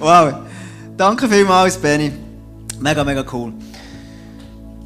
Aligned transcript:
Wow. 0.00 0.32
Danke 0.96 1.28
vielmals, 1.28 1.76
Benny. 1.76 2.10
Mega, 2.78 3.04
mega 3.04 3.22
cool. 3.30 3.52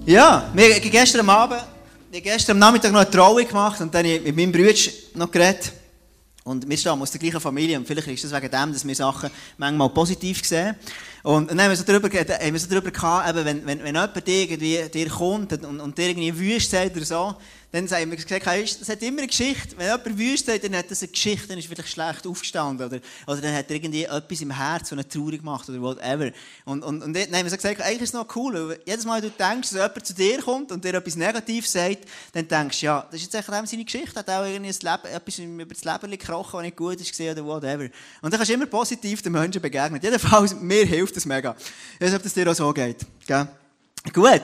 Ja, 0.04 0.50
wir 0.52 0.74
haben 0.74 0.90
gestern 0.90 1.30
Abend, 1.30 1.62
gestern 2.10 2.58
Nachmittag 2.58 2.90
noch 2.90 2.98
eine 2.98 3.10
Trauung 3.10 3.46
gemacht 3.46 3.80
und 3.80 3.94
dann 3.94 4.04
habe 4.04 4.16
ich 4.16 4.24
mit 4.24 4.34
meinem 4.34 4.50
Bruder 4.50 4.74
noch 5.14 5.30
geredet. 5.30 5.72
Und 6.42 6.68
wir 6.68 6.76
stammen 6.76 7.00
aus 7.00 7.12
der 7.12 7.20
gleichen 7.20 7.40
Familie 7.40 7.78
und 7.78 7.86
vielleicht 7.86 8.08
ist 8.08 8.24
es 8.24 8.32
wegen 8.32 8.50
dem, 8.50 8.72
dass 8.72 8.84
wir 8.84 8.94
Sachen 8.96 9.30
manchmal 9.56 9.88
positiv 9.90 10.44
sehen. 10.44 10.74
Und 11.22 11.48
dann 11.48 11.62
haben 11.62 11.70
wir 11.70 11.76
so 11.76 11.84
darüber, 11.84 12.08
haben 12.08 12.52
wir 12.52 12.60
so 12.60 12.68
darüber 12.68 12.90
gehabt, 12.90 13.28
eben, 13.30 13.44
wenn, 13.44 13.66
wenn, 13.66 13.78
wenn 13.84 13.94
jemand 13.94 14.28
irgendwie 14.28 14.88
dir 14.92 15.08
kommt 15.10 15.52
und, 15.64 15.80
und 15.80 15.96
dir 15.96 16.08
irgendwie 16.08 16.36
wüst 16.36 16.72
sagt 16.72 16.96
oder 16.96 17.04
so, 17.04 17.36
dann 17.74 17.90
haben 17.90 18.10
wir 18.10 18.16
gesagt, 18.16 18.46
es 18.80 18.88
hat 18.88 19.02
immer 19.02 19.18
eine 19.18 19.26
Geschichte. 19.26 19.76
Wenn 19.76 19.86
jemand 19.86 20.16
wüst 20.16 20.46
sagt, 20.46 20.62
dann 20.62 20.76
hat 20.76 20.88
das 20.92 21.02
eine 21.02 21.10
Geschichte, 21.10 21.48
dann 21.48 21.58
ist 21.58 21.66
vielleicht 21.66 21.88
schlecht 21.88 22.24
aufgestanden 22.24 22.86
oder, 22.86 23.00
oder 23.26 23.40
dann 23.40 23.52
hat 23.52 23.68
er 23.68 23.74
irgendwie 23.74 24.04
etwas 24.04 24.40
im 24.42 24.52
Herzen, 24.52 24.86
so 24.86 24.94
eine 24.94 25.08
traurig 25.08 25.40
gemacht 25.40 25.68
oder 25.68 25.82
whatever. 25.82 26.30
Und, 26.64 26.84
und, 26.84 27.02
und 27.02 27.12
dann 27.12 27.22
haben 27.24 27.50
wir 27.50 27.56
gesagt, 27.56 27.80
eigentlich 27.80 28.02
ist 28.02 28.10
es 28.10 28.12
noch 28.12 28.28
cool, 28.36 28.68
weil 28.68 28.80
jedes 28.86 29.04
Mal, 29.04 29.20
wenn 29.20 29.28
du 29.28 29.36
denkst, 29.36 29.70
dass 29.70 29.72
jemand 29.72 30.06
zu 30.06 30.14
dir 30.14 30.40
kommt 30.40 30.70
und 30.70 30.84
dir 30.84 30.94
etwas 30.94 31.16
Negatives 31.16 31.72
sagt, 31.72 32.04
dann 32.32 32.46
denkst 32.46 32.78
du, 32.78 32.86
ja, 32.86 33.08
das 33.10 33.20
ist 33.20 33.32
jetzt 33.32 33.48
eigentlich 33.48 33.70
seine 33.70 33.84
Geschichte, 33.84 34.20
hat 34.20 34.30
auch 34.30 34.44
irgendwie 34.44 34.70
Leben, 34.70 35.06
etwas 35.12 35.38
über 35.40 35.74
das 35.74 35.84
Leben 35.84 36.10
gekrochen, 36.12 36.52
was 36.52 36.62
nicht 36.62 36.76
gut 36.76 37.00
ist 37.00 37.20
oder 37.20 37.44
whatever. 37.44 37.84
Und 37.84 37.92
dann 38.22 38.32
kannst 38.32 38.50
du 38.50 38.54
immer 38.54 38.66
positiv 38.66 39.20
den 39.20 39.32
Menschen 39.32 39.60
begegnen. 39.60 40.00
Jedenfalls, 40.00 40.54
mir 40.60 40.86
hilft 40.86 41.16
das 41.16 41.26
mega. 41.26 41.56
Ich 41.94 42.00
weiß 42.00 42.10
nicht, 42.10 42.16
ob 42.18 42.22
das 42.22 42.34
dir 42.34 42.48
auch 42.48 42.54
so 42.54 42.72
geht. 42.72 43.04
Gell? 43.26 43.48
Gut. 44.12 44.42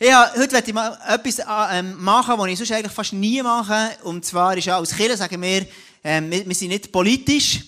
Ja, 0.00 0.30
heute 0.36 0.52
möchte 0.52 0.70
ich 0.70 0.74
mal 0.74 0.96
etwas 1.08 1.40
ähm, 1.72 2.00
machen, 2.00 2.34
was 2.38 2.46
ich 2.46 2.58
sonst 2.58 2.70
eigentlich 2.70 2.92
fast 2.92 3.12
nie 3.14 3.42
mache. 3.42 3.90
Und 4.04 4.24
zwar 4.24 4.56
ist 4.56 4.66
ja 4.66 4.78
als 4.78 4.94
Kirche, 4.94 5.16
sagen 5.16 5.42
wir, 5.42 5.66
ähm, 6.04 6.30
wir, 6.30 6.54
sind 6.54 6.68
nicht 6.68 6.92
politisch, 6.92 7.64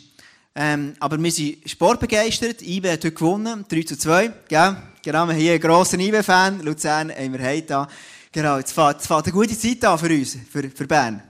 ähm, 0.54 0.94
aber 1.00 1.20
wir 1.20 1.32
sind 1.32 1.68
sportbegeistert. 1.68 2.62
IB 2.62 2.88
hat 2.88 2.98
heute 2.98 3.10
gewonnen, 3.10 3.64
3 3.68 3.82
zu 3.82 3.98
2. 3.98 4.32
Gell? 4.46 4.76
Genau, 5.02 5.26
wir 5.26 5.32
haben 5.32 5.40
hier 5.40 5.52
einen 5.54 5.60
grossen 5.60 5.98
IB-Fan. 5.98 6.60
Luzern 6.60 7.10
haben 7.10 7.44
heute 7.44 7.62
da. 7.62 7.88
Genau, 8.30 8.58
jetzt 8.58 8.74
fährt, 8.74 9.02
fährt 9.02 9.24
eine 9.24 9.32
gute 9.32 9.58
Zeit 9.58 9.84
an 9.84 9.98
für 9.98 10.06
uns, 10.06 10.36
für, 10.52 10.70
für 10.70 10.86
Bern. 10.86 11.20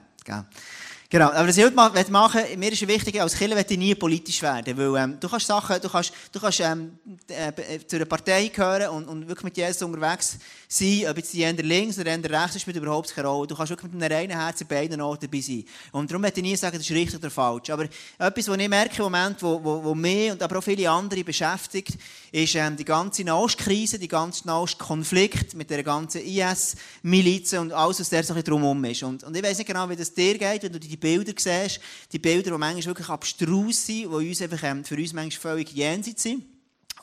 Genau, 1.11 1.25
aber 1.25 1.49
was 1.49 1.57
ich 1.57 1.65
heute 1.65 1.75
machen 1.75 1.93
möchte, 2.09 2.57
mir 2.57 2.71
ist 2.71 2.87
wichtig, 2.87 3.19
als 3.19 3.35
Killer 3.35 3.55
möchte 3.55 3.73
ich 3.73 3.79
nie 3.79 3.93
politisch 3.95 4.41
werden, 4.41 4.77
weil 4.77 5.03
ähm, 5.03 5.17
du 5.19 5.27
kannst 5.27 5.45
Sachen, 5.45 5.81
du 5.81 5.89
kannst, 5.89 6.13
du 6.31 6.39
kannst 6.39 6.61
ähm, 6.61 6.99
äh, 7.27 7.85
zu 7.85 7.97
einer 7.97 8.05
Partei 8.05 8.47
gehören 8.47 8.91
und, 8.91 9.09
und 9.09 9.27
wirklich 9.27 9.43
mit 9.43 9.57
Jesus 9.57 9.81
unterwegs 9.81 10.37
sein, 10.73 11.05
ob 11.09 11.17
jetzt 11.17 11.33
die 11.33 11.41
eher 11.41 11.51
links 11.53 11.99
oder 11.99 12.11
eher 12.11 12.23
rechts 12.23 12.55
ist, 12.55 12.61
spielt 12.61 12.77
überhaupt 12.77 13.13
keine 13.13 13.27
Rolle. 13.27 13.45
Du 13.45 13.55
kannst 13.55 13.71
wirklich 13.71 13.91
mit 13.91 14.01
einem 14.01 14.13
reinen 14.13 14.39
Herzen 14.39 14.65
bei 14.67 14.81
beiden 14.81 15.01
Orten 15.01 15.25
dabei 15.25 15.41
sein. 15.41 15.65
Und 15.91 16.09
darum 16.09 16.21
möchte 16.21 16.39
ich 16.39 16.45
nie 16.45 16.55
sagen, 16.55 16.77
das 16.77 16.89
ist 16.89 16.95
richtig 16.95 17.19
oder 17.19 17.29
falsch. 17.29 17.69
Aber 17.69 17.83
etwas, 17.83 18.47
was 18.47 18.57
ich 18.57 18.69
merke 18.69 18.95
im 18.97 19.03
Moment, 19.03 19.43
wo, 19.43 19.61
wo, 19.61 19.83
wo 19.83 19.93
mich 19.93 20.31
und 20.31 20.41
aber 20.41 20.59
auch 20.59 20.63
viele 20.63 20.89
andere 20.89 21.25
beschäftigt, 21.25 21.97
ist 22.31 22.55
ähm, 22.55 22.77
die 22.77 22.85
ganze 22.85 23.25
Nahostkrise, 23.25 23.99
die 23.99 24.07
ganze 24.07 24.47
Nahostkonflikt 24.47 25.55
mit 25.55 25.69
der 25.69 25.83
ganzen 25.83 26.21
IS-Milizen 26.21 27.59
und 27.59 27.73
alles, 27.73 27.99
was 27.99 28.09
der 28.09 28.23
so 28.23 28.33
ein 28.33 28.41
drumherum 28.41 28.85
ist. 28.85 29.03
Und, 29.03 29.25
und 29.25 29.35
ich 29.35 29.43
weiß 29.43 29.57
nicht 29.57 29.67
genau, 29.67 29.89
wie 29.89 29.97
das 29.97 30.13
dir 30.13 30.37
geht, 30.37 30.63
wenn 30.63 30.71
du 30.71 30.79
die 30.79 30.95
Bilder 30.95 31.33
siehst, 31.35 31.81
die 32.13 32.19
Bilder, 32.19 32.51
die 32.51 32.57
manchmal 32.57 32.85
wirklich 32.85 33.09
abstrus 33.09 33.85
sind, 33.85 34.03
die 34.03 34.05
uns 34.05 34.41
einfach, 34.41 34.63
ähm, 34.63 34.85
für 34.85 34.95
uns 34.95 35.11
manchmal 35.11 35.41
völlig 35.41 35.73
jenseits 35.73 36.23
sind. 36.23 36.45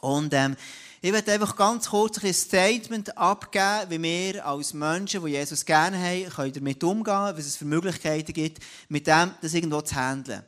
Und 0.01 0.33
ähm, 0.33 0.57
ich 1.01 1.13
werde 1.13 1.33
einfach 1.33 1.55
ganz 1.55 1.91
kurz 1.91 2.23
ein 2.25 2.35
Statement 2.35 3.17
abgeben, 3.17 3.91
wie 3.91 4.03
wir 4.03 4.45
als 4.45 4.75
Menschen, 4.75 5.25
die 5.25 5.31
Jesus 5.31 5.65
gerne 5.65 5.97
haben, 5.97 6.29
können 6.29 6.53
damit 6.53 6.83
umgehen, 6.83 7.33
was 7.37 7.47
es 7.47 7.57
für 7.57 7.65
Möglichkeiten 7.65 8.33
gibt, 8.33 8.63
mit 8.89 9.07
dem 9.07 9.31
das 9.41 9.55
irgendwo 9.55 9.81
zu 9.81 9.95
handeln. 9.95 10.43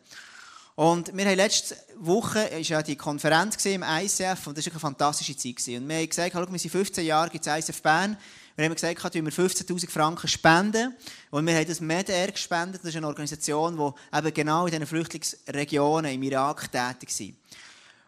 Und 0.75 1.17
wir 1.17 1.27
haben 1.27 1.37
letzte 1.37 1.77
Woche 1.99 2.41
ist 2.41 2.71
ja 2.71 2.83
die 2.83 2.97
Konferenz 2.97 3.63
im 3.67 3.85
ICF 3.87 4.47
und 4.47 4.57
das 4.57 4.67
war 4.67 4.73
eine 4.73 4.81
fantastische 4.81 5.37
Zeit. 5.37 5.57
Und 5.69 5.89
wir 5.89 5.99
haben 5.99 6.09
gesagt, 6.09 6.35
wir 6.35 6.59
sind 6.59 6.71
15 6.71 7.05
Jahre 7.05 7.31
gibt 7.31 7.47
es 7.47 7.69
ICF 7.69 7.83
Bern. 7.83 8.17
Wir 8.57 8.65
haben 8.65 8.75
gesagt, 8.75 9.15
wir 9.15 9.23
15'000 9.23 9.91
Franken 9.91 10.27
spenden. 10.27 10.97
Und 11.31 11.47
wir 11.47 11.55
haben 11.55 11.67
das 11.67 11.81
MEDER 11.81 12.33
gespendet. 12.33 12.81
Das 12.83 12.91
ist 12.91 12.97
eine 12.97 13.07
Organisation, 13.07 13.77
die 13.77 14.19
eben 14.19 14.35
genau 14.35 14.67
in 14.67 14.73
diesen 14.73 14.87
Flüchtlingsregionen 14.87 16.13
im 16.15 16.23
Irak 16.23 16.73
tätig 16.73 17.09
ist. 17.09 17.35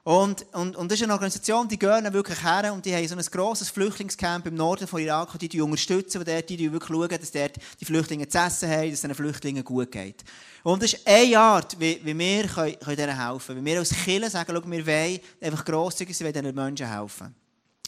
Und, 0.05 0.45
und, 0.53 0.75
und 0.75 0.91
das 0.91 0.99
ist 0.99 1.05
eine 1.05 1.13
Organisation, 1.13 1.69
die 1.69 1.79
gehen 1.79 2.13
wirklich 2.13 2.43
her 2.43 2.73
und 2.73 2.85
die 2.85 2.93
haben 2.93 3.07
so 3.07 3.15
ein 3.15 3.25
grosses 3.25 3.71
Flüchtlingscamp 3.71 4.47
im 4.47 4.57
Norden 4.57 4.89
von 4.89 5.01
Irak 5.01 5.39
die, 5.39 5.49
die 5.49 5.61
unterstützen, 5.61 6.25
die, 6.25 6.57
die, 6.57 6.73
wirklich 6.73 6.91
schauen, 6.91 7.09
dass 7.09 7.31
dort 7.31 7.57
die 7.79 7.85
Flüchtlinge 7.85 8.27
zu 8.27 8.39
essen 8.39 8.69
haben, 8.69 8.91
dass 8.91 8.95
es 8.95 9.01
den 9.03 9.15
Flüchtlingen 9.15 9.63
gut 9.63 9.93
geht. 9.93 10.25
Und 10.65 10.83
das 10.83 10.95
ist 10.95 11.07
eine 11.07 11.39
Art, 11.39 11.79
wie, 11.79 12.01
wie 12.03 12.19
wir 12.19 12.49
können, 12.49 12.79
können 12.81 12.97
denen 12.97 13.17
helfen 13.17 13.47
können. 13.47 13.65
Wie 13.65 13.71
wir 13.71 13.79
als 13.79 13.91
Kirche 13.91 14.29
sagen, 14.29 14.53
schau, 14.53 14.69
wir 14.69 14.87
wollen 14.87 15.21
einfach 15.41 15.65
grosszügig 15.65 16.17
sein, 16.17 16.33
diesen 16.33 16.53
Menschen 16.53 16.91
helfen. 16.91 17.33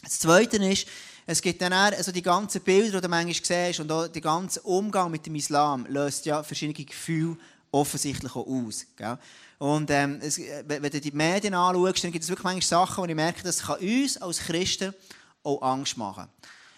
Das 0.01 0.19
Zweite 0.19 0.55
ist, 0.57 0.87
es 1.25 1.41
gibt 1.41 1.61
dann 1.61 1.73
auch, 1.73 1.91
also 1.97 2.13
die 2.13 2.21
ganzen 2.21 2.61
Bilder, 2.61 3.01
die 3.01 3.07
du 3.07 3.09
manchmal 3.09 3.33
siehst 3.33 3.81
und 3.81 3.91
auch 3.91 4.07
der 4.07 4.21
ganze 4.21 4.61
Umgang 4.61 5.11
mit 5.11 5.25
dem 5.25 5.35
Islam 5.35 5.85
löst 5.89 6.25
ja 6.25 6.43
verschiedene 6.43 6.85
Gefühle 6.85 7.35
offensichtlich 7.71 8.33
auch 8.35 8.47
aus. 8.47 8.85
Gell? 8.95 9.17
Und 9.57 9.89
ähm, 9.89 10.19
es, 10.21 10.39
wenn 10.65 10.81
du 10.81 11.01
die 11.01 11.11
Medien 11.11 11.53
anschaust, 11.53 12.03
dann 12.03 12.11
gibt 12.11 12.23
es 12.23 12.29
wirklich 12.29 12.43
manchmal 12.43 12.61
Sachen, 12.61 13.03
wo 13.03 13.07
ich 13.07 13.15
merke, 13.15 13.43
das 13.43 13.63
kann 13.63 13.79
uns 13.79 14.17
als 14.17 14.39
Christen 14.39 14.93
auch 15.43 15.61
Angst 15.61 15.97
machen. 15.97 16.27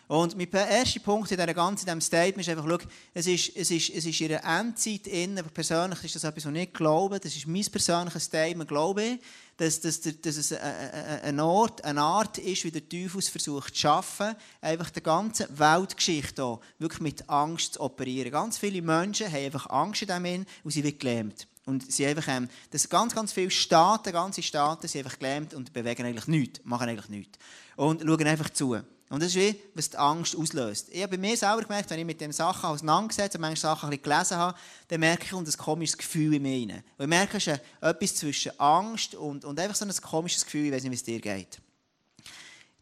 Und 0.07 0.37
mein 0.37 0.49
erster 0.49 1.01
Punkt 1.01 1.29
in, 1.31 1.37
dieser 1.37 1.53
ganzen, 1.53 1.81
in 1.85 1.87
diesem 1.87 2.01
Statement 2.01 2.47
ist 2.47 2.49
einfach, 2.49 2.65
schau, 2.65 2.89
es 3.13 3.27
ist, 3.27 3.51
es 3.57 3.69
ist, 3.71 3.89
es 3.89 4.05
ist 4.05 4.21
in 4.21 4.31
Endzeit 4.31 5.05
innen, 5.05 5.43
persönlich 5.53 6.01
ist 6.05 6.15
das 6.15 6.23
etwas, 6.23 6.45
was 6.45 6.51
ich 6.53 6.59
nicht 6.59 6.73
glaube, 6.73 7.19
das 7.19 7.35
ist 7.35 7.45
mein 7.45 7.65
persönliches 7.65 8.23
Statement, 8.23 8.69
glaube 8.69 9.03
ich, 9.03 9.19
dass, 9.57 9.81
dass, 9.81 9.99
dass 9.99 10.37
es 10.37 10.53
eine 10.53 11.43
Art, 11.43 11.83
eine 11.83 12.01
Art 12.01 12.37
ist, 12.37 12.63
wie 12.63 12.71
der 12.71 12.87
Teufel 12.87 13.21
versucht 13.21 13.75
zu 13.75 13.81
schaffen, 13.81 14.33
einfach 14.61 14.89
die 14.91 15.03
ganze 15.03 15.49
Weltgeschichte 15.51 16.41
hier 16.41 16.59
wirklich 16.79 17.01
mit 17.01 17.29
Angst 17.29 17.73
zu 17.73 17.81
operieren. 17.81 18.31
Ganz 18.31 18.57
viele 18.57 18.81
Menschen 18.81 19.27
haben 19.27 19.45
einfach 19.45 19.69
Angst 19.69 20.03
in 20.03 20.07
dem 20.07 20.45
und 20.63 20.71
sie 20.71 20.85
werden 20.85 20.99
gelähmt. 20.99 21.47
Und 21.67 21.91
sie 21.91 22.05
einfach, 22.05 22.29
ähm, 22.29 22.47
das 22.71 22.87
ganz, 22.87 23.13
ganz 23.13 23.33
viele 23.33 23.51
Staaten, 23.51 24.13
ganze 24.13 24.41
Staaten, 24.41 24.87
sind 24.87 25.05
einfach 25.05 25.19
gelähmt 25.19 25.53
und 25.53 25.73
bewegen 25.73 26.05
eigentlich 26.05 26.27
nichts, 26.27 26.61
machen 26.63 26.87
eigentlich 26.87 27.09
nichts. 27.09 27.37
Und 27.75 28.01
schauen 28.01 28.25
einfach 28.25 28.49
zu. 28.49 28.77
Und 29.09 29.21
das 29.21 29.29
ist 29.29 29.35
wie, 29.35 29.59
was 29.73 29.89
die 29.89 29.97
Angst 29.97 30.37
auslöst. 30.37 30.87
Ich 30.91 31.03
habe 31.03 31.17
bei 31.17 31.27
mir 31.27 31.35
selber 31.35 31.61
gemerkt, 31.61 31.89
wenn 31.89 31.99
ich 31.99 32.05
mit 32.05 32.21
den 32.21 32.31
Sachen 32.31 32.69
auseinandergesetzt 32.69 33.35
und 33.35 33.41
manche 33.41 33.59
Sachen 33.61 33.89
ein 33.89 33.99
bisschen 33.99 34.03
gelesen 34.03 34.37
habe, 34.37 34.57
dann 34.87 34.99
merke 35.01 35.25
ich 35.25 35.33
ein 35.33 35.57
komisches 35.57 35.97
Gefühl 35.97 36.35
in 36.35 36.41
mir 36.41 36.73
rein. 36.73 36.83
Und 36.97 37.03
ich 37.03 37.09
merke, 37.09 37.35
es 37.35 37.47
ist 37.47 37.61
etwas 37.81 38.15
zwischen 38.15 38.57
Angst 38.57 39.15
und, 39.15 39.43
und 39.43 39.59
einfach 39.59 39.75
so 39.75 39.83
ein 39.83 39.91
komisches 40.01 40.45
Gefühl, 40.45 40.67
ich 40.67 40.71
weiß 40.71 40.83
nicht, 40.83 40.91
wie 40.91 40.95
es 40.95 41.03
dir 41.03 41.19
geht. 41.19 41.59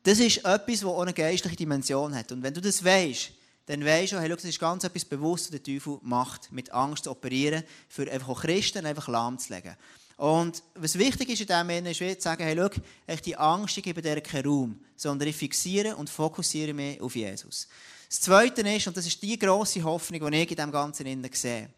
Das 0.03 0.19
ist 0.19 0.37
etwas, 0.37 0.81
das 0.81 0.83
auch 0.83 1.01
eine 1.01 1.13
geistliche 1.13 1.55
Dimension 1.55 2.13
hat. 2.13 2.31
Und 2.31 2.43
wenn 2.43 2.53
du 2.53 2.61
das 2.61 2.83
weißt, 2.85 3.31
dann 3.65 3.83
weisst 3.83 4.13
du, 4.13 4.19
hey, 4.19 4.29
schau, 4.29 4.35
das 4.35 4.45
ist 4.45 4.59
ganz 4.59 4.83
etwas 4.83 5.05
bewusst, 5.05 5.45
was 5.45 5.51
der 5.51 5.63
Teufel 5.63 5.97
macht, 6.01 6.51
mit 6.51 6.71
Angst 6.71 7.05
zu 7.05 7.11
operieren, 7.11 7.63
für 7.89 8.09
einfach 8.11 8.29
auch 8.29 8.41
Christen 8.41 8.85
einfach 8.85 9.07
lahmzulegen. 9.07 9.75
Und 10.17 10.63
was 10.75 10.97
wichtig 10.97 11.29
ist 11.29 11.41
in 11.41 11.47
diesem 11.47 11.67
Moment, 11.67 11.87
ist 11.87 11.97
zu 11.97 12.21
sagen, 12.21 12.43
hey, 12.43 12.55
schau, 12.55 13.15
die 13.25 13.35
Angst, 13.35 13.77
ich 13.77 13.83
gebe 13.83 14.01
dir 14.01 14.21
keinen 14.21 14.45
Raum, 14.45 14.79
sondern 14.95 15.27
ich 15.27 15.35
fixiere 15.35 15.95
und 15.95 16.09
fokussiere 16.09 16.73
mich 16.73 17.01
auf 17.01 17.15
Jesus. 17.15 17.67
Das 18.07 18.21
Zweite 18.21 18.61
ist, 18.61 18.87
und 18.87 18.95
das 18.95 19.07
ist 19.07 19.21
die 19.21 19.37
grosse 19.37 19.83
Hoffnung, 19.83 20.31
die 20.31 20.37
ich 20.37 20.49
in 20.51 20.55
diesem 20.55 20.71
Ganzen 20.71 21.29
sehe, 21.33 21.69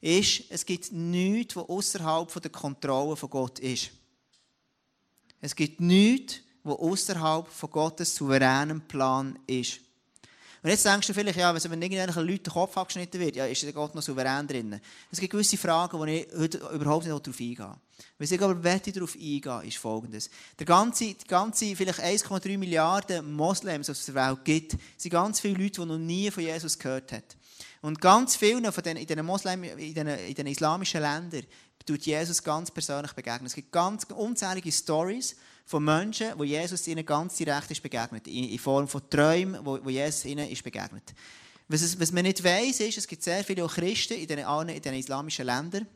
ist, 0.00 0.44
es 0.48 0.64
gibt 0.64 0.90
nichts, 0.92 1.54
was 1.54 1.68
außerhalb 1.68 2.40
der 2.40 2.50
Kontrolle 2.50 3.16
von 3.16 3.30
Gott 3.30 3.58
ist. 3.58 3.90
Es 5.40 5.54
gibt 5.54 5.80
nichts, 5.80 6.36
was 6.62 6.78
außerhalb 6.78 7.48
von 7.48 7.70
Gottes 7.70 8.14
souveränem 8.14 8.80
Plan 8.82 9.38
ist. 9.46 9.80
Und 10.62 10.70
jetzt 10.70 10.84
denkst 10.84 11.08
du 11.08 11.14
vielleicht, 11.14 11.38
ja, 11.38 11.52
wenn 11.52 11.82
irgendwelchen 11.82 12.24
Leuten 12.24 12.44
der 12.44 12.52
Kopf 12.52 12.76
abgeschnitten 12.76 13.20
wird, 13.20 13.34
ja, 13.34 13.46
ist 13.46 13.64
der 13.64 13.72
Gott 13.72 13.96
noch 13.96 14.02
souverän 14.02 14.46
drin. 14.46 14.80
Es 15.10 15.18
gibt 15.18 15.32
gewisse 15.32 15.56
Fragen, 15.56 15.98
wo 15.98 16.04
ich 16.04 16.28
heute 16.38 16.58
überhaupt 16.72 17.04
nicht 17.04 17.26
darauf 17.26 17.40
eingehe. 17.40 17.76
Was 18.18 18.30
ich 18.30 18.40
aber 18.40 18.54
darauf 18.54 19.14
eingehen, 19.16 19.62
ist 19.62 19.78
folgendes. 19.78 20.30
Der 20.56 20.66
ganze, 20.66 21.14
die 21.14 21.26
ganze 21.26 21.74
vielleicht 21.74 21.98
1,3 21.98 22.58
Milliarden 22.58 23.32
Moslems, 23.32 23.86
die 23.86 23.92
es 23.92 23.98
auf 23.98 24.14
der 24.14 24.14
Welt 24.14 24.44
gibt, 24.44 24.76
sind 24.96 25.10
ganz 25.10 25.40
viele 25.40 25.60
Leute, 25.60 25.80
die 25.80 25.86
noch 25.86 25.98
nie 25.98 26.30
von 26.30 26.44
Jesus 26.44 26.78
gehört 26.78 27.10
haben. 27.10 27.24
Und 27.82 28.00
ganz 28.00 28.36
vielen 28.36 28.70
von 28.72 28.82
den, 28.82 28.96
in 28.96 29.06
den 29.06 29.26
Moslem, 29.26 29.64
in 29.64 29.92
den, 29.92 30.06
in 30.06 30.34
den 30.34 30.46
islamischen 30.46 31.00
Ländern 31.00 31.44
tut 31.84 32.02
Jesus 32.06 32.42
ganz 32.42 32.70
persönlich 32.70 33.12
begegnen. 33.12 33.46
Es 33.46 33.54
gibt 33.54 33.72
ganz 33.72 34.04
unzählige 34.04 34.70
Stories 34.70 35.34
von 35.66 35.84
Menschen, 35.84 36.32
wo 36.36 36.44
Jesus 36.44 36.86
ihnen 36.86 37.04
ganz 37.04 37.36
direkt 37.36 37.72
ist 37.72 37.82
begegnet, 37.82 38.28
in 38.28 38.56
Form 38.60 38.86
von 38.86 39.02
Träumen, 39.10 39.64
wo, 39.64 39.78
Jesus 39.90 40.24
ihnen 40.24 40.48
ist 40.48 40.62
begegnet. 40.62 41.12
Was, 41.66 41.82
es, 41.82 41.98
was 41.98 42.12
man 42.12 42.22
nicht 42.22 42.42
weiß, 42.42 42.80
ist, 42.80 42.98
es 42.98 43.08
gibt 43.08 43.24
sehr 43.24 43.42
viele 43.42 43.66
Christen 43.66 44.14
in 44.14 44.28
den, 44.28 44.38
in 44.38 44.82
den 44.82 44.94
islamischen 44.94 45.46
Ländern, 45.46 45.86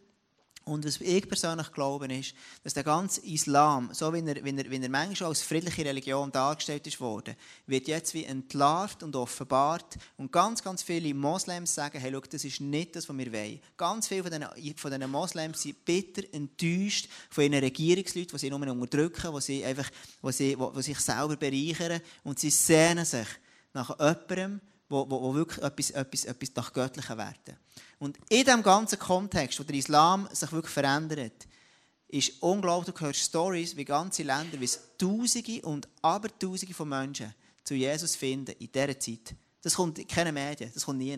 Und 0.68 0.84
was 0.84 1.00
ich 1.00 1.28
persönlich 1.28 1.70
glaube, 1.70 2.12
ist, 2.12 2.34
dass 2.64 2.74
der 2.74 2.82
ganze 2.82 3.24
Islam, 3.24 3.88
so 3.92 4.12
wie 4.12 4.18
er, 4.18 4.44
wie 4.44 4.50
er, 4.50 4.68
wie 4.68 4.82
er 4.82 4.88
manchmal 4.88 5.28
als 5.28 5.42
friedliche 5.42 5.84
Religion 5.84 6.32
dargestellt 6.32 6.84
ist 6.88 7.00
worden, 7.00 7.36
wird 7.68 7.86
jetzt 7.86 8.14
wie 8.14 8.24
entlarvt 8.24 9.04
und 9.04 9.14
offenbart. 9.14 9.96
Und 10.16 10.32
ganz, 10.32 10.64
ganz 10.64 10.82
viele 10.82 11.14
Moslems 11.14 11.72
sagen, 11.72 12.00
hey, 12.00 12.10
schau, 12.12 12.20
das 12.20 12.44
ist 12.44 12.60
nicht 12.60 12.96
das, 12.96 13.08
was 13.08 13.16
wir 13.16 13.32
wollen. 13.32 13.60
Ganz 13.76 14.08
viele 14.08 14.24
von 14.24 14.32
diesen, 14.32 14.76
von 14.76 14.90
diesen 14.90 15.10
Moslems 15.12 15.62
sind 15.62 15.84
bitter 15.84 16.24
enttäuscht 16.32 17.08
von 17.30 17.44
ihren 17.44 17.62
Regierungsleuten, 17.62 18.32
die 18.32 18.38
sie 18.38 18.50
nur 18.50 18.60
unterdrücken, 18.60 19.32
die, 19.36 19.40
sie 19.40 19.64
einfach, 19.64 19.88
die, 20.20 20.32
sie, 20.32 20.56
die, 20.56 20.66
die 20.74 20.82
sich 20.82 20.98
selber 20.98 21.36
bereichern. 21.36 22.00
Und 22.24 22.40
sie 22.40 22.50
sehnen 22.50 23.04
sich 23.04 23.28
nach 23.72 23.96
jemandem, 24.00 24.60
wo, 24.88 25.08
wo, 25.10 25.22
wo 25.22 25.34
wirklich 25.34 25.64
etwas, 25.64 25.90
etwas, 25.90 26.24
etwas 26.24 26.50
nach 26.54 26.72
göttlichen 26.72 27.18
Werten. 27.18 27.56
Und 27.98 28.18
in 28.28 28.44
diesem 28.44 28.62
ganzen 28.62 28.98
Kontext, 28.98 29.58
wo 29.58 29.64
der 29.64 29.76
Islam 29.76 30.28
sich 30.32 30.52
wirklich 30.52 30.72
verändert, 30.72 31.46
ist 32.08 32.40
unglaublich, 32.40 32.94
du 32.94 33.04
hörst 33.04 33.20
Stories 33.20 33.76
wie 33.76 33.84
ganze 33.84 34.22
Länder, 34.22 34.60
wie 34.60 34.64
es 34.64 34.80
Tausende 34.96 35.62
und 35.62 35.88
Abertausende 36.02 36.74
von 36.74 36.88
Menschen 36.88 37.34
zu 37.64 37.74
Jesus 37.74 38.14
finden 38.14 38.54
in 38.58 38.70
dieser 38.70 38.98
Zeit. 38.98 39.34
Das 39.60 39.74
kommt 39.74 39.98
in 39.98 40.06
keinen 40.06 40.34
Medien, 40.34 40.70
das 40.72 40.84
kommt 40.84 40.98
nie. 40.98 41.16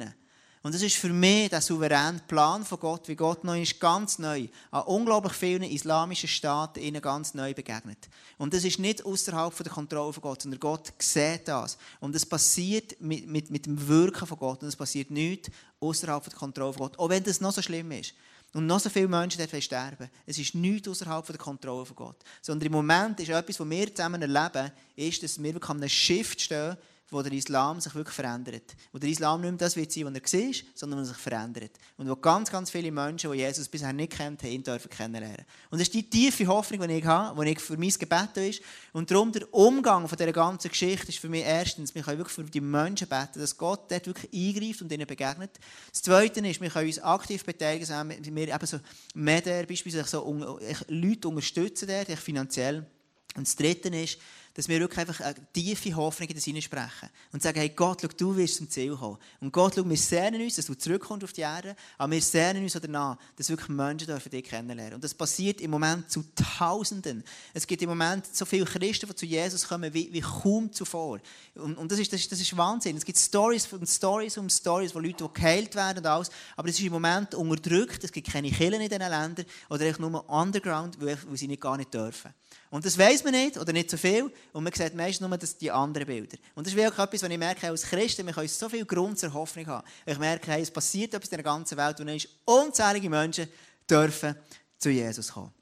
Und 0.62 0.74
das 0.74 0.82
ist 0.82 0.96
für 0.96 1.10
mich 1.10 1.50
der 1.50 1.60
souveräne 1.60 2.20
Plan 2.26 2.64
von 2.64 2.80
Gott, 2.80 3.06
wie 3.08 3.14
Gott 3.14 3.44
neu 3.44 3.62
ist, 3.62 3.78
ganz 3.78 4.18
neu, 4.18 4.48
an 4.70 4.82
unglaublich 4.82 5.34
vielen 5.34 5.62
islamischen 5.62 6.28
Staaten 6.28 6.80
ihnen 6.80 7.00
ganz 7.00 7.34
neu 7.34 7.54
begegnet. 7.54 8.08
Und 8.38 8.54
das 8.54 8.64
ist 8.64 8.78
nicht 8.78 9.04
außerhalb 9.04 9.56
der 9.56 9.72
Kontrolle 9.72 10.12
von 10.12 10.22
Gott, 10.22 10.42
sondern 10.42 10.60
Gott 10.60 10.92
sieht 10.98 11.46
das. 11.46 11.78
Und 12.00 12.14
es 12.14 12.26
passiert 12.26 13.00
mit, 13.00 13.26
mit, 13.28 13.50
mit 13.50 13.66
dem 13.66 13.86
Wirken 13.86 14.26
von 14.26 14.38
Gott. 14.38 14.62
Und 14.62 14.68
es 14.68 14.76
passiert 14.76 15.10
nichts 15.10 15.50
außerhalb 15.80 16.24
der 16.24 16.34
Kontrolle 16.34 16.72
von 16.72 16.88
Gott. 16.88 16.98
Auch 16.98 17.08
wenn 17.08 17.22
das 17.22 17.40
noch 17.40 17.52
so 17.52 17.62
schlimm 17.62 17.92
ist. 17.92 18.14
Und 18.54 18.66
noch 18.66 18.80
so 18.80 18.88
viele 18.88 19.08
Menschen 19.08 19.38
dort 19.38 19.62
sterben. 19.62 20.08
Es 20.26 20.38
ist 20.38 20.54
nichts 20.54 20.88
außerhalb 20.88 21.26
der 21.26 21.36
Kontrolle 21.36 21.84
von 21.84 21.96
Gott. 21.96 22.16
Sondern 22.40 22.66
im 22.66 22.72
Moment 22.72 23.20
ist 23.20 23.28
etwas, 23.28 23.60
was 23.60 23.68
wir 23.68 23.94
zusammen 23.94 24.22
erleben, 24.22 24.72
ist, 24.96 25.22
dass 25.22 25.42
wir 25.42 25.54
an 25.54 25.76
einem 25.76 25.88
Shift 25.88 26.40
stehen, 26.40 26.76
wo 27.10 27.22
der 27.22 27.32
Islam 27.32 27.80
sich 27.80 27.94
wirklich 27.94 28.14
verändert. 28.14 28.76
Wo 28.92 28.98
der 28.98 29.08
Islam 29.08 29.40
nicht 29.40 29.50
mehr 29.50 29.58
das 29.58 29.76
wird 29.76 29.90
sein, 29.90 30.04
was 30.04 30.32
er 30.32 30.40
war, 30.40 30.54
sondern 30.74 30.98
wo 30.98 31.02
er 31.02 31.06
sich 31.06 31.16
verändert. 31.16 31.70
Und 31.96 32.08
wo 32.08 32.16
ganz, 32.16 32.50
ganz 32.50 32.70
viele 32.70 32.92
Menschen, 32.92 33.32
die 33.32 33.38
Jesus 33.38 33.68
bisher 33.68 33.92
nicht 33.92 34.12
kennt, 34.12 34.42
ihn 34.42 34.62
dürfen 34.62 34.90
kennenlernen. 34.90 35.44
Und 35.70 35.78
das 35.78 35.88
ist 35.88 35.94
die 35.94 36.08
tiefe 36.08 36.46
Hoffnung, 36.46 36.86
die 36.86 36.94
ich 36.94 37.04
habe, 37.04 37.44
die 37.44 37.52
ich 37.52 37.60
für 37.60 37.78
mein 37.78 37.90
Gebet 37.90 38.36
ist. 38.36 38.62
Und 38.92 39.10
darum 39.10 39.32
der 39.32 39.52
Umgang 39.54 40.06
von 40.06 40.18
dieser 40.18 40.32
ganzen 40.32 40.68
Geschichte 40.68 41.08
ist 41.08 41.18
für 41.18 41.28
mich 41.28 41.44
erstens, 41.44 41.94
wir 41.94 42.02
können 42.02 42.18
wirklich 42.18 42.34
für 42.34 42.44
die 42.44 42.60
Menschen 42.60 43.08
beten, 43.08 43.40
dass 43.40 43.56
Gott 43.56 43.90
dort 43.90 44.06
wirklich 44.06 44.32
eingreift 44.32 44.82
und 44.82 44.92
ihnen 44.92 45.06
begegnet. 45.06 45.52
Das 45.90 46.02
Zweite 46.02 46.40
ist, 46.46 46.60
wir 46.60 46.70
können 46.70 46.88
uns 46.88 46.98
aktiv 46.98 47.44
beteiligen, 47.44 47.88
wir 48.36 48.54
eben 48.54 48.66
so 48.66 48.78
Medien, 49.14 49.66
beispielsweise 49.66 50.08
so 50.08 50.58
Leute 50.88 51.28
unterstützen, 51.28 51.88
dort, 51.88 52.18
finanziell. 52.18 52.86
Und 53.34 53.46
das 53.46 53.56
Dritte 53.56 53.88
ist, 53.88 54.18
dass 54.58 54.66
wir 54.66 54.80
wirklich 54.80 54.98
einfach 54.98 55.20
eine 55.20 55.36
tiefe 55.52 55.94
Hoffnung 55.94 56.28
in 56.30 56.34
das 56.34 56.42
hineinsprechen. 56.42 57.08
Und 57.32 57.40
sagen, 57.40 57.60
hey 57.60 57.68
Gott, 57.68 58.00
schau, 58.02 58.08
du 58.08 58.36
wirst 58.36 58.56
zum 58.56 58.68
Ziel 58.68 58.96
kommen. 58.96 59.16
Und 59.40 59.52
Gott, 59.52 59.74
schau, 59.76 59.88
wir 59.88 59.96
sehnen 59.96 60.42
uns, 60.42 60.56
dass 60.56 60.66
du 60.66 60.74
zurückkommst 60.74 61.22
auf 61.22 61.32
die 61.32 61.42
Erde, 61.42 61.76
aber 61.96 62.10
wir 62.10 62.20
sehnen 62.20 62.64
uns 62.64 62.72
danach, 62.72 63.18
dass 63.36 63.50
wirklich 63.50 63.68
Menschen 63.68 64.08
dürfen 64.08 64.30
dich 64.30 64.42
kennenlernen. 64.42 64.94
Und 64.94 65.04
das 65.04 65.14
passiert 65.14 65.60
im 65.60 65.70
Moment 65.70 66.10
zu 66.10 66.24
Tausenden. 66.34 67.22
Es 67.54 67.68
gibt 67.68 67.82
im 67.82 67.88
Moment 67.88 68.26
so 68.34 68.44
viele 68.44 68.64
Christen, 68.64 69.06
die 69.06 69.14
zu 69.14 69.26
Jesus 69.26 69.68
kommen, 69.68 69.94
wie, 69.94 70.12
wie 70.12 70.22
kaum 70.22 70.72
zuvor. 70.72 71.20
Und, 71.54 71.78
und 71.78 71.92
das, 71.92 72.00
ist, 72.00 72.12
das, 72.12 72.18
ist, 72.18 72.32
das 72.32 72.40
ist 72.40 72.56
Wahnsinn. 72.56 72.96
Es 72.96 73.04
gibt 73.04 73.16
Stories 73.16 73.72
und 73.72 73.86
Stories 73.86 74.38
um 74.38 74.50
Stories, 74.50 74.92
wo 74.92 74.98
Leute 74.98 75.28
geheilt 75.32 75.76
werden 75.76 75.98
und 75.98 76.06
alles, 76.06 76.30
aber 76.56 76.68
es 76.68 76.76
ist 76.76 76.84
im 76.84 76.94
Moment 76.94 77.32
unterdrückt. 77.32 78.02
Es 78.02 78.10
gibt 78.10 78.26
keine 78.26 78.50
Kirchen 78.50 78.80
in 78.80 78.88
diesen 78.88 78.98
Ländern 78.98 79.46
oder 79.70 79.82
echt 79.82 80.00
nur 80.00 80.28
Underground, 80.28 81.00
weil 81.00 81.16
sie 81.34 81.46
nicht 81.46 81.62
gar 81.62 81.76
nicht 81.76 81.94
dürfen. 81.94 82.34
Und 82.70 82.84
das 82.84 82.98
weiß 82.98 83.24
man 83.24 83.32
nicht 83.32 83.56
oder 83.56 83.72
nicht 83.72 83.90
so 83.90 83.96
viel. 83.96 84.30
Und 84.52 84.64
man 84.64 84.72
sieht 84.72 84.94
meistens 84.94 85.26
nur 85.26 85.36
das, 85.38 85.56
die 85.56 85.70
anderen 85.70 86.06
Bilder. 86.06 86.36
Und 86.54 86.66
das 86.66 86.72
ist 86.72 86.78
wirklich 86.78 86.98
etwas, 86.98 87.22
was 87.22 87.30
ich 87.30 87.38
merke, 87.38 87.68
als 87.68 87.82
Christen, 87.82 88.26
wir 88.26 88.32
können 88.34 88.48
so 88.48 88.68
viel 88.68 88.84
Grund 88.84 89.18
zur 89.18 89.32
Hoffnung 89.32 89.66
haben. 89.66 89.86
Ich 90.04 90.18
merke, 90.18 90.50
hey, 90.50 90.62
es 90.62 90.70
passiert 90.70 91.14
etwas 91.14 91.30
in 91.30 91.36
der 91.36 91.44
ganzen 91.44 91.78
Welt 91.78 91.98
ist 92.00 92.28
unzählige 92.44 93.08
Menschen 93.08 93.48
dürfen 93.88 94.34
zu 94.78 94.90
Jesus 94.90 95.32
kommen. 95.32 95.52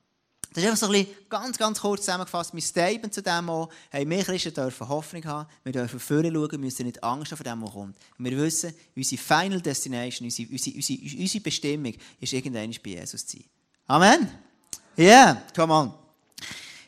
Das 0.57 0.65
ist 0.65 0.71
einfach 0.71 0.81
so 0.81 0.87
ein 0.87 0.93
bisschen 0.93 1.29
ganz, 1.29 1.59
ganz 1.59 1.81
kurz 1.81 2.01
zusammengefasst 2.01 2.55
mein 2.55 2.63
Statement 2.63 3.13
zu 3.13 3.23
dem 3.23 3.51
auch. 3.51 3.69
Hey, 3.91 4.09
wir 4.09 4.25
Christen 4.25 4.55
dürfen 4.55 4.89
Hoffnung 4.89 5.23
haben, 5.27 5.47
wir 5.65 5.73
dürfen 5.73 6.01
vorne 6.01 6.33
schauen, 6.33 6.61
müssen 6.61 6.87
nicht 6.87 7.05
Angst 7.05 7.31
haben 7.31 7.37
vor 7.37 7.45
dem, 7.45 7.63
was 7.63 7.73
kommt. 7.73 7.97
Wir 8.17 8.39
wissen, 8.39 8.73
unsere 8.97 9.21
Final 9.21 9.61
Destination, 9.61 10.25
unsere, 10.25 10.49
unsere, 10.51 10.77
unsere, 10.77 11.19
unsere 11.21 11.45
Bestimmung 11.45 11.93
ist 12.19 12.33
irgendwann 12.33 12.75
bei 12.83 12.91
Jesus 12.91 13.27
zu 13.27 13.37
sein. 13.37 13.45
Amen? 13.87 14.31
Yeah, 14.97 15.43
come 15.55 15.75
on. 15.75 16.06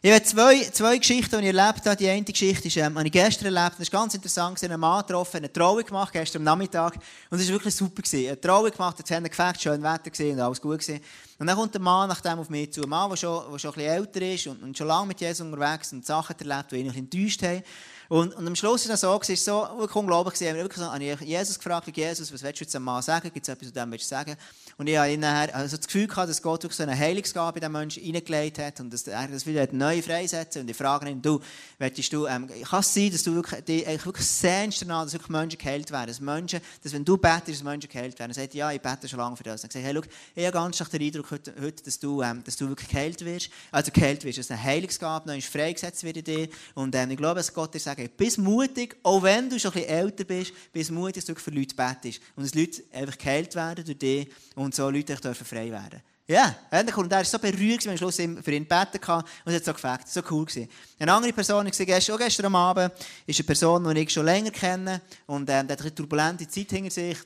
Ich 0.01 0.13
habe 0.13 0.23
zwei, 0.23 0.63
zwei 0.63 0.97
Geschichten, 0.97 1.41
die 1.41 1.49
ich 1.49 1.57
erlebt 1.57 1.85
habe. 1.85 1.97
Die 1.97 2.09
eine 2.09 2.23
Geschichte 2.23 2.69
ist, 2.69 2.77
ähm, 2.77 2.97
habe 2.97 3.07
ich 3.07 3.11
gestern 3.11 3.53
erlebt. 3.53 3.73
Das 3.73 3.81
ist 3.81 3.91
ganz 3.91 4.15
interessant. 4.15 4.57
Ich 4.57 4.71
einen 4.71 4.79
Mann 4.79 5.05
getroffen, 5.05 5.39
eine 5.39 5.53
Trauung 5.53 5.83
gemacht, 5.83 6.13
gestern 6.13 6.43
am 6.43 6.45
Nachmittag. 6.45 6.95
Und 7.31 7.41
es 7.41 7.49
war 7.49 7.55
wirklich 7.55 7.75
super. 7.75 8.01
Gewesen. 8.01 8.29
Eine 8.29 8.41
Trauung 8.41 8.71
gemacht, 8.71 8.97
jetzt 8.97 9.11
haben 9.11 9.25
gefällt, 9.25 9.61
schön 9.61 9.83
Wetter 9.83 10.09
gesehen 10.09 10.37
und 10.37 10.41
alles 10.41 10.61
gut 10.61 10.79
gewesen. 10.79 11.01
Und 11.41 11.49
dann 11.49 11.57
kommt 11.57 11.75
der 11.75 11.81
Mann 11.81 12.09
nach 12.09 12.21
dem 12.21 12.39
auf 12.39 12.49
mich 12.49 12.73
zu. 12.73 12.85
Ein 12.85 12.91
Mann, 12.91 13.11
der 13.11 13.17
schon, 13.17 13.51
der 13.51 13.59
schon 13.59 13.73
ein 13.73 13.75
bisschen 13.75 13.93
älter 13.93 14.23
ist 14.23 14.47
und, 14.47 14.63
und 14.63 14.79
schon 14.79 14.87
lange 14.87 15.09
mit 15.09 15.21
Jesus 15.21 15.41
unterwegs 15.41 15.93
und 15.93 16.07
Sachen 16.07 16.37
erlebt, 16.39 16.71
die 16.71 16.77
ihn 16.77 16.95
enttäuscht 16.95 17.43
haben. 17.43 17.65
Und, 18.09 18.35
und 18.35 18.47
am 18.47 18.57
Schluss 18.57 18.89
war 18.89 18.95
es 18.95 19.01
so, 19.03 19.21
es 19.21 19.45
so 19.45 19.69
wirklich 19.77 19.97
unglaublich. 19.97 20.41
Ich 20.41 20.49
habe 20.49 20.59
wirklich 20.59 20.79
so, 20.79 20.91
habe 20.91 21.05
ich 21.05 21.21
Jesus 21.21 21.59
gefragt, 21.59 21.95
Jesus, 21.95 22.33
was 22.33 22.43
willst 22.43 22.61
du 22.63 22.65
dem 22.65 22.83
Mann 22.83 23.03
sagen? 23.03 23.31
Gibt 23.33 23.47
es 23.47 23.53
etwas, 23.53 23.69
was 23.69 23.73
du 23.75 23.81
dem 23.81 23.93
willst 23.93 24.09
sagen? 24.09 24.35
Und 24.79 24.87
ich 24.87 24.97
habe 24.97 25.19
nachher 25.19 25.55
also 25.55 25.77
das 25.77 25.87
Gefühl 25.87 26.07
gehabt, 26.07 26.31
dass 26.31 26.41
Gott 26.41 26.63
wirklich 26.63 26.77
so 26.77 26.85
eine 26.85 26.97
Heilungsgabe 26.97 27.59
in 27.59 27.63
den 27.63 27.73
Menschen 27.73 28.03
hineingelegt 28.03 28.59
hat 28.61 28.81
und 28.81 28.91
dass 28.91 29.07
er 29.07 29.29
das 29.29 29.45
wieder 29.45 29.69
neu 29.73 30.01
freisetzen 30.01 30.63
Und 30.63 30.71
ich 30.71 30.77
frage 30.77 31.11
ihn, 31.11 31.21
du, 31.21 31.41
willst 31.79 32.13
du, 32.13 32.27
ähm, 32.27 32.49
kann 32.49 32.81
es 32.81 32.95
sein, 32.95 33.11
dass 33.13 33.25
du 33.25 33.35
wirklich, 33.35 33.65
die, 33.65 33.85
wirklich 33.87 34.27
sehnst 34.27 34.81
danach, 34.81 35.05
dass 35.05 35.13
wirklich 35.13 35.29
Menschen 35.29 35.59
geheilt 35.59 35.91
werden? 35.91 36.07
Dass 36.07 36.21
Menschen, 36.21 36.61
dass 36.83 36.93
wenn 36.95 37.05
du 37.05 37.19
betest, 37.19 37.49
dass 37.59 37.63
Menschen 37.63 37.91
geheilt 37.91 38.19
werden. 38.19 38.31
Er 38.31 38.35
sagt, 38.35 38.55
ja, 38.55 38.73
ich 38.73 38.81
bete 38.81 39.07
schon 39.07 39.19
lange 39.19 39.37
für 39.37 39.43
das. 39.43 39.63
Und 39.65 39.69
ich 39.69 39.73
sage, 39.75 39.85
hey, 39.85 39.95
schau, 39.95 40.09
ich 40.35 40.47
habe 40.47 40.53
ganz 40.53 40.77
stark 40.77 40.91
den 40.93 41.03
Eindruck 41.03 41.31
heute, 41.31 41.55
heute 41.61 41.83
dass, 41.83 41.99
du, 41.99 42.23
ähm, 42.23 42.43
dass 42.43 42.57
du 42.57 42.69
wirklich 42.69 42.89
geheilt 42.89 43.23
wirst. 43.23 43.51
Also 43.71 43.91
geheilt 43.93 44.25
wirst, 44.25 44.39
dass 44.39 44.51
eine 44.51 44.63
Heilungsgabe 44.63 45.29
neu 45.29 45.43
freigesetzt 45.43 46.05
wird 46.05 46.17
in 46.17 46.25
dir. 46.25 46.49
Und 46.75 46.95
ähm, 46.95 47.11
ich 47.11 47.19
glaube, 47.19 47.41
dass 47.41 47.53
Gott 47.53 47.75
dir 47.75 47.81
sagt, 47.81 47.98
bist 48.17 48.39
mutig, 48.39 48.97
auch 49.03 49.23
wenn 49.23 49.51
du 49.51 49.59
schon 49.59 49.73
ein 49.73 49.81
bisschen 49.81 49.91
älter 49.91 50.25
bist, 50.25 50.53
bist 50.73 50.91
mutig, 50.91 51.15
dass 51.17 51.25
du 51.25 51.35
für 51.35 51.51
Leute 51.51 51.75
betest. 51.75 52.21
Und 52.37 52.45
dass 52.45 52.55
Leute 52.55 52.83
einfach 52.93 53.19
geheilt 53.19 53.55
werden 53.55 53.85
durch 53.85 53.99
dich 53.99 54.29
und 54.55 54.75
so 54.75 54.89
Leute 54.89 55.17
dürfen 55.17 55.45
frei 55.45 55.71
werden 55.71 56.01
Ja, 56.27 56.55
yeah. 56.73 56.97
und 56.97 57.11
er 57.13 57.19
war 57.19 57.25
so 57.25 57.39
berührt, 57.39 57.85
wenn 57.87 57.95
ich 57.95 57.99
Schluss 57.99 58.17
für 58.17 58.23
ihn 58.23 58.69
gebeten 58.69 59.01
habe 59.07 59.25
und 59.45 59.53
es 59.53 59.57
hat 59.57 59.65
so 59.65 59.73
gefällt. 59.73 60.07
So 60.07 60.23
cool 60.31 60.45
gewesen. 60.45 60.69
Eine 60.99 61.13
andere 61.13 61.33
Person, 61.33 61.67
ich 61.67 61.77
gestern, 61.77 62.15
auch 62.15 62.19
gestern 62.19 62.55
Abend, 62.55 62.93
ist 63.27 63.39
eine 63.39 63.47
Person, 63.47 63.95
die 63.95 64.01
ich 64.01 64.11
schon 64.11 64.25
länger 64.25 64.51
kenne 64.51 65.01
und 65.27 65.49
ähm, 65.51 65.67
der 65.67 65.77
hat 65.77 65.81
eine 65.81 65.95
turbulente 65.95 66.47
Zeit 66.47 66.71
hinter 66.71 66.91
sich. 66.91 67.19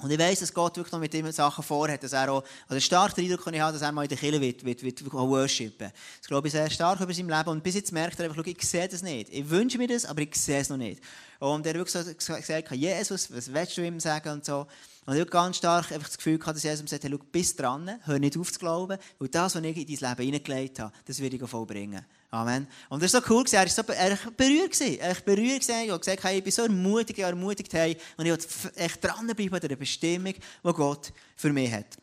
Und 0.00 0.10
ich 0.10 0.18
weiss, 0.18 0.40
dass 0.40 0.52
Gott 0.52 0.76
wirklich 0.76 0.92
noch 0.92 1.00
mit 1.00 1.14
ihm 1.14 1.30
Sachen 1.32 1.64
vorhat, 1.64 2.02
dass 2.02 2.12
er 2.12 2.30
auch, 2.30 2.44
also 2.68 2.78
stark 2.80 3.14
den 3.14 3.24
Eindruck 3.24 3.46
ich 3.50 3.60
haben, 3.60 3.72
dass 3.72 3.80
er 3.80 3.92
mal 3.92 4.02
in 4.02 4.08
der 4.08 4.18
Kirche 4.18 4.40
wird, 4.40 4.62
wird, 4.62 4.82
wird, 4.82 5.12
worshipen. 5.12 5.90
Das 6.18 6.28
glaube 6.28 6.48
ich 6.48 6.52
sehr 6.52 6.68
stark 6.68 7.00
über 7.00 7.14
sein 7.14 7.26
Leben. 7.26 7.48
Und 7.48 7.62
bis 7.62 7.76
jetzt 7.76 7.92
merkt 7.92 8.20
er 8.20 8.26
einfach, 8.26 8.44
ich 8.44 8.62
sehe 8.62 8.86
das 8.86 9.02
nicht. 9.02 9.30
Ich 9.30 9.48
wünsche 9.48 9.78
mir 9.78 9.88
das, 9.88 10.04
aber 10.04 10.20
ich 10.20 10.34
sehe 10.34 10.60
es 10.60 10.68
noch 10.68 10.76
nicht. 10.76 11.02
Und 11.38 11.64
er 11.64 11.70
hat 11.70 11.78
wirklich 11.78 12.18
so 12.18 12.36
gesagt, 12.36 12.70
Jesus, 12.72 13.34
was 13.34 13.52
willst 13.52 13.76
du 13.78 13.86
ihm 13.86 13.98
sagen 13.98 14.28
und 14.32 14.44
so. 14.44 14.66
Und 15.06 15.14
ich 15.14 15.20
habe 15.20 15.30
ganz 15.30 15.56
stark 15.56 15.90
einfach 15.92 16.08
das 16.08 16.18
Gefühl 16.18 16.38
gehabt, 16.38 16.56
dass 16.56 16.64
Jesus 16.64 16.90
sagt, 16.90 17.04
hey, 17.04 17.10
schau, 17.10 17.24
bist 17.32 17.58
dran, 17.58 17.90
hör 18.04 18.18
nicht 18.18 18.36
auf 18.36 18.52
zu 18.52 18.58
glauben, 18.58 18.98
weil 19.18 19.28
das, 19.28 19.54
was 19.54 19.62
ich 19.62 19.76
in 19.76 19.98
dein 19.98 20.10
Leben 20.10 20.24
hineingelegt 20.24 20.80
habe, 20.80 20.92
das 21.06 21.20
werde 21.20 21.36
ich 21.36 21.48
vollbringen. 21.48 22.04
Amen. 22.36 22.66
Und 22.90 23.02
das 23.02 23.14
war 23.14 23.22
so 23.22 23.34
cool, 23.34 23.44
er 23.50 23.60
war 23.60 23.68
so 23.68 23.82
berührt. 23.82 24.80
Er 24.80 25.08
war 25.08 25.22
berührt. 25.24 25.66
Ich 25.66 25.70
habe 25.70 25.98
gesagt, 25.98 26.24
hey, 26.24 26.38
ich 26.38 26.44
bin 26.44 26.52
so 26.52 26.62
ermutigt, 26.62 27.18
ermutigt 27.18 27.72
und 27.72 28.26
ich 28.26 28.30
wollte 28.30 28.46
echt 28.76 29.02
dranbleiben 29.02 29.54
an 29.54 29.68
der 29.68 29.76
Bestimmung, 29.76 30.34
die 30.34 30.72
Gott 30.72 31.12
für 31.34 31.50
mich 31.50 31.72
hat. 31.72 31.96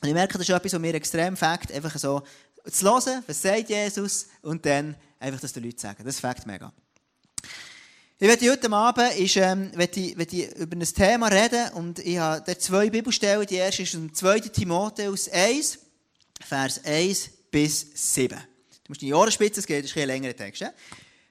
Und 0.00 0.08
ich 0.08 0.14
merke, 0.14 0.34
das 0.34 0.48
ist 0.48 0.54
etwas, 0.54 0.72
was 0.72 0.80
mir 0.80 0.94
extrem 0.94 1.36
fängt, 1.36 1.72
einfach 1.72 1.98
so 1.98 2.22
zu 2.70 2.84
hören, 2.84 3.24
was 3.26 3.42
sagt 3.42 3.68
Jesus, 3.68 4.28
und 4.42 4.64
dann 4.64 4.94
einfach 5.18 5.40
das 5.40 5.52
den 5.52 5.64
Leuten 5.64 5.78
sagen. 5.78 6.04
Das 6.04 6.20
fängt 6.20 6.46
mega. 6.46 6.72
Ich 8.18 8.28
werde 8.28 8.50
heute 8.50 8.70
Abend 8.70 9.18
ist, 9.18 9.36
ähm, 9.36 9.72
werde 9.74 9.98
ich, 9.98 10.16
werde 10.16 10.36
ich 10.36 10.56
über 10.56 10.76
ein 10.76 10.84
Thema 10.84 11.26
reden 11.28 11.72
und 11.72 11.98
ich 11.98 12.18
habe 12.18 12.44
da 12.46 12.56
zwei 12.56 12.90
Bibelstellen. 12.90 13.46
Die 13.46 13.56
erste 13.56 13.82
ist 13.82 13.94
im 13.94 14.14
2. 14.14 14.40
Timotheus 14.40 15.28
1, 15.28 15.78
Vers 16.46 16.84
1 16.84 17.30
bis 17.50 17.86
7. 18.14 18.38
Musst 18.90 19.02
die 19.02 19.06
Jahresspitze 19.06 19.62
gehen, 19.62 19.82
das 19.82 19.92
ist 19.92 19.96
ein 19.96 20.08
längerer 20.08 20.34
Text. 20.34 20.62
Ja? 20.62 20.72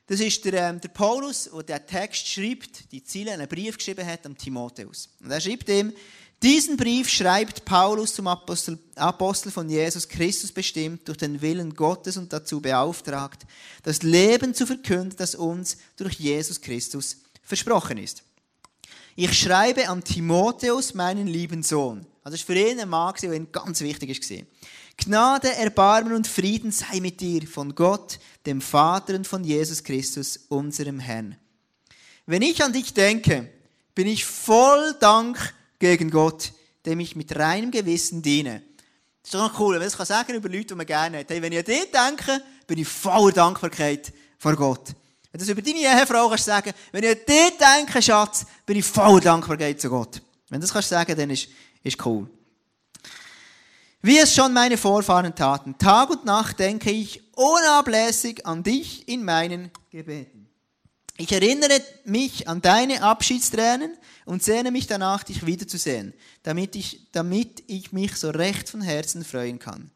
Das 0.08 0.22
ist 0.22 0.46
der, 0.46 0.70
ähm, 0.70 0.80
der 0.80 0.88
Paulus, 0.88 1.50
der 1.68 1.80
den 1.80 1.88
Text 1.88 2.25
schreibt, 2.25 2.89
die 2.94 3.04
Ziele, 3.04 3.34
einen 3.34 3.50
Brief 3.50 3.75
geschrieben 3.75 4.08
hat 4.08 4.25
an 4.25 4.38
Timotheus. 4.38 5.10
Und 5.22 5.30
er 5.30 5.42
schreibt 5.42 5.68
ihm, 5.68 5.92
diesen 6.42 6.78
Brief 6.78 7.10
schreibt 7.10 7.66
Paulus 7.66 8.13
zum 8.13 8.28
Apostel, 8.28 8.80
Apostel 8.96 9.51
von 9.51 9.70
Jesus 9.70 10.08
Christus 10.08 10.54
bestimmt, 10.54 11.06
durch 11.06 11.18
den 11.18 11.42
Willen 11.42 11.75
Gottes 11.75 12.16
und 12.16 12.32
dazu 12.32 12.62
beauftragt, 12.62 13.46
das 13.84 14.04
Leben 14.04 14.54
zu 14.54 14.66
verkünden, 14.66 15.18
das 15.18 15.36
uns 15.36 15.80
durch 15.98 16.13
Jesus 16.13 16.62
Christus 16.62 17.18
versprochen 17.44 17.98
ist. 17.98 18.24
Ich 19.18 19.38
schreibe 19.38 19.89
an 19.89 20.01
Timotheus, 20.01 20.94
meinen 20.94 21.28
lieben 21.28 21.62
Sohn. 21.62 22.06
Also 22.24 22.38
das 22.38 22.48
war 22.48 22.56
für 22.56 22.72
ihn 22.72 22.80
ein 22.80 22.88
Mann, 22.88 23.13
der 23.22 23.38
ganz 23.42 23.82
wichtig 23.82 24.10
war. 24.10 24.46
Gnade, 25.00 25.53
Erbarmen 25.56 26.13
und 26.13 26.27
Frieden 26.27 26.72
sei 26.72 27.00
mit 27.00 27.22
dir 27.22 27.48
von 27.48 27.74
Gott, 27.74 28.20
dem 28.46 28.62
Vater 28.62 29.15
und 29.15 29.25
von 29.25 29.44
Jesus 29.44 29.84
Christus, 29.84 30.38
unserem 30.50 31.00
Herrn. 31.00 31.38
Wenn 32.25 32.41
ich 32.41 32.63
an 32.63 32.74
dich 32.74 32.94
denke, 32.94 33.50
bin 33.96 34.08
ich 34.08 34.25
voll 34.25 34.96
Dank 35.00 35.53
gegen 35.79 36.12
Gott, 36.12 36.51
dem 36.86 37.00
ich 37.00 37.15
mit 37.15 37.36
reinem 37.36 37.72
Gewissen 37.72 38.22
diene. 38.22 38.62
Das 39.22 39.29
ist 39.29 39.34
doch 39.34 39.51
noch 39.51 39.60
cool, 39.60 39.74
wenn 39.75 39.82
man 39.82 39.91
das 39.98 40.08
sagen 40.08 40.34
über 40.34 40.50
Leute, 40.50 40.68
die 40.68 40.75
man 40.75 40.86
gerne 40.86 41.20
hat. 41.20 41.29
Hey, 41.29 41.41
wenn 41.41 41.53
ich 41.53 41.60
an 41.60 41.65
dich 41.65 41.91
denke, 41.91 42.44
bin 42.68 42.77
ich 42.77 42.88
voller 42.88 43.32
Dankbarkeit 43.32 44.13
vor 44.38 44.56
Gott. 44.56 44.89
Wenn 45.32 45.39
du 45.39 45.46
das 45.46 45.50
über 45.50 45.62
deine 45.62 45.79
Ehefrau 45.79 46.29
kannst 46.29 46.46
sagen, 46.46 46.74
wenn 46.91 47.03
ich 47.03 47.10
an 47.10 47.25
dich 47.27 47.58
denke, 47.58 48.01
Schatz, 48.01 48.46
bin 48.65 48.77
ich 48.77 48.86
voller 48.86 49.22
Dankbarkeit 49.22 49.79
zu 49.79 49.89
Gott. 49.89 50.22
Wenn 50.50 50.60
du 50.60 50.65
das 50.65 50.74
kannst 50.74 50.89
sagen, 50.89 51.15
dann 51.15 51.29
ist, 51.29 51.48
ist 51.84 52.06
cool. 52.06 52.29
Wie 54.01 54.18
es 54.18 54.34
schon 54.34 54.53
meine 54.53 54.77
Vorfahren 54.77 55.36
taten, 55.36 55.77
Tag 55.77 56.10
und 56.10 56.24
Nacht 56.24 56.60
denke 56.60 56.89
ich 56.89 57.22
unablässig 57.36 58.46
an 58.46 58.63
dich 58.63 59.06
in 59.10 59.25
meinen 59.25 59.72
Gebeten. 59.89 60.48
Ich 61.18 61.34
erinnere 61.34 61.82
mich 62.06 62.48
an 62.48 62.62
deine 62.62 63.01
Abschiedstränen 63.03 63.98
und 64.24 64.41
sehne 64.41 64.72
mich 64.72 64.88
danach, 64.88 65.24
dich 65.24 65.46
wiederzusehen, 65.46 66.13
damit 66.44 66.77
ich, 66.77 67.12
damit 67.12 67.62
ich 67.68 67.91
mich 67.91 68.15
so 68.15 68.29
recht 68.29 68.70
von 68.70 68.79
Herzen 68.79 69.25
freuen 69.25 69.60
kann. 69.60 69.91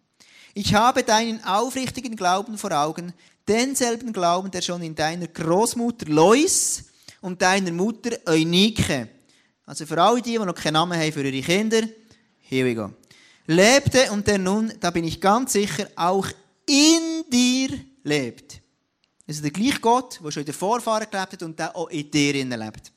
Ich 0.53 0.75
habe 0.75 1.03
deinen 1.03 1.41
aufrichtigen 1.45 2.17
Glauben 2.17 2.57
vor 2.57 2.73
Augen, 2.73 3.13
denselben 3.47 4.11
Glauben, 4.11 4.51
der 4.51 4.61
schon 4.61 4.81
in 4.81 4.95
deiner 4.95 5.27
Großmutter 5.27 6.07
Lois 6.07 6.83
und 7.21 7.41
deiner 7.41 7.71
Mutter 7.71 8.17
Eunike, 8.25 9.07
also 9.65 9.85
für 9.85 10.01
alle 10.01 10.21
die, 10.21 10.31
die 10.31 10.39
noch 10.39 10.53
keinen 10.53 10.73
Namen 10.73 10.99
haben 10.99 11.13
für 11.13 11.25
ihre 11.25 11.41
Kinder, 11.41 11.83
here 12.41 12.65
we 12.65 12.75
go 12.75 12.91
lebte 13.45 14.11
und 14.11 14.27
der 14.27 14.37
nun, 14.37 14.73
da 14.79 14.91
bin 14.91 15.03
ich 15.03 15.19
ganz 15.19 15.53
sicher, 15.53 15.87
auch 15.95 16.27
in 16.65 17.23
dir 17.31 17.79
lebt. 18.03 18.61
Also 19.27 19.41
der 19.41 19.51
gleiche 19.51 19.79
Gott, 19.79 20.19
der 20.23 20.31
schon 20.31 20.41
in 20.41 20.47
den 20.47 20.55
Vorfahren 20.55 21.09
gelebt 21.09 21.33
hat 21.33 21.43
und 21.43 21.57
der 21.57 21.75
auch 21.75 21.89
in 21.89 22.09
dir 22.09 22.33
lebt. 22.33 22.91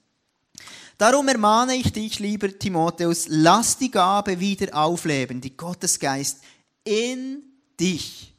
Darum 0.98 1.28
ermahne 1.28 1.74
ich 1.74 1.92
dich, 1.92 2.18
lieber 2.18 2.58
Timotheus, 2.58 3.26
lass 3.28 3.76
die 3.76 3.90
Gabe 3.90 4.40
wieder 4.40 4.74
aufleben, 4.74 5.40
die 5.40 5.56
Gottesgeist 5.56 6.40
in 6.84 7.42
dich. 7.78 8.34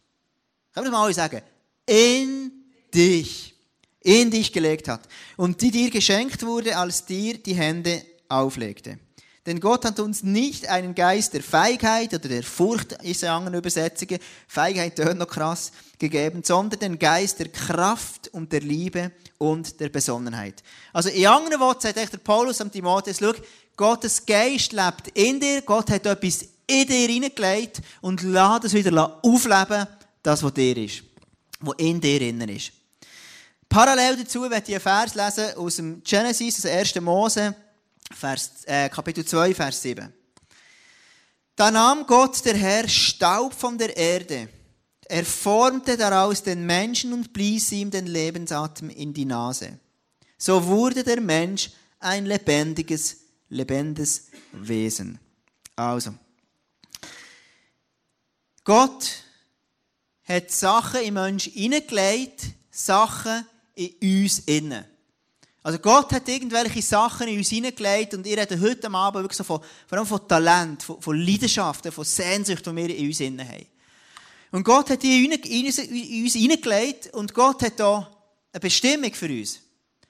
Kann 0.74 0.84
man 0.84 0.92
das 0.92 1.02
mal 1.02 1.14
sagen? 1.14 1.42
In 1.86 2.52
dich. 2.94 3.54
In 4.02 4.32
dich 4.32 4.52
gelegt 4.52 4.88
hat. 4.88 5.08
Und 5.36 5.62
die 5.62 5.70
dir 5.70 5.92
geschenkt 5.92 6.44
wurde, 6.46 6.78
als 6.78 7.06
dir 7.06 7.38
die 7.38 7.54
Hände 7.54 8.04
auflegte. 8.28 9.00
Denn 9.48 9.62
Gott 9.62 9.86
hat 9.86 10.02
uns 10.02 10.24
nicht 10.24 10.68
einen 10.68 10.94
Geist 10.94 11.34
der 11.34 11.42
Feigheit 11.42 12.14
oder 12.14 12.28
der 12.28 12.44
Furcht, 12.44 12.92
ist 13.02 13.24
in 13.24 13.30
anderen 13.30 13.58
Übersetzungen, 13.58 14.20
Feigheit 14.46 14.98
tönt 14.98 15.20
noch 15.20 15.28
krass, 15.30 15.72
gegeben, 15.98 16.44
sondern 16.44 16.82
den 16.82 17.00
Geist 17.00 17.40
der 17.40 17.48
Kraft 17.48 18.28
und 18.34 18.52
der 18.52 18.60
Liebe 18.60 19.10
und 19.38 19.80
der 19.80 19.88
Besonnenheit. 19.88 20.62
Also 20.92 21.08
in 21.08 21.28
anderen 21.28 21.62
Worten 21.62 21.80
sagt 21.80 21.96
echt 21.96 22.12
der 22.12 22.18
Paulus 22.18 22.60
am 22.60 22.70
Timotheus, 22.70 23.20
schau, 23.20 23.32
Gottes 23.78 24.26
Geist 24.26 24.74
lebt 24.74 25.08
in 25.14 25.40
dir, 25.40 25.62
Gott 25.62 25.92
hat 25.92 26.06
etwas 26.06 26.42
in 26.68 26.86
dir 26.86 27.08
hineingelegt 27.08 27.80
und 28.02 28.24
lässt 28.24 28.66
es 28.66 28.74
wieder 28.74 29.20
aufleben, 29.24 29.88
das, 30.24 30.44
was 30.44 30.54
dir 30.56 30.76
ist, 30.76 31.04
was 31.62 31.76
in 31.78 32.02
dir 32.02 32.22
innen 32.22 32.50
ist. 32.50 32.74
Parallel 33.70 34.18
dazu 34.18 34.42
werde 34.42 34.66
ich 34.68 34.74
einen 34.74 34.82
Vers 34.82 35.16
lesen 35.16 35.56
aus 35.58 35.78
dem 35.78 36.04
Genesis, 36.04 36.66
aus 36.66 36.70
1. 36.70 36.96
Mose, 37.00 37.56
Vers, 38.12 38.64
äh, 38.66 38.90
Kapitel 38.90 39.26
2, 39.26 39.54
Vers 39.54 39.82
7. 39.82 40.14
Da 41.56 41.72
nahm 41.72 42.06
Gott, 42.06 42.46
der 42.46 42.56
Herr, 42.56 42.88
Staub 42.88 43.54
von 43.54 43.78
der 43.78 43.96
Erde. 43.98 44.50
Er 45.06 45.26
formte 45.26 45.98
daraus 45.98 46.44
den 46.44 46.66
Menschen 46.66 47.14
und 47.14 47.34
blies 47.34 47.72
ihm 47.72 47.90
den 47.90 48.08
Lebensatem 48.08 48.90
in 48.90 49.14
die 49.14 49.26
Nase. 49.26 49.80
So 50.38 50.66
wurde 50.66 51.04
der 51.04 51.22
Mensch 51.22 51.72
ein 52.00 52.26
lebendiges, 52.26 53.18
lebendiges 53.50 54.28
Wesen. 54.52 55.20
Also, 55.76 56.14
Gott 58.64 59.24
hat 60.24 60.52
Sachen 60.52 61.02
im 61.02 61.14
Menschen 61.14 61.54
hineingelegt, 61.54 62.48
Sachen 62.70 63.48
in 63.76 64.26
uns 64.26 64.40
innen. 64.40 64.86
Also 65.68 65.80
Gott 65.80 66.14
hat 66.14 66.30
irgendwelche 66.30 66.82
Sachen 66.82 67.28
in 67.28 67.40
uns 67.40 67.50
hineingelegt 67.50 68.14
und 68.14 68.26
ihr 68.26 68.38
reden 68.38 68.62
heute 68.62 68.90
Abend 68.90 69.22
wirklich 69.22 69.36
so 69.36 69.44
von, 69.44 69.60
vor 69.86 69.98
allem 69.98 70.08
von 70.08 70.26
Talent, 70.26 70.82
von, 70.82 71.02
von 71.02 71.20
Leidenschaften, 71.20 71.92
von 71.92 72.06
Sehnsucht, 72.06 72.66
die 72.66 72.74
wir 72.74 72.96
in 72.96 73.08
uns 73.08 73.20
innen 73.20 73.46
haben. 73.46 73.66
Und 74.54 74.64
Gott 74.64 74.90
hat 74.90 75.04
die 75.04 75.26
in 75.26 75.66
uns, 75.66 75.78
uns 75.78 76.34
hineingelegt 76.36 77.14
und 77.14 77.34
Gott 77.34 77.64
hat 77.64 77.78
da 77.82 78.10
eine 78.54 78.62
Bestimmung 78.62 79.14
für 79.14 79.28
uns. 79.28 79.60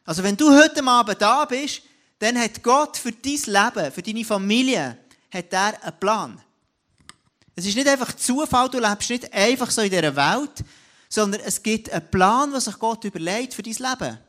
Also 0.06 0.22
wenn 0.22 0.38
du 0.38 0.56
heute 0.56 0.84
Abend 0.84 1.20
da 1.20 1.44
bist, 1.46 1.82
dann 2.20 2.38
hat 2.38 2.62
Gott 2.62 2.96
für 2.96 3.12
dein 3.12 3.34
Leben, 3.34 3.92
für 3.92 4.04
deine 4.04 4.26
Familie, 4.26 4.96
hat 5.32 5.54
er 5.54 5.84
einen 5.84 6.00
Plan. 6.00 6.40
Es 7.56 7.66
ist 7.66 7.76
nicht 7.76 7.88
einfach 7.88 8.16
Zufall, 8.16 8.70
du 8.70 8.78
lebst 8.78 9.10
nicht 9.10 9.34
einfach 9.34 9.72
so 9.72 9.82
in 9.82 9.90
dieser 9.90 10.16
Welt, 10.16 10.64
sondern 11.10 11.42
es 11.42 11.64
gibt 11.64 11.90
einen 11.90 12.12
Plan, 12.12 12.54
was 12.54 12.66
sich 12.66 12.78
Gott 12.78 13.04
überlegt 13.06 13.56
für 13.56 13.64
dein 13.64 13.74
Leben. 13.74 14.20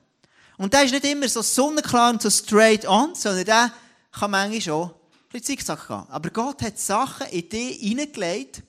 Und 0.58 0.74
der 0.74 0.84
ist 0.84 0.92
nicht 0.92 1.04
immer 1.04 1.28
so 1.28 1.40
sonnenklar 1.40 2.10
und 2.10 2.20
so 2.20 2.28
straight 2.28 2.86
on, 2.86 3.14
sondern 3.14 3.44
der 3.44 3.72
kann 4.12 4.30
manchmal 4.30 4.60
schon 4.60 4.90
ein 4.90 4.92
bisschen 5.30 5.56
zickzack 5.56 5.86
gehen. 5.86 6.04
Aber 6.08 6.30
Gott 6.30 6.60
hat 6.62 6.78
Sachen 6.78 7.28
in 7.28 7.48
dich 7.48 7.78
hineingelegt 7.78 8.62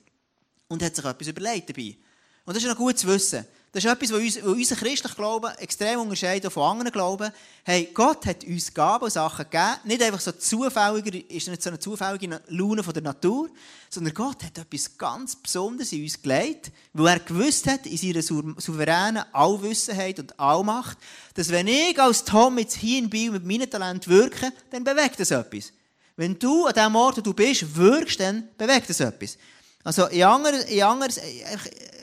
und 0.68 0.82
hat 0.82 0.94
sich 0.94 1.04
etwas 1.04 1.28
überlegt 1.28 1.68
dabei. 1.68 1.96
Und 2.44 2.56
das 2.56 2.62
ist 2.62 2.68
noch 2.68 2.76
gut 2.76 2.96
zu 2.96 3.08
wissen. 3.08 3.44
Das 3.72 3.84
ist 3.84 3.90
etwas, 3.90 4.10
was 4.10 4.36
uns, 4.38 4.70
christlicher 4.70 5.14
Glauben 5.14 5.54
extrem 5.58 6.00
unterscheidet 6.00 6.52
von 6.52 6.64
anderen 6.64 6.90
Glauben. 6.90 7.30
Hey, 7.62 7.88
Gott 7.94 8.26
hat 8.26 8.42
uns 8.42 8.74
Gaben 8.74 9.04
und 9.04 9.12
Sachen 9.12 9.44
gegeben. 9.44 9.76
Nicht 9.84 10.02
einfach 10.02 10.18
so 10.18 10.32
zufälliger, 10.32 11.16
ist 11.30 11.46
nicht 11.46 11.62
so 11.62 11.70
eine 11.70 11.78
zufällige 11.78 12.40
Laune 12.48 12.82
von 12.82 12.92
der 12.92 13.04
Natur, 13.04 13.48
sondern 13.88 14.12
Gott 14.12 14.42
hat 14.42 14.58
etwas 14.58 14.98
ganz 14.98 15.36
Besonderes 15.36 15.92
in 15.92 16.02
uns 16.02 16.20
gelegt, 16.20 16.72
wo 16.94 17.06
er 17.06 17.20
gewusst 17.20 17.68
hat, 17.68 17.86
in 17.86 17.96
seiner 17.96 18.22
souveränen 18.22 19.22
Allwissenheit 19.32 20.18
und 20.18 20.40
Allmacht, 20.40 20.98
dass 21.34 21.50
wenn 21.50 21.68
ich 21.68 21.96
als 22.00 22.24
Tom 22.24 22.58
jetzt 22.58 22.74
hier 22.74 22.98
in 22.98 23.08
Biel 23.08 23.30
mit 23.30 23.46
meinem 23.46 23.70
Talent 23.70 24.08
wirke, 24.08 24.52
dann 24.72 24.82
bewegt 24.82 25.20
das 25.20 25.30
etwas. 25.30 25.72
Wenn 26.16 26.36
du 26.36 26.66
an 26.66 26.74
dem 26.74 26.96
Ort, 26.96 27.18
wo 27.18 27.20
du 27.20 27.32
bist, 27.32 27.76
wirkst, 27.76 28.18
dann 28.18 28.48
bewegt 28.58 28.90
das 28.90 28.98
etwas. 28.98 29.38
Also 29.82 30.06
in 30.06 30.22
anderen, 30.22 30.60
in 30.62 30.82
anderen, 30.82 31.14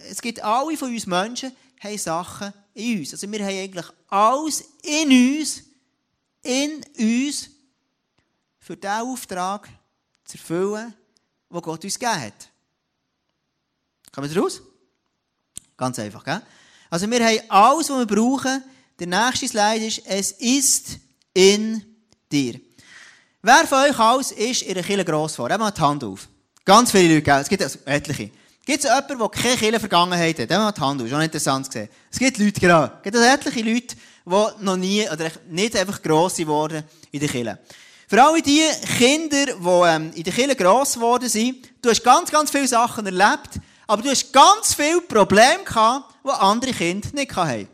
es 0.10 0.22
gibt 0.22 0.41
alle 0.41 0.75
von 0.77 0.91
uns 0.91 1.05
Menschen, 1.05 1.55
haben 1.79 1.98
Sachen 1.98 2.53
in 2.74 3.00
uns. 3.00 3.13
Also 3.13 3.31
wir 3.31 3.39
haben 3.39 3.57
eigentlich 3.57 3.86
alles 4.07 4.63
in 4.84 5.39
uns, 5.39 5.63
in 6.43 6.84
uns, 6.98 7.50
für 8.60 8.75
den 8.75 8.89
Auftrag 8.89 9.69
zu 10.25 10.38
erfüllen, 10.38 10.93
den 11.50 11.62
Gott 11.62 11.84
uns 11.84 11.98
gegeben 11.98 12.22
hat. 12.22 12.50
Kommen 14.12 14.34
wir 14.34 14.41
raus? 14.41 14.62
Ganz 15.77 16.00
einfach, 16.00 16.24
gell? 16.24 16.41
Also 16.89 17.10
wir 17.10 17.25
haben 17.25 17.39
alles, 17.50 17.89
was 17.89 18.00
wir 18.00 18.05
brauchen. 18.05 18.63
Der 19.00 19.07
nächste 19.07 19.48
Slide 19.48 19.86
ist, 19.86 20.01
es 20.05 20.31
ist 20.31 20.98
in 21.34 21.98
dir. 22.31 22.60
Wer 23.41 23.67
von 23.67 23.84
euch 23.84 24.00
alles 24.00 24.31
ist 24.31 24.63
in 24.63 24.74
der 24.74 24.84
Kirche 24.84 25.05
gross 25.05 25.36
vor? 25.36 25.50
Eben 25.50 25.60
mal 25.60 25.72
die 25.72 25.81
Hand 25.81 26.03
auf. 26.03 26.27
Ganz 26.67 26.91
viele 26.91 27.13
Leute, 27.13 27.21
gell? 27.21 27.39
Es 27.39 27.47
gibt 27.47 27.63
also 27.63 27.79
etliche. 27.86 28.29
Gibt 28.65 28.83
es 28.83 28.83
jemanden, 28.83 29.19
der 29.19 29.29
keine 29.29 29.55
Kirche-Vergangenheit 29.55 30.38
hat? 30.38 30.50
Der 30.50 30.65
hat 30.65 30.75
die 30.75 30.81
Hand. 30.81 31.09
Schon 31.09 31.21
interessant 31.21 31.65
gesehen. 31.65 31.88
Es 32.12 32.19
gibt 32.19 32.38
Leute, 32.38 32.59
genau. 32.59 32.83
Es 32.83 33.03
gibt 33.03 33.15
also 33.15 33.25
etliche 33.25 33.62
Leute, 33.62 33.95
die 34.25 34.65
noch 34.65 34.75
nie, 34.75 35.09
oder 35.09 35.31
nicht 35.50 35.77
einfach 35.77 36.01
gross 36.01 36.36
geworden 36.36 36.83
in 37.09 37.21
der 37.21 37.29
Kirche. 37.29 37.57
Für 38.09 38.21
alle 38.21 38.41
die 38.41 38.63
Kinder, 38.97 39.45
die 39.45 39.88
ähm, 39.88 40.12
in 40.13 40.24
der 40.24 40.33
Kirche 40.33 40.57
gross 40.57 40.95
geworden 40.95 41.29
sind, 41.29 41.69
du 41.81 41.89
hast 41.89 42.03
ganz, 42.03 42.29
ganz 42.29 42.51
viele 42.51 42.67
Sachen 42.67 43.05
erlebt, 43.05 43.62
aber 43.88 44.01
du 44.01 44.09
hast 44.09 44.33
ganz 44.33 44.74
viele 44.74 45.00
Probleme 45.00 45.63
gehabt, 45.63 46.15
die 46.25 46.31
andere 46.31 46.74
Kinder 46.74 47.07
nicht 47.13 47.33
hatten. 47.33 47.69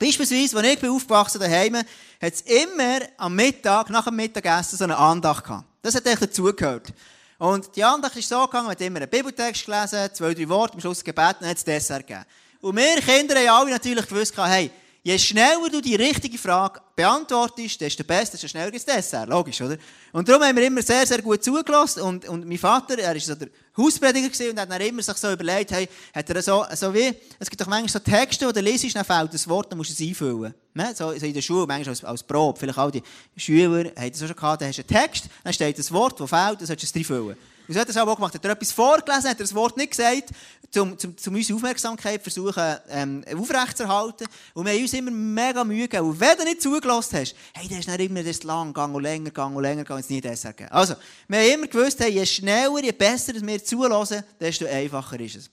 Beispielsweise, 0.00 0.56
als 0.56 0.66
ich 0.66 0.88
aufgewachsen 0.88 1.38
bin 1.38 1.52
daheim, 1.52 1.76
hat 1.76 1.84
es 2.20 2.40
immer 2.40 2.98
am 3.16 3.36
Mittag, 3.36 3.90
nach 3.90 4.06
dem 4.06 4.16
Mittagessen, 4.16 4.76
so 4.76 4.82
eine 4.82 4.96
Andacht 4.96 5.44
gehabt. 5.44 5.66
Das 5.82 5.94
hat 5.94 6.04
echt 6.06 6.22
dazugehört. 6.22 6.92
Und 7.38 7.74
die 7.74 7.82
Andacht 7.82 8.16
ist 8.16 8.28
so 8.28 8.44
gegangen, 8.44 8.66
man 8.66 8.72
hat 8.72 8.80
immer 8.80 9.00
einen 9.00 9.10
Bibeltext 9.10 9.64
gelesen, 9.64 10.08
zwei, 10.12 10.34
drei 10.34 10.48
Worte, 10.48 10.74
am 10.74 10.80
Schluss 10.80 11.02
gebeten 11.02 11.38
und 11.40 11.48
hat 11.48 11.56
es 11.56 11.64
Dessert 11.64 12.06
gegeben. 12.06 12.24
Und 12.60 12.76
wir 12.76 13.00
Kinder 13.00 13.34
haben 13.36 13.48
alle 13.48 13.70
natürlich 13.70 14.06
gewusst, 14.06 14.34
hey, 14.36 14.70
je 15.02 15.18
schneller 15.18 15.68
du 15.70 15.80
die 15.80 15.96
richtige 15.96 16.38
Frage 16.38 16.80
beantwortest, 16.96 17.80
desto 17.80 18.04
besser, 18.04 18.32
desto 18.32 18.48
schneller 18.48 18.70
gibt 18.70 18.86
es 18.88 18.94
Dessert. 18.94 19.28
Logisch, 19.28 19.60
oder? 19.60 19.76
Und 20.12 20.28
darum 20.28 20.42
haben 20.42 20.56
wir 20.56 20.66
immer 20.66 20.82
sehr, 20.82 21.06
sehr 21.06 21.20
gut 21.20 21.42
zugelassen. 21.42 22.02
Und, 22.02 22.28
und 22.28 22.46
mein 22.46 22.58
Vater, 22.58 22.98
er 22.98 23.14
ist 23.16 23.26
so 23.26 23.34
der 23.34 23.48
Hausprediger 23.76 24.28
gewesen 24.28 24.50
und 24.50 24.60
hat 24.60 24.70
dann 24.70 24.80
immer 24.80 25.02
sich 25.02 25.16
so 25.16 25.32
überlegt, 25.32 25.72
hey, 25.72 25.88
hat 26.14 26.30
er 26.30 26.42
so, 26.42 26.64
so 26.74 26.94
wie, 26.94 27.12
es 27.38 27.50
gibt 27.50 27.60
doch 27.60 27.66
manchmal 27.66 27.88
so 27.88 27.98
Texte, 27.98 28.46
wo 28.46 28.52
du 28.52 28.60
liest, 28.60 28.94
dann 28.94 29.04
fehlt 29.04 29.32
ein 29.32 29.50
Wort, 29.50 29.70
dann 29.70 29.78
musst 29.78 29.90
du 29.90 30.02
es 30.02 30.08
einfüllen. 30.08 30.54
Ne? 30.74 30.92
So, 30.94 31.10
so 31.18 31.26
in 31.26 31.34
der 31.34 31.42
Schule, 31.42 31.66
manchmal 31.66 31.90
als, 31.90 32.04
als 32.04 32.22
Probe, 32.22 32.58
vielleicht 32.58 32.78
auch 32.78 32.90
die 32.90 33.02
Schüler 33.36 33.90
haben 33.96 34.10
das 34.10 34.22
auch 34.22 34.26
schon 34.26 34.36
gehabt, 34.36 34.62
da 34.62 34.66
hast 34.66 34.78
du 34.78 34.82
einen 34.82 34.88
Text, 34.88 35.24
dann 35.42 35.52
steht 35.52 35.78
ein 35.78 35.90
Wort, 35.90 36.20
das 36.20 36.30
fehlt, 36.30 36.60
dann 36.60 36.66
sollst 36.66 36.82
du 36.82 36.86
es 36.86 36.94
reinfüllen. 36.94 37.36
Und 37.66 37.74
so 37.74 37.80
hat 37.80 37.88
er 37.88 37.90
es 37.90 37.96
auch 37.96 38.14
gemacht. 38.14 38.34
Hat 38.34 38.44
er 38.44 38.50
etwas 38.50 38.72
vorgelesen, 38.72 39.30
hat 39.30 39.38
er 39.38 39.44
das 39.44 39.54
Wort 39.54 39.76
nicht 39.76 39.90
gesagt, 39.90 40.30
um, 40.76 40.92
um, 40.92 41.16
um 41.26 41.34
unsere 41.34 41.56
Aufmerksamkeit 41.56 42.22
versuchen, 42.22 42.76
ähm, 42.90 43.24
aufrechtzuerhalten. 43.36 44.26
Und 44.54 44.66
wir 44.66 44.72
haben 44.72 44.82
uns 44.82 44.92
immer 44.92 45.10
mega 45.10 45.64
Mühe 45.64 45.88
gegeben. 45.88 46.08
Und 46.08 46.20
wenn 46.20 46.36
du 46.36 46.44
nicht 46.44 46.62
zugelassen 46.62 47.20
hast, 47.20 47.34
hey, 47.54 47.68
der 47.68 47.78
ist 47.78 47.88
dann 47.88 47.98
immer 48.00 48.22
das 48.22 48.42
lang 48.42 48.68
gegangen 48.68 48.94
und 48.94 49.02
länger 49.02 49.24
gegangen 49.26 49.56
und 49.56 49.62
länger 49.62 49.82
gegangen, 49.82 50.00
es 50.00 50.10
nie 50.10 50.20
das 50.20 50.44
ergeben. 50.44 50.70
Also, 50.70 50.94
wir 51.28 51.38
haben 51.38 51.52
immer 51.52 51.66
gewusst, 51.66 52.00
hey, 52.00 52.10
je 52.10 52.26
schneller, 52.26 52.82
je 52.82 52.92
besser 52.92 53.34
wir 53.34 53.64
zulassen, 53.64 54.22
desto 54.38 54.66
einfacher 54.66 55.20
ist 55.20 55.36
es. 55.36 55.50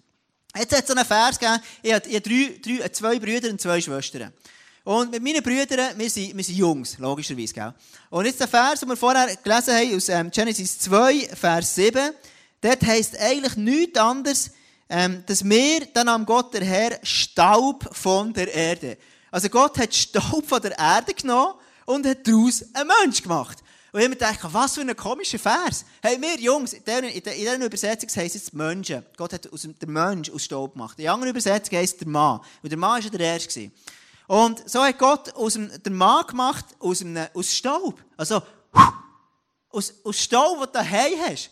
Jetzt 0.57 0.75
hat 0.75 0.81
es 0.81 0.87
so 0.87 0.95
einen 0.95 1.05
Vers 1.05 1.39
gegeben, 1.39 1.61
ich 1.81 1.93
habe, 1.93 2.21
drei, 2.21 2.59
drei, 2.61 2.89
zwei 2.89 3.19
Brüder 3.19 3.49
und 3.49 3.61
zwei 3.61 3.79
Schwestern. 3.79 4.33
Und 4.83 5.11
mit 5.11 5.21
meinen 5.21 5.43
Brüdern, 5.43 5.97
wir 5.97 6.09
sind, 6.09 6.35
wir 6.35 6.43
sind 6.43 6.57
Jungs, 6.57 6.97
logischerweise, 6.97 7.53
gell? 7.53 7.73
Und 8.09 8.25
jetzt 8.25 8.39
der 8.39 8.47
Vers, 8.47 8.79
den 8.79 8.89
wir 8.89 8.97
vorher 8.97 9.35
gelesen 9.35 9.75
haben, 9.75 9.95
aus 9.95 10.09
ähm, 10.09 10.31
Genesis 10.31 10.79
2, 10.79 11.29
Vers 11.35 11.75
7, 11.75 12.11
dort 12.61 12.83
heisst 12.83 13.19
eigentlich 13.19 13.55
nichts 13.57 13.99
anderes, 13.99 14.51
ähm, 14.89 15.23
dass 15.27 15.47
wir, 15.47 15.85
dann 15.93 16.07
am 16.07 16.25
Gott 16.25 16.53
der 16.55 16.65
Herr, 16.65 16.99
Staub 17.03 17.95
von 17.95 18.33
der 18.33 18.51
Erde. 18.53 18.97
Also 19.29 19.49
Gott 19.49 19.77
hat 19.77 19.93
Staub 19.93 20.47
von 20.47 20.61
der 20.61 20.77
Erde 20.77 21.13
genommen 21.13 21.53
und 21.85 22.07
hat 22.07 22.27
daraus 22.27 22.65
einen 22.73 22.89
Mensch 23.01 23.21
gemacht. 23.21 23.59
Und 23.91 23.99
ich 23.99 24.05
habe 24.05 24.15
mir 24.15 24.15
gedacht, 24.15 24.39
was 24.51 24.75
für 24.75 24.81
ein 24.81 24.95
komischer 24.95 25.37
Vers. 25.37 25.85
Hey, 26.01 26.19
wir 26.19 26.39
Jungs, 26.39 26.73
in 26.73 26.83
dieser, 26.83 27.03
in 27.03 27.21
dieser 27.21 27.65
Übersetzung 27.65 28.09
heisst 28.15 28.35
es 28.35 28.53
Menschen. 28.53 29.05
Gott 29.15 29.33
hat 29.33 29.51
aus 29.51 29.67
der 29.79 29.89
Mensch 29.89 30.29
aus 30.31 30.45
Staub 30.45 30.73
gemacht. 30.73 30.97
In 30.97 31.03
der 31.03 31.13
anderen 31.13 31.31
Übersetzung 31.31 31.77
heisst 31.77 31.93
es 31.93 31.99
der 31.99 32.07
Mann. 32.07 32.39
Und 32.63 32.71
der 32.71 32.79
Mann 32.79 32.91
war 32.91 32.99
ja 32.99 33.09
der 33.09 33.19
Erste. 33.19 33.69
Und 34.31 34.69
so 34.69 34.81
hat 34.81 34.97
Gott 34.97 35.35
aus 35.35 35.55
dem, 35.55 35.69
den 35.83 35.93
Mann 35.93 36.25
gemacht, 36.25 36.63
aus, 36.79 37.01
einem, 37.01 37.27
aus 37.33 37.53
Staub. 37.53 38.01
Also, 38.15 38.41
aus, 39.69 39.93
aus 40.05 40.19
Staub, 40.19 40.57
den 40.57 40.67
du 40.67 40.71
daheim 40.71 41.19
hast. 41.27 41.49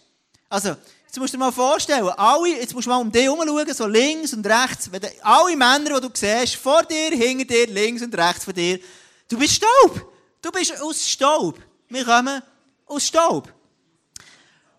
Also, 0.47 0.69
jetzt 1.05 1.19
musst 1.19 1.33
du 1.33 1.37
dir 1.37 1.43
mal 1.43 1.51
vorstellen, 1.51 2.07
alle, 2.07 2.47
jetzt 2.57 2.73
musst 2.73 2.87
du 2.87 2.91
mal 2.91 3.01
um 3.01 3.11
dich 3.11 3.23
herumschauen, 3.23 3.73
so 3.73 3.85
links 3.85 4.33
und 4.33 4.47
rechts, 4.47 4.89
wenn 4.93 5.01
du, 5.01 5.09
alle 5.23 5.57
Männer, 5.57 5.99
die 5.99 6.07
du 6.07 6.09
siehst, 6.13 6.55
vor 6.55 6.83
dir, 6.83 7.09
hinter 7.09 7.43
dir, 7.43 7.67
links 7.67 8.01
und 8.01 8.17
rechts 8.17 8.45
von 8.45 8.53
dir, 8.53 8.79
du 9.27 9.37
bist 9.37 9.55
Staub. 9.55 10.13
Du 10.41 10.49
bist 10.49 10.81
aus 10.81 11.05
Staub. 11.05 11.59
Wir 11.89 12.05
kommen 12.05 12.41
aus 12.85 13.05
Staub. 13.05 13.53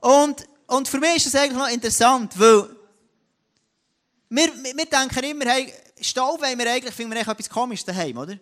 Und, 0.00 0.48
und 0.68 0.88
für 0.88 1.00
mich 1.00 1.16
ist 1.16 1.26
das 1.26 1.34
eigentlich 1.34 1.58
noch 1.58 1.68
interessant, 1.68 2.32
weil 2.40 2.66
wir, 4.30 4.48
wir 4.54 4.86
denken 4.86 5.24
immer, 5.24 5.44
hey, 5.44 5.70
Staub 6.02 6.40
wollen 6.40 6.58
wir 6.58 6.70
eigentlich, 6.70 6.94
finden 6.94 7.12
wir 7.12 7.18
eigentlich 7.18 7.32
etwas 7.32 7.50
komisch 7.50 7.84
daheim, 7.84 8.16
oder? 8.16 8.38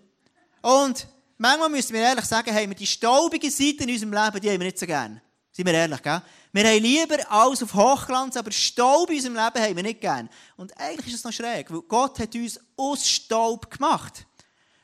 Und 0.62 1.06
manchmal 1.36 1.68
müssen 1.68 1.92
wir 1.92 2.00
ehrlich 2.00 2.24
sagen, 2.24 2.52
hey, 2.52 2.68
wir 2.68 2.74
die 2.74 2.86
staubige 2.86 3.50
Seite 3.50 3.84
in 3.84 3.90
unserem 3.90 4.12
Leben, 4.12 4.40
die 4.40 4.50
haben 4.50 4.60
wir 4.60 4.66
nicht 4.66 4.78
so 4.78 4.86
gern. 4.86 5.20
Sind 5.52 5.66
wir 5.66 5.74
ehrlich, 5.74 6.02
gell? 6.02 6.22
Wir 6.52 6.64
haben 6.64 6.82
lieber 6.82 7.30
alles 7.30 7.62
auf 7.62 7.74
Hochglanz, 7.74 8.36
aber 8.36 8.50
Staub 8.50 9.10
in 9.10 9.16
unserem 9.16 9.34
Leben 9.34 9.62
haben 9.62 9.76
wir 9.76 9.82
nicht 9.82 10.00
gern. 10.00 10.28
Und 10.56 10.76
eigentlich 10.78 11.08
ist 11.08 11.18
es 11.20 11.24
noch 11.24 11.32
schräg, 11.32 11.70
weil 11.70 11.82
Gott 11.82 12.18
hat 12.18 12.34
uns 12.34 12.58
aus 12.76 13.08
Staub 13.08 13.70
gemacht. 13.70 14.24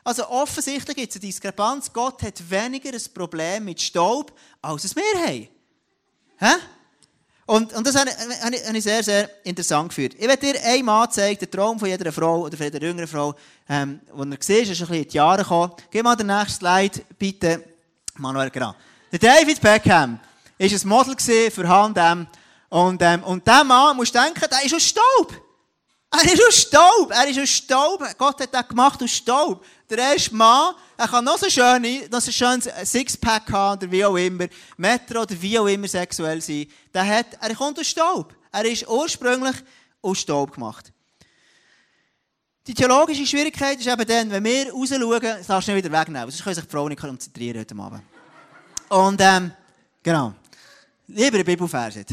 Also 0.02 0.28
offensichtlich 0.28 0.97
gibt 0.97 1.11
es 1.11 1.16
eine 1.16 1.26
Diskrepanz. 1.26 1.90
Gott 1.93 2.23
hat 2.23 2.50
weniger 2.50 2.93
ein 2.93 3.14
Problem 3.14 3.64
mit 3.64 3.81
Staub, 3.81 4.38
als 4.61 4.85
es 4.85 4.95
wir 4.95 5.02
haben. 5.26 5.49
Hä? 6.38 6.54
Und, 7.47 7.75
und 7.75 7.87
das 7.87 7.95
habe 7.95 8.11
ich, 8.11 8.67
habe 8.67 8.79
ich 8.79 8.83
sehr, 8.83 9.03
sehr 9.03 9.31
interessant 9.45 9.91
gefühlt. 9.91 10.15
Ich 10.15 10.27
werde 10.27 10.39
dir 10.39 10.63
einen 10.65 10.85
Mann 10.85 11.11
zeigen, 11.11 11.39
den 11.39 11.51
Traum 11.51 11.79
von 11.79 11.89
jeder 11.89 12.11
Frau 12.11 12.43
oder 12.43 12.57
von 12.57 12.65
jeder 12.65 12.81
jüngeren 12.81 13.07
Frau, 13.07 13.35
ähm, 13.69 14.01
wo 14.13 14.23
er 14.23 14.37
sieht, 14.41 14.71
ist 14.71 14.81
ein 14.81 14.87
bisschen 14.87 14.95
in 14.95 15.09
die 15.09 15.17
Jahre 15.17 15.43
gekommen. 15.43 15.73
Geh 15.91 16.03
mal 16.03 16.17
den 16.17 16.29
nächsten 16.29 16.61
Slide, 16.61 17.01
bitte. 17.19 17.65
Manuel, 18.17 18.49
genau. 18.49 18.75
Der 19.13 19.19
David 19.19 19.61
Beckham 19.61 20.19
war 20.59 20.67
ein 20.67 20.89
Model 20.89 21.51
für 21.51 21.69
H&M. 21.69 22.27
Und, 22.71 23.03
ähm, 23.03 23.23
und 23.25 23.47
dieser 23.47 23.65
Mann, 23.65 23.97
musst 23.97 24.15
du 24.15 24.21
denken, 24.21 24.45
der 24.51 24.65
ist 24.65 24.75
aus 24.75 24.83
Staub. 24.83 25.44
Er 26.16 26.33
ist 26.33 26.47
aus 26.47 26.54
Staub. 26.54 27.11
Er 27.11 27.28
ist 27.28 27.40
aus 27.40 27.49
Staub. 27.49 28.04
Gott 28.16 28.40
hat 28.40 28.54
das 28.54 28.68
gemacht 28.68 29.02
aus 29.02 29.11
Staub. 29.11 29.64
Der 29.90 29.99
erste 29.99 30.35
Mann, 30.35 30.75
er 30.97 31.09
kann 31.09 31.25
noch 31.25 31.38
so 31.38 31.50
schön, 31.50 31.83
noch 32.09 32.21
so 32.21 32.30
schön 32.30 32.62
Sixpack 32.85 33.50
haben 33.50 33.83
oder 33.83 33.90
wie 33.90 34.04
auch 34.04 34.16
immer, 34.16 34.47
Metro 34.76 35.23
oder 35.23 35.40
wie 35.42 35.59
auch 35.59 35.66
immer 35.66 35.88
sexuell 35.88 36.40
sein. 36.40 36.66
Der 36.92 37.04
hat, 37.04 37.26
er 37.40 37.54
kommt 37.56 37.80
aus 37.80 37.88
Staub. 37.88 38.33
Er 38.52 38.64
ist 38.64 38.87
ursprünglich 38.88 39.56
aus 40.02 40.21
Staub 40.21 40.52
gemacht. 40.52 40.92
Die 42.66 42.75
theologische 42.75 43.26
Schwierigkeit 43.26 43.78
ist 43.80 43.88
eben 43.88 44.06
dann, 44.06 44.30
wenn 44.30 44.44
wir 44.44 44.73
raus 44.73 44.88
schauen, 44.88 45.21
darfst 45.21 45.68
du 45.68 45.73
nicht 45.73 45.85
wieder 45.85 46.00
wegnehmen. 46.00 46.30
Sonst 46.30 46.44
können 46.44 46.54
sich 46.54 46.64
die 46.64 46.71
Frauen 46.71 46.90
nicht 46.90 47.00
konzentrieren 47.00 47.59
heute 47.59 47.75
Abend. 47.76 48.02
Und, 48.89 49.21
ähm, 49.21 49.52
genau. 50.02 50.32
Lieber 51.08 51.39
ein 51.39 51.45
Bibelvers. 51.45 51.97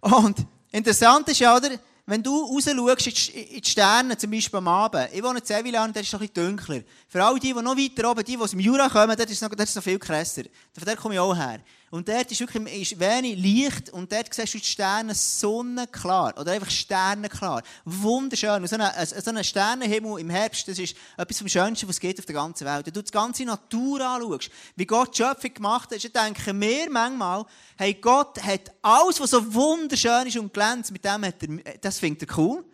Und, 0.00 0.46
Interessant 0.76 1.26
ist 1.30 1.40
ja, 1.40 1.56
oder, 1.56 1.70
wenn 2.04 2.22
du 2.22 2.38
raus 2.38 2.64
schaust 2.64 3.30
in 3.30 3.62
die 3.62 3.70
Sterne, 3.70 4.14
zum 4.18 4.30
Beispiel 4.30 4.58
am 4.58 4.68
Abend, 4.68 5.08
ich 5.10 5.22
wohne 5.22 5.38
in 5.38 5.44
Sevilan, 5.44 5.90
da 5.90 6.00
ist 6.00 6.08
es 6.08 6.12
noch 6.12 6.20
ein 6.20 6.28
bisschen 6.28 6.50
dunkler. 6.50 6.82
Für 7.08 7.24
alle 7.24 7.40
die, 7.40 7.54
die 7.54 7.62
noch 7.62 7.74
weiter 7.74 8.10
oben, 8.10 8.22
die, 8.22 8.36
die 8.36 8.42
aus 8.42 8.50
dem 8.50 8.60
Jura 8.60 8.90
kommen, 8.90 9.16
dort 9.16 9.30
ist 9.30 9.40
es 9.40 9.48
noch, 9.48 9.50
noch 9.50 9.82
viel 9.82 9.98
krasser. 9.98 10.42
Von 10.74 10.84
dort 10.84 10.98
komme 10.98 11.14
ich 11.14 11.20
auch 11.20 11.34
her. 11.34 11.60
Und 11.90 12.08
dort 12.08 12.32
ist 12.32 12.40
wirklich 12.40 12.92
ist 12.92 12.98
wenig 12.98 13.38
Licht 13.38 13.90
und 13.90 14.10
dort 14.10 14.34
siehst 14.34 14.54
du 14.54 14.58
die 14.58 14.64
Sterne 14.64 15.14
sonnenklar. 15.14 16.36
Oder 16.36 16.52
einfach 16.52 16.70
sternenklar. 16.70 17.62
Wunderschön. 17.84 18.60
Und 18.60 18.66
so 18.66 18.76
ein, 18.76 19.06
so 19.06 19.42
Sternenhimmel 19.42 20.18
im 20.18 20.28
Herbst, 20.28 20.66
das 20.66 20.80
ist 20.80 20.96
etwas 21.16 21.38
vom 21.38 21.48
Schönsten, 21.48 21.86
was 21.88 21.96
es 21.96 22.00
geht 22.00 22.18
auf 22.18 22.26
der 22.26 22.34
ganzen 22.34 22.66
Welt. 22.66 22.86
Wenn 22.86 22.92
du 22.92 23.02
die 23.02 23.10
ganze 23.12 23.44
Natur 23.44 24.00
anschaust, 24.00 24.50
wie 24.74 24.84
Gott 24.84 25.16
die 25.16 25.22
Schöpfung 25.22 25.54
gemacht 25.54 25.92
hat, 25.92 26.14
dann 26.16 26.34
denken 26.34 26.60
wir 26.60 26.90
manchmal, 26.90 27.46
hey, 27.76 27.94
Gott 27.94 28.42
hat 28.42 28.72
alles, 28.82 29.20
was 29.20 29.30
so 29.30 29.54
wunderschön 29.54 30.26
ist 30.26 30.36
und 30.36 30.52
glänzt, 30.52 30.90
mit 30.90 31.04
dem 31.04 31.24
hat 31.24 31.40
er, 31.40 31.78
das 31.78 32.00
findet 32.00 32.28
er 32.28 32.36
cool. 32.36 32.64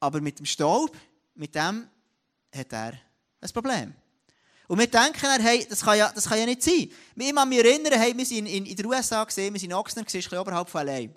Aber 0.00 0.20
mit 0.20 0.38
dem 0.38 0.44
Staub, 0.44 0.94
mit 1.34 1.54
dem 1.54 1.88
hat 2.54 2.72
er 2.72 2.92
ein 3.40 3.50
Problem. 3.54 3.94
Und 4.66 4.78
wir 4.78 4.86
denken 4.86 5.20
dann, 5.22 5.40
hey, 5.40 5.66
das 5.68 5.82
kann 5.82 5.98
ja, 5.98 6.10
das 6.12 6.28
kann 6.28 6.38
ja 6.38 6.46
nicht 6.46 6.62
sein. 6.62 6.90
Ich 7.16 7.34
kann 7.34 7.48
mich 7.48 7.58
erinnern, 7.58 7.92
hey, 7.98 8.16
wir 8.16 8.24
waren 8.24 8.46
in, 8.46 8.66
in, 8.66 8.76
den 8.76 8.86
USA, 8.86 9.24
gesehen, 9.24 9.52
wir 9.52 9.60
waren 9.60 9.70
in 9.70 9.74
Oxnard, 9.74 10.14
ist 10.14 10.32
ein 10.32 10.38
oberhalb 10.38 10.68
von 10.68 10.88
L.A. 10.88 11.08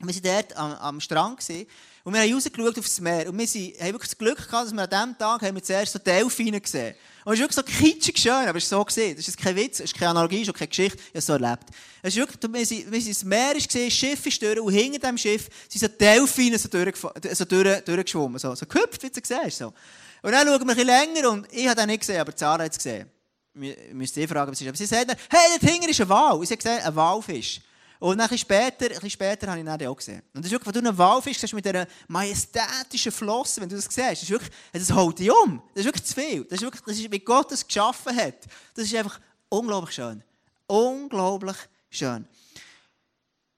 Wir 0.00 0.14
waren 0.14 0.22
dort 0.22 0.56
am, 0.56 0.72
am 0.72 1.00
Strand 1.00 1.38
gewesen, 1.38 1.66
und 2.08 2.14
wir 2.14 2.22
haben 2.22 2.32
rausgeschaut 2.32 2.78
aufs 2.78 3.00
Meer. 3.00 3.28
Und 3.28 3.38
wir 3.38 3.46
sind, 3.46 3.78
haben 3.78 3.92
wirklich 3.92 4.08
das 4.08 4.16
Glück 4.16 4.38
gehabt, 4.38 4.66
dass 4.66 4.72
wir 4.72 4.82
an 4.82 4.88
diesem 4.88 5.18
Tag 5.18 5.42
haben 5.42 5.54
wir 5.54 5.62
zuerst 5.62 5.92
so 5.92 5.98
Delfine 5.98 6.58
gesehen 6.58 6.94
Und 7.22 7.34
es 7.34 7.38
ist 7.38 7.42
wirklich 7.42 7.56
so 7.56 7.84
kitschig 7.84 8.18
schön, 8.18 8.48
aber 8.48 8.56
es 8.56 8.64
ist 8.64 8.70
so 8.70 8.82
gesehen. 8.82 9.14
Das 9.14 9.28
ist 9.28 9.36
kein 9.36 9.54
Witz, 9.54 9.80
es 9.80 9.92
ist 9.92 9.94
keine 9.94 10.12
Analogie, 10.12 10.40
es 10.40 10.48
ist 10.48 10.54
keine 10.54 10.68
Geschichte, 10.68 10.96
ich 10.98 11.08
habe 11.08 11.18
es 11.18 11.26
so 11.26 11.34
erlebt. 11.34 11.64
Es 12.00 12.16
ist 12.16 12.18
wirklich, 12.18 12.50
wir 12.50 12.64
sind, 12.64 12.90
wir 12.90 13.00
sind 13.02 13.14
das 13.14 13.24
Meer 13.24 13.52
gesehen, 13.52 13.88
das 13.88 13.92
Schiff 13.92 14.26
ist 14.26 14.40
durch, 14.40 14.58
und 14.58 14.72
hinter 14.72 15.06
dem 15.06 15.18
Schiff 15.18 15.50
sind 15.68 15.80
so 15.82 15.88
Delfine 15.88 16.58
so, 16.58 16.68
durch, 16.70 16.96
so 16.96 17.44
durch, 17.44 17.84
durchgeschwommen, 17.84 18.38
so, 18.38 18.54
so 18.54 18.64
gehüpft, 18.64 19.02
wie 19.02 19.10
du 19.10 19.20
siehst. 19.22 19.58
So. 19.58 19.74
Und 20.22 20.32
dann 20.32 20.46
schauen 20.46 20.60
wir 20.60 20.60
ein 20.60 20.66
bisschen 20.66 20.86
länger 20.86 21.30
und 21.30 21.52
ich 21.52 21.66
habe 21.66 21.80
den 21.80 21.88
nicht 21.88 22.00
gesehen, 22.00 22.20
aber 22.20 22.34
Zara 22.34 22.64
hat 22.64 22.72
es 22.72 22.78
gesehen. 22.78 23.10
Wir 23.54 23.76
müssen 23.92 24.14
sie 24.14 24.26
fragen, 24.26 24.50
was 24.50 24.58
es 24.58 24.62
ist. 24.62 24.68
Aber 24.68 24.76
sie 24.76 24.86
sagt 24.86 25.10
dann, 25.10 25.16
hey, 25.30 25.58
dort 25.58 25.70
hinten 25.70 25.88
ist 25.88 26.00
ein 26.00 26.08
Wal. 26.08 26.42
Ich 26.42 26.50
habe 26.50 26.56
gesehen, 26.56 26.80
ein 26.80 26.96
Walfisch. 26.96 27.60
Und 28.00 28.12
ein 28.12 28.18
bisschen 28.18 28.38
später, 28.38 28.84
ein 28.84 28.90
bisschen 28.90 29.10
später 29.10 29.48
habe 29.48 29.58
ich 29.58 29.66
ihn 29.66 29.88
auch 29.88 29.96
gesehen. 29.96 30.22
Und 30.32 30.44
das 30.44 30.46
ist 30.46 30.52
wirklich, 30.52 30.72
wenn 30.72 30.84
du 30.84 30.88
einen 30.88 30.98
Walfisch 30.98 31.38
siehst 31.38 31.52
mit 31.52 31.64
dieser 31.64 31.86
majestätischen 32.06 33.10
Flosse, 33.10 33.60
wenn 33.60 33.68
du 33.68 33.74
das 33.74 33.86
siehst, 33.86 33.98
das 33.98 34.22
ist 34.22 34.30
wirklich, 34.30 34.52
das 34.72 34.92
haut 34.92 35.18
dich 35.18 35.30
um. 35.30 35.60
Das 35.74 35.80
ist 35.80 35.86
wirklich 35.86 36.04
zu 36.04 36.14
viel. 36.14 36.44
Das 36.44 36.58
ist 36.58 36.62
wirklich, 36.62 36.82
das 36.86 36.96
ist, 36.96 37.10
wie 37.10 37.18
Gott 37.18 37.50
es 37.50 37.66
geschaffen 37.66 38.16
hat. 38.16 38.36
Das 38.74 38.84
ist 38.84 38.94
einfach 38.94 39.18
unglaublich 39.48 39.96
schön. 39.96 40.22
Unglaublich 40.68 41.56
schön. 41.90 42.24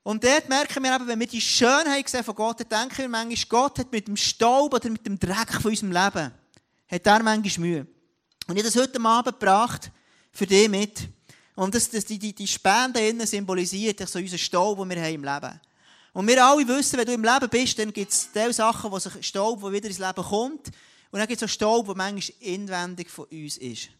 Und 0.03 0.25
dort 0.25 0.49
merken 0.49 0.83
wir 0.83 0.95
eben, 0.95 1.07
wenn 1.07 1.21
wir 1.21 1.27
die 1.27 1.41
Schönheit 1.41 2.09
sehen 2.09 2.25
von 2.25 2.35
Gott, 2.35 2.61
dann 2.61 2.89
denken 2.89 3.03
wir 3.03 3.09
manchmal, 3.11 3.63
Gott 3.63 3.79
hat 3.79 3.93
mit 3.93 4.09
dem 4.09 4.17
Staub 4.17 4.73
oder 4.73 4.89
mit 4.89 5.05
dem 5.05 5.19
Dreck 5.19 5.53
von 5.61 5.71
unserem 5.71 5.93
Leben 5.93 6.33
hat 6.91 7.07
er 7.07 7.23
manchmal 7.23 7.69
Mühe. 7.69 7.87
Und 8.47 8.57
ich 8.57 8.65
habe 8.65 8.73
das 8.73 8.77
heute 8.77 9.01
Abend 9.01 9.39
gebracht, 9.39 9.91
für 10.33 10.47
dich 10.47 10.69
mit. 10.69 11.09
Und 11.55 11.75
das, 11.75 11.91
das, 11.91 12.05
die, 12.05 12.19
die, 12.19 12.35
die 12.35 12.47
Spende 12.47 13.07
innen 13.07 13.27
symbolisiert 13.27 14.09
so 14.09 14.19
unseren 14.19 14.39
Staub, 14.39 14.79
den 14.79 14.91
wir 14.91 15.03
haben 15.03 15.15
im 15.15 15.25
Leben. 15.25 15.61
Und 16.13 16.27
wir 16.27 16.45
alle 16.45 16.67
wissen, 16.67 16.99
wenn 16.99 17.07
du 17.07 17.13
im 17.13 17.23
Leben 17.23 17.49
bist, 17.49 17.79
dann 17.79 17.93
gibt 17.93 18.11
es 18.11 18.33
diese 18.33 18.53
Sachen, 18.53 18.91
wo 18.91 18.99
sich 18.99 19.27
Staub, 19.27 19.61
der 19.61 19.73
wieder 19.73 19.89
ins 19.89 19.99
Leben 19.99 20.25
kommt. 20.25 20.69
Und 21.11 21.19
dann 21.19 21.29
gibt 21.29 21.41
es 21.41 21.49
auch 21.49 21.53
Staub, 21.53 21.87
der 21.87 21.97
manchmal 21.97 22.37
inwendig 22.41 23.11
von 23.11 23.27
uns 23.27 23.59
ist. 23.59 23.91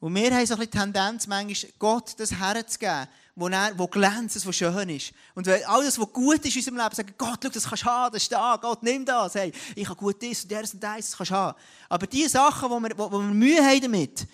Und 0.00 0.14
wir 0.14 0.34
haben 0.34 0.46
so 0.46 0.54
ein 0.54 0.60
bisschen 0.60 0.72
die 0.72 0.78
Tendenz, 0.78 1.26
manchmal 1.26 1.72
Gott 1.78 2.14
das 2.18 2.32
herzugeben, 2.32 3.08
wo, 3.40 3.48
er, 3.48 3.72
wo 3.78 3.86
glänzt, 3.86 4.46
was 4.46 4.54
schön 4.54 4.88
ist. 4.90 5.12
Und 5.34 5.48
alles, 5.48 5.98
was 5.98 6.12
gut 6.12 6.44
ist 6.44 6.54
in 6.54 6.60
unserem 6.60 6.76
Leben, 6.76 6.94
sagen, 6.94 7.14
Gott, 7.16 7.38
schau, 7.42 7.48
das 7.48 7.64
kannst 7.66 7.82
du 7.82 7.86
haben, 7.86 8.12
das 8.12 8.22
ist 8.22 8.32
da, 8.32 8.58
Gott, 8.60 8.82
nimm 8.82 9.04
das, 9.04 9.34
hey, 9.34 9.50
ich 9.74 9.88
habe 9.88 9.98
gut 9.98 10.22
das 10.22 10.42
und 10.42 10.52
das 10.52 10.74
und 10.74 10.82
das, 10.82 10.96
das 10.96 11.16
kannst 11.16 11.30
du 11.30 11.34
haben. 11.34 11.58
Aber 11.88 12.06
die 12.06 12.28
Sachen, 12.28 12.68
wo 12.68 12.78
wir, 12.78 12.90
wo, 12.98 13.10
wo 13.10 13.18
wir 13.18 13.28
Mühe 13.28 13.64
haben 13.64 13.80
damit, 13.80 14.26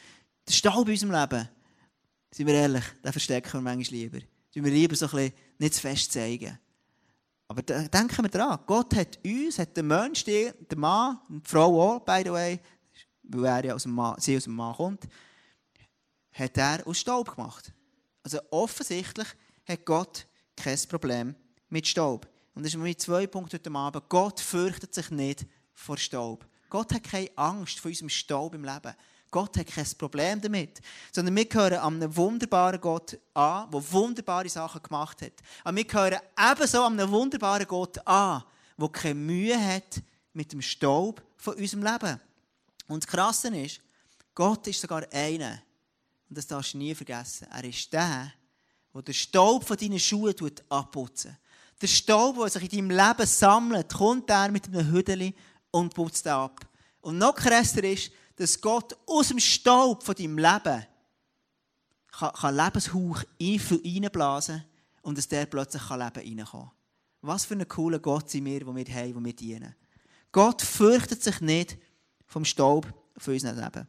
der 0.48 0.52
Staub 0.52 0.86
in 0.88 0.94
unserem 0.94 1.12
Leben, 1.12 1.48
sind 2.32 2.46
wir 2.48 2.54
ehrlich, 2.54 2.84
den 3.04 3.12
verstecken 3.12 3.52
wir 3.52 3.60
manchmal 3.60 4.00
lieber. 4.00 4.18
Das 4.18 4.64
wir 4.64 4.72
lieber 4.72 4.96
so 4.96 5.06
ein 5.06 5.10
bisschen 5.12 5.32
nicht 5.58 5.74
zu 5.74 5.80
fest 5.82 6.12
zeigen. 6.12 6.58
Aber 7.46 7.62
denken 7.62 8.24
wir 8.24 8.28
dran, 8.28 8.58
Gott 8.66 8.92
hat 8.96 9.20
uns, 9.24 9.60
hat 9.60 9.76
den 9.76 9.86
Mensch, 9.86 10.24
den 10.24 10.52
Mann, 10.74 11.20
die 11.28 11.40
Frau 11.44 11.80
auch, 11.80 12.00
by 12.00 12.22
the 12.24 12.32
way, 12.32 12.60
weil 13.22 13.44
er 13.44 13.64
ja 13.66 13.74
aus 13.74 13.84
dem 13.84 13.92
Mann, 13.92 14.16
sie 14.18 14.36
aus 14.36 14.44
dem 14.44 14.56
Mann 14.56 14.74
kommt, 14.74 15.06
hat 16.32 16.58
er 16.58 16.84
aus 16.84 16.98
Staub 16.98 17.36
gemacht. 17.36 17.72
Also 18.26 18.40
offensichtlich 18.50 19.28
hat 19.68 19.84
Gott 19.84 20.26
kein 20.56 20.76
Problem 20.88 21.36
mit 21.68 21.86
Staub. 21.86 22.26
Und 22.56 22.64
das 22.64 22.74
ist 22.74 22.76
mein 22.76 22.98
zwei 22.98 23.24
Punkte 23.28 23.56
heute 23.56 23.70
Abend. 23.70 24.08
Gott 24.08 24.40
fürchtet 24.40 24.92
sich 24.92 25.12
nicht 25.12 25.46
vor 25.72 25.96
Staub. 25.96 26.44
Gott 26.68 26.92
hat 26.92 27.04
keine 27.04 27.30
Angst 27.36 27.78
vor 27.78 27.88
unserem 27.88 28.08
Staub 28.08 28.52
im 28.54 28.64
Leben. 28.64 28.92
Gott 29.30 29.56
hat 29.56 29.68
kein 29.68 29.86
Problem 29.96 30.40
damit. 30.40 30.80
Sondern 31.12 31.36
wir 31.36 31.44
gehören 31.44 31.78
an 31.78 32.02
einem 32.02 32.16
wunderbaren 32.16 32.80
Gott 32.80 33.16
an, 33.32 33.70
der 33.70 33.92
wunderbare 33.92 34.48
Sachen 34.48 34.82
gemacht 34.82 35.22
hat. 35.22 35.34
Und 35.62 35.76
wir 35.76 35.84
gehören 35.84 36.18
ebenso 36.36 36.82
an 36.82 36.98
einem 36.98 37.12
wunderbaren 37.12 37.68
Gott 37.68 38.04
an, 38.08 38.42
der 38.76 38.88
keine 38.88 39.14
Mühe 39.14 39.56
hat 39.56 40.02
mit 40.32 40.52
dem 40.52 40.62
Staub 40.62 41.22
von 41.36 41.54
unserem 41.54 41.84
Leben. 41.84 42.20
Und 42.88 43.04
das 43.04 43.08
Krasse 43.08 43.56
ist, 43.56 43.80
Gott 44.34 44.66
ist 44.66 44.80
sogar 44.80 45.06
einer, 45.12 45.62
und 46.28 46.38
das 46.38 46.46
darfst 46.46 46.74
du 46.74 46.78
nie 46.78 46.94
vergessen, 46.94 47.46
er 47.50 47.64
ist 47.64 47.92
der, 47.92 48.32
der 48.94 49.02
den 49.02 49.14
Staub 49.14 49.66
von 49.66 49.76
deinen 49.76 49.98
Schuhen 49.98 50.34
abputzen 50.68 51.36
Der 51.80 51.86
Staub, 51.86 52.36
der 52.38 52.48
sich 52.48 52.72
in 52.72 52.88
deinem 52.88 53.06
Leben 53.08 53.26
sammelt, 53.26 53.92
kommt 53.92 54.30
er 54.30 54.50
mit 54.50 54.66
einem 54.66 54.90
Hüdeli 54.90 55.34
und 55.70 55.94
putzt 55.94 56.26
ab. 56.26 56.60
Und 57.00 57.18
noch 57.18 57.34
krasser 57.34 57.84
ist, 57.84 58.10
dass 58.36 58.60
Gott 58.60 58.96
aus 59.06 59.28
dem 59.28 59.38
Staub 59.38 60.02
von 60.02 60.14
deinem 60.14 60.38
Leben 60.38 60.86
kann, 62.10 62.32
kann 62.32 62.56
Lebenshauch 62.56 63.22
reinblasen 63.40 64.64
und 65.02 65.18
dass 65.18 65.28
der 65.28 65.46
plötzlich 65.46 65.88
Leben 65.90 66.00
reinkommen 66.00 66.46
kann. 66.46 66.70
Was 67.20 67.44
für 67.44 67.54
ein 67.54 67.68
cooler 67.68 67.98
Gott 67.98 68.30
sind 68.30 68.44
wir, 68.44 68.60
den 68.60 68.76
wir 68.76 68.94
haben, 68.94 69.14
den 69.14 69.24
wir 69.24 69.36
dienen. 69.36 69.74
Gott 70.32 70.62
fürchtet 70.62 71.22
sich 71.22 71.40
nicht 71.40 71.78
vom 72.26 72.44
Staub 72.44 72.86
von 73.16 73.34
unserem 73.34 73.58
Leben. 73.58 73.88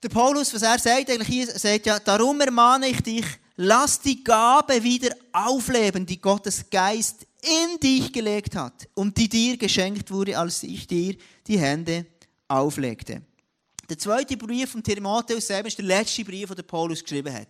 Der 0.00 0.10
Paulus, 0.10 0.54
was 0.54 0.62
er 0.62 0.78
sagt, 0.78 1.10
eigentlich 1.10 1.26
hier, 1.26 1.46
sagt 1.46 1.86
ja, 1.86 1.98
darum 1.98 2.40
ermahne 2.40 2.86
ich 2.86 3.00
dich, 3.00 3.26
lass 3.56 4.00
die 4.00 4.22
Gabe 4.22 4.80
wieder 4.84 5.12
aufleben, 5.32 6.06
die 6.06 6.20
Gottes 6.20 6.70
Geist 6.70 7.26
in 7.42 7.80
dich 7.80 8.12
gelegt 8.12 8.54
hat 8.54 8.88
und 8.94 9.16
die 9.16 9.28
dir 9.28 9.56
geschenkt 9.56 10.12
wurde, 10.12 10.38
als 10.38 10.62
ich 10.62 10.86
dir 10.86 11.16
die 11.48 11.58
Hände 11.58 12.06
auflegte. 12.46 13.22
Der 13.90 13.98
zweite 13.98 14.36
Brief 14.36 14.70
von 14.70 14.84
Timotheus 14.84 15.48
selber 15.48 15.66
ist 15.66 15.78
der 15.78 15.86
letzte 15.86 16.24
Brief, 16.24 16.48
den 16.54 16.66
Paulus 16.66 17.02
geschrieben 17.02 17.34
hat. 17.34 17.48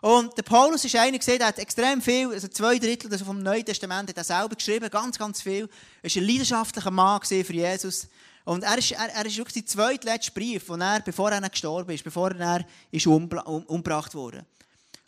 Und 0.00 0.36
der 0.36 0.42
Paulus 0.42 0.84
ist 0.84 0.96
einer 0.96 1.18
der 1.18 1.46
hat 1.46 1.58
extrem 1.60 2.02
viel, 2.02 2.32
also 2.32 2.48
zwei 2.48 2.78
Drittel 2.78 3.16
vom 3.18 3.38
Neuen 3.38 3.64
Testament 3.64 4.08
hat 4.08 4.16
er 4.16 4.24
selber 4.24 4.56
geschrieben, 4.56 4.90
ganz, 4.90 5.18
ganz 5.18 5.40
viel. 5.40 5.68
Er 6.02 6.10
war 6.10 6.22
ein 6.22 6.26
leidenschaftlicher 6.26 6.90
Mann 6.90 7.22
für 7.22 7.52
Jesus. 7.52 8.08
Und 8.46 8.62
er 8.62 8.78
ist, 8.78 8.92
er, 8.92 9.12
er 9.12 9.26
ist 9.26 9.36
wirklich 9.36 9.64
der 9.64 9.66
zweitletzte 9.66 10.30
Brief, 10.30 10.66
den 10.66 10.80
er, 10.80 11.00
bevor 11.00 11.32
er 11.32 11.50
gestorben 11.50 11.90
ist, 11.90 12.04
bevor 12.04 12.30
er 12.30 12.64
ist 12.92 13.06
umgebracht 13.06 14.14
wurde. 14.14 14.46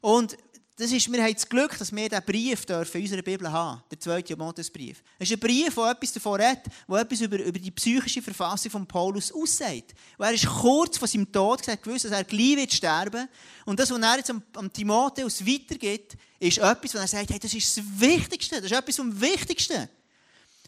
Und 0.00 0.36
das 0.76 0.90
ist, 0.90 1.10
wir 1.10 1.22
haben 1.22 1.34
das 1.34 1.48
Glück, 1.48 1.78
dass 1.78 1.94
wir 1.94 2.08
diesen 2.08 2.24
Brief 2.24 2.66
dürfen 2.66 2.98
in 2.98 3.04
unserer 3.04 3.22
Bibel 3.22 3.50
haben, 3.50 3.80
der 3.92 4.00
zweite 4.00 4.34
Timotheusbrief. 4.34 5.04
Es 5.20 5.30
ist 5.30 5.36
ein 5.36 5.40
Brief, 5.40 5.72
der 5.72 5.90
etwas 5.90 6.12
davon 6.12 6.40
redet, 6.40 6.64
der 6.88 6.96
etwas 6.98 7.20
über, 7.20 7.38
über 7.38 7.58
die 7.60 7.70
psychische 7.70 8.22
Verfassung 8.22 8.72
von 8.72 8.86
Paulus 8.86 9.30
aussagt. 9.30 9.94
Und 10.16 10.26
er 10.26 10.32
ist 10.32 10.46
kurz 10.46 10.98
vor 10.98 11.06
seinem 11.06 11.30
Tod 11.30 11.60
gesagt, 11.60 11.84
gewusst, 11.84 12.06
dass 12.06 12.12
er 12.12 12.24
gleich 12.24 12.56
wird 12.56 12.72
sterben. 12.72 13.28
Und 13.66 13.78
das, 13.78 13.88
was 13.88 14.00
er 14.00 14.16
jetzt 14.16 14.30
am, 14.30 14.42
am 14.56 14.72
Timotheus 14.72 15.46
weitergibt, 15.46 16.16
ist 16.40 16.58
etwas, 16.58 16.94
wo 16.94 16.98
er 16.98 17.06
sagt, 17.06 17.30
hey, 17.30 17.38
das 17.38 17.54
ist 17.54 17.76
das 17.76 17.84
Wichtigste, 18.00 18.56
das 18.56 18.64
ist 18.64 18.76
etwas 18.76 18.96
vom 18.96 19.20
Wichtigsten. 19.20 19.88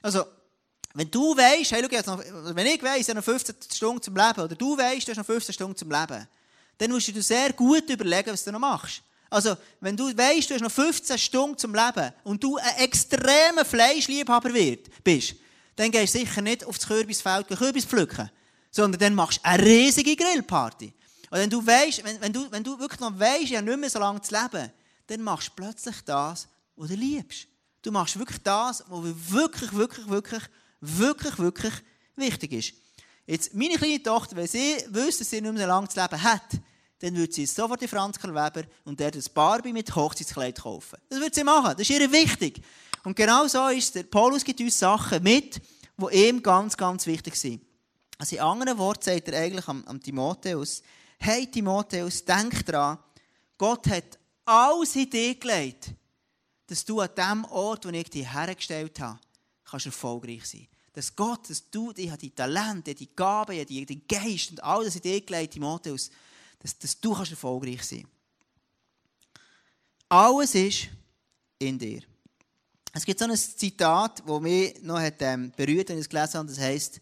Also, 0.02 0.24
wenn 0.94 1.11
du 1.11 1.37
weißt, 1.37 1.72
hey, 1.72 1.87
schau 2.05 2.16
noch, 2.16 2.24
wenn 2.55 2.66
ich 2.66 2.83
weiss, 2.83 3.00
ich 3.03 3.09
habe 3.09 3.18
noch 3.18 3.24
15 3.24 3.57
Stunden 3.72 4.03
zum 4.03 4.16
Leben, 4.16 4.40
oder 4.40 4.55
du 4.55 4.76
weißt, 4.76 5.07
du 5.07 5.12
hast 5.12 5.18
noch 5.18 5.26
15 5.26 5.53
Stunden 5.53 5.76
zum 5.76 5.90
Leben, 5.90 6.26
dann 6.79 6.90
musst 6.90 7.09
du 7.09 7.12
dir 7.12 7.22
sehr 7.22 7.53
gut 7.53 7.88
überlegen, 7.88 8.33
was 8.33 8.42
du 8.42 8.50
noch 8.50 8.59
machst. 8.59 9.03
Also, 9.29 9.57
wenn 9.81 9.96
du 9.96 10.07
weißt, 10.16 10.50
du 10.50 10.55
hast 10.55 10.62
noch 10.62 10.72
15 10.72 11.16
Stunden 11.16 11.57
zum 11.57 11.74
Leben 11.74 12.12
und 12.24 12.42
du 12.42 12.57
ein 12.57 12.76
extremer 12.79 13.64
Fleischliebhaber 13.64 14.50
bist, 15.05 15.35
dann 15.76 15.92
gehst 15.92 16.14
du 16.14 16.18
sicher 16.18 16.42
nicht 16.42 16.64
aufs 16.64 16.87
Kürbisfeld 16.87 17.46
Kürbis 17.46 17.85
pflücken, 17.85 18.29
sondern 18.72 18.98
dann 18.98 19.14
machst 19.14 19.38
du 19.38 19.44
eine 19.44 19.64
riesige 19.64 20.16
Grillparty. 20.16 20.92
Und 21.31 21.38
wenn 21.38 21.50
du, 21.50 21.64
weißt, 21.64 22.03
wenn, 22.03 22.20
wenn, 22.20 22.33
du, 22.33 22.50
wenn 22.50 22.64
du 22.64 22.76
wirklich 22.79 22.98
noch 22.98 23.16
weißt, 23.16 23.44
ich 23.44 23.57
habe 23.57 23.66
nicht 23.66 23.79
mehr 23.79 23.90
so 23.90 24.00
lange 24.00 24.20
zu 24.20 24.35
leben, 24.35 24.72
dann 25.07 25.22
machst 25.22 25.48
du 25.48 25.53
plötzlich 25.55 25.96
das, 26.05 26.48
was 26.74 26.88
du 26.88 26.94
liebst. 26.94 27.46
Du 27.83 27.92
machst 27.92 28.18
wirklich 28.18 28.42
das, 28.42 28.85
was 28.88 29.05
wirklich, 29.33 29.72
wirklich, 29.72 30.09
wirklich, 30.09 30.42
wirklich, 30.80 31.38
wirklich 31.38 31.74
wichtig 32.16 32.52
ist. 32.52 32.74
Jetzt, 33.26 33.54
meine 33.54 33.76
kleine 33.76 34.02
Tochter, 34.02 34.36
wenn 34.36 34.46
sie 34.46 34.76
wüsste, 34.88 35.18
dass 35.18 35.30
sie 35.30 35.40
nicht 35.40 35.52
mehr 35.52 35.62
so 35.62 35.68
lange 35.68 35.88
zu 35.88 36.00
leben 36.00 36.22
hat, 36.22 36.60
dann 37.00 37.16
würde 37.16 37.32
sie 37.32 37.46
sofort 37.46 37.80
in 37.82 37.88
Franz 37.88 38.18
Karl 38.18 38.34
Weber 38.34 38.66
und 38.84 39.00
der 39.00 39.10
das 39.10 39.28
Barbie 39.28 39.72
mit 39.72 39.94
Hochzeitskleid 39.94 40.60
kaufen. 40.60 40.98
Das 41.08 41.18
würde 41.18 41.34
sie 41.34 41.44
machen. 41.44 41.74
Das 41.76 41.88
ist 41.88 41.90
ihr 41.90 42.12
wichtig. 42.12 42.60
Und 43.04 43.16
genau 43.16 43.46
so 43.46 43.68
ist 43.68 43.96
es. 43.96 44.10
Paulus 44.10 44.44
gibt 44.44 44.60
uns 44.60 44.78
Sachen 44.78 45.22
mit, 45.22 45.60
die 45.96 46.28
ihm 46.28 46.42
ganz, 46.42 46.76
ganz 46.76 47.06
wichtig 47.06 47.36
sind. 47.36 47.62
Also 48.18 48.36
in 48.36 48.42
anderen 48.42 48.76
Worten 48.76 49.02
sagt 49.02 49.28
er 49.28 49.40
eigentlich 49.40 49.66
am, 49.66 49.82
am 49.86 50.02
Timotheus, 50.02 50.82
hey 51.18 51.46
Timotheus, 51.46 52.24
denk 52.24 52.66
dran, 52.66 52.98
Gott 53.56 53.86
hat 53.88 54.18
alles 54.44 54.96
in 54.96 55.08
dich 55.08 55.40
gelegt, 55.40 55.90
dass 56.66 56.84
du 56.84 57.00
an 57.00 57.08
dem 57.16 57.44
Ort, 57.46 57.86
wo 57.86 57.90
ich 57.90 58.10
dich 58.10 58.30
hergestellt 58.30 59.00
habe, 59.00 59.18
kannst 59.70 59.87
erfolgreich 59.87 60.46
sein. 60.46 60.66
Dass 60.92 61.14
Gott, 61.14 61.48
dass 61.48 61.70
du, 61.70 61.92
die, 61.92 62.11
die 62.18 62.30
Talente, 62.30 62.94
die 62.94 63.14
Gaben, 63.14 63.64
die, 63.66 63.87
die 63.87 64.06
Geist 64.06 64.50
und 64.50 64.62
alles 64.62 64.96
in 64.96 65.02
dich 65.02 65.24
gelegt, 65.24 65.54
Timotheus, 65.54 66.11
dass, 66.59 66.78
dass 66.78 67.00
du 67.00 67.14
kannst 67.14 67.30
erfolgreich 67.30 67.83
sein 67.85 68.06
Alles 70.09 70.54
ist 70.54 70.88
in 71.59 71.78
dir. 71.78 72.02
Es 72.92 73.04
gibt 73.04 73.20
so 73.20 73.24
ein 73.24 73.37
Zitat, 73.37 74.22
das 74.26 74.40
mich 74.40 74.83
noch 74.83 74.98
hat, 74.98 75.22
ähm, 75.22 75.52
berührt, 75.56 75.88
wenn 75.88 75.98
ich 75.98 76.02
es 76.02 76.09
gelesen 76.09 76.35
habe, 76.35 76.48
das 76.48 76.59
heißt, 76.59 77.00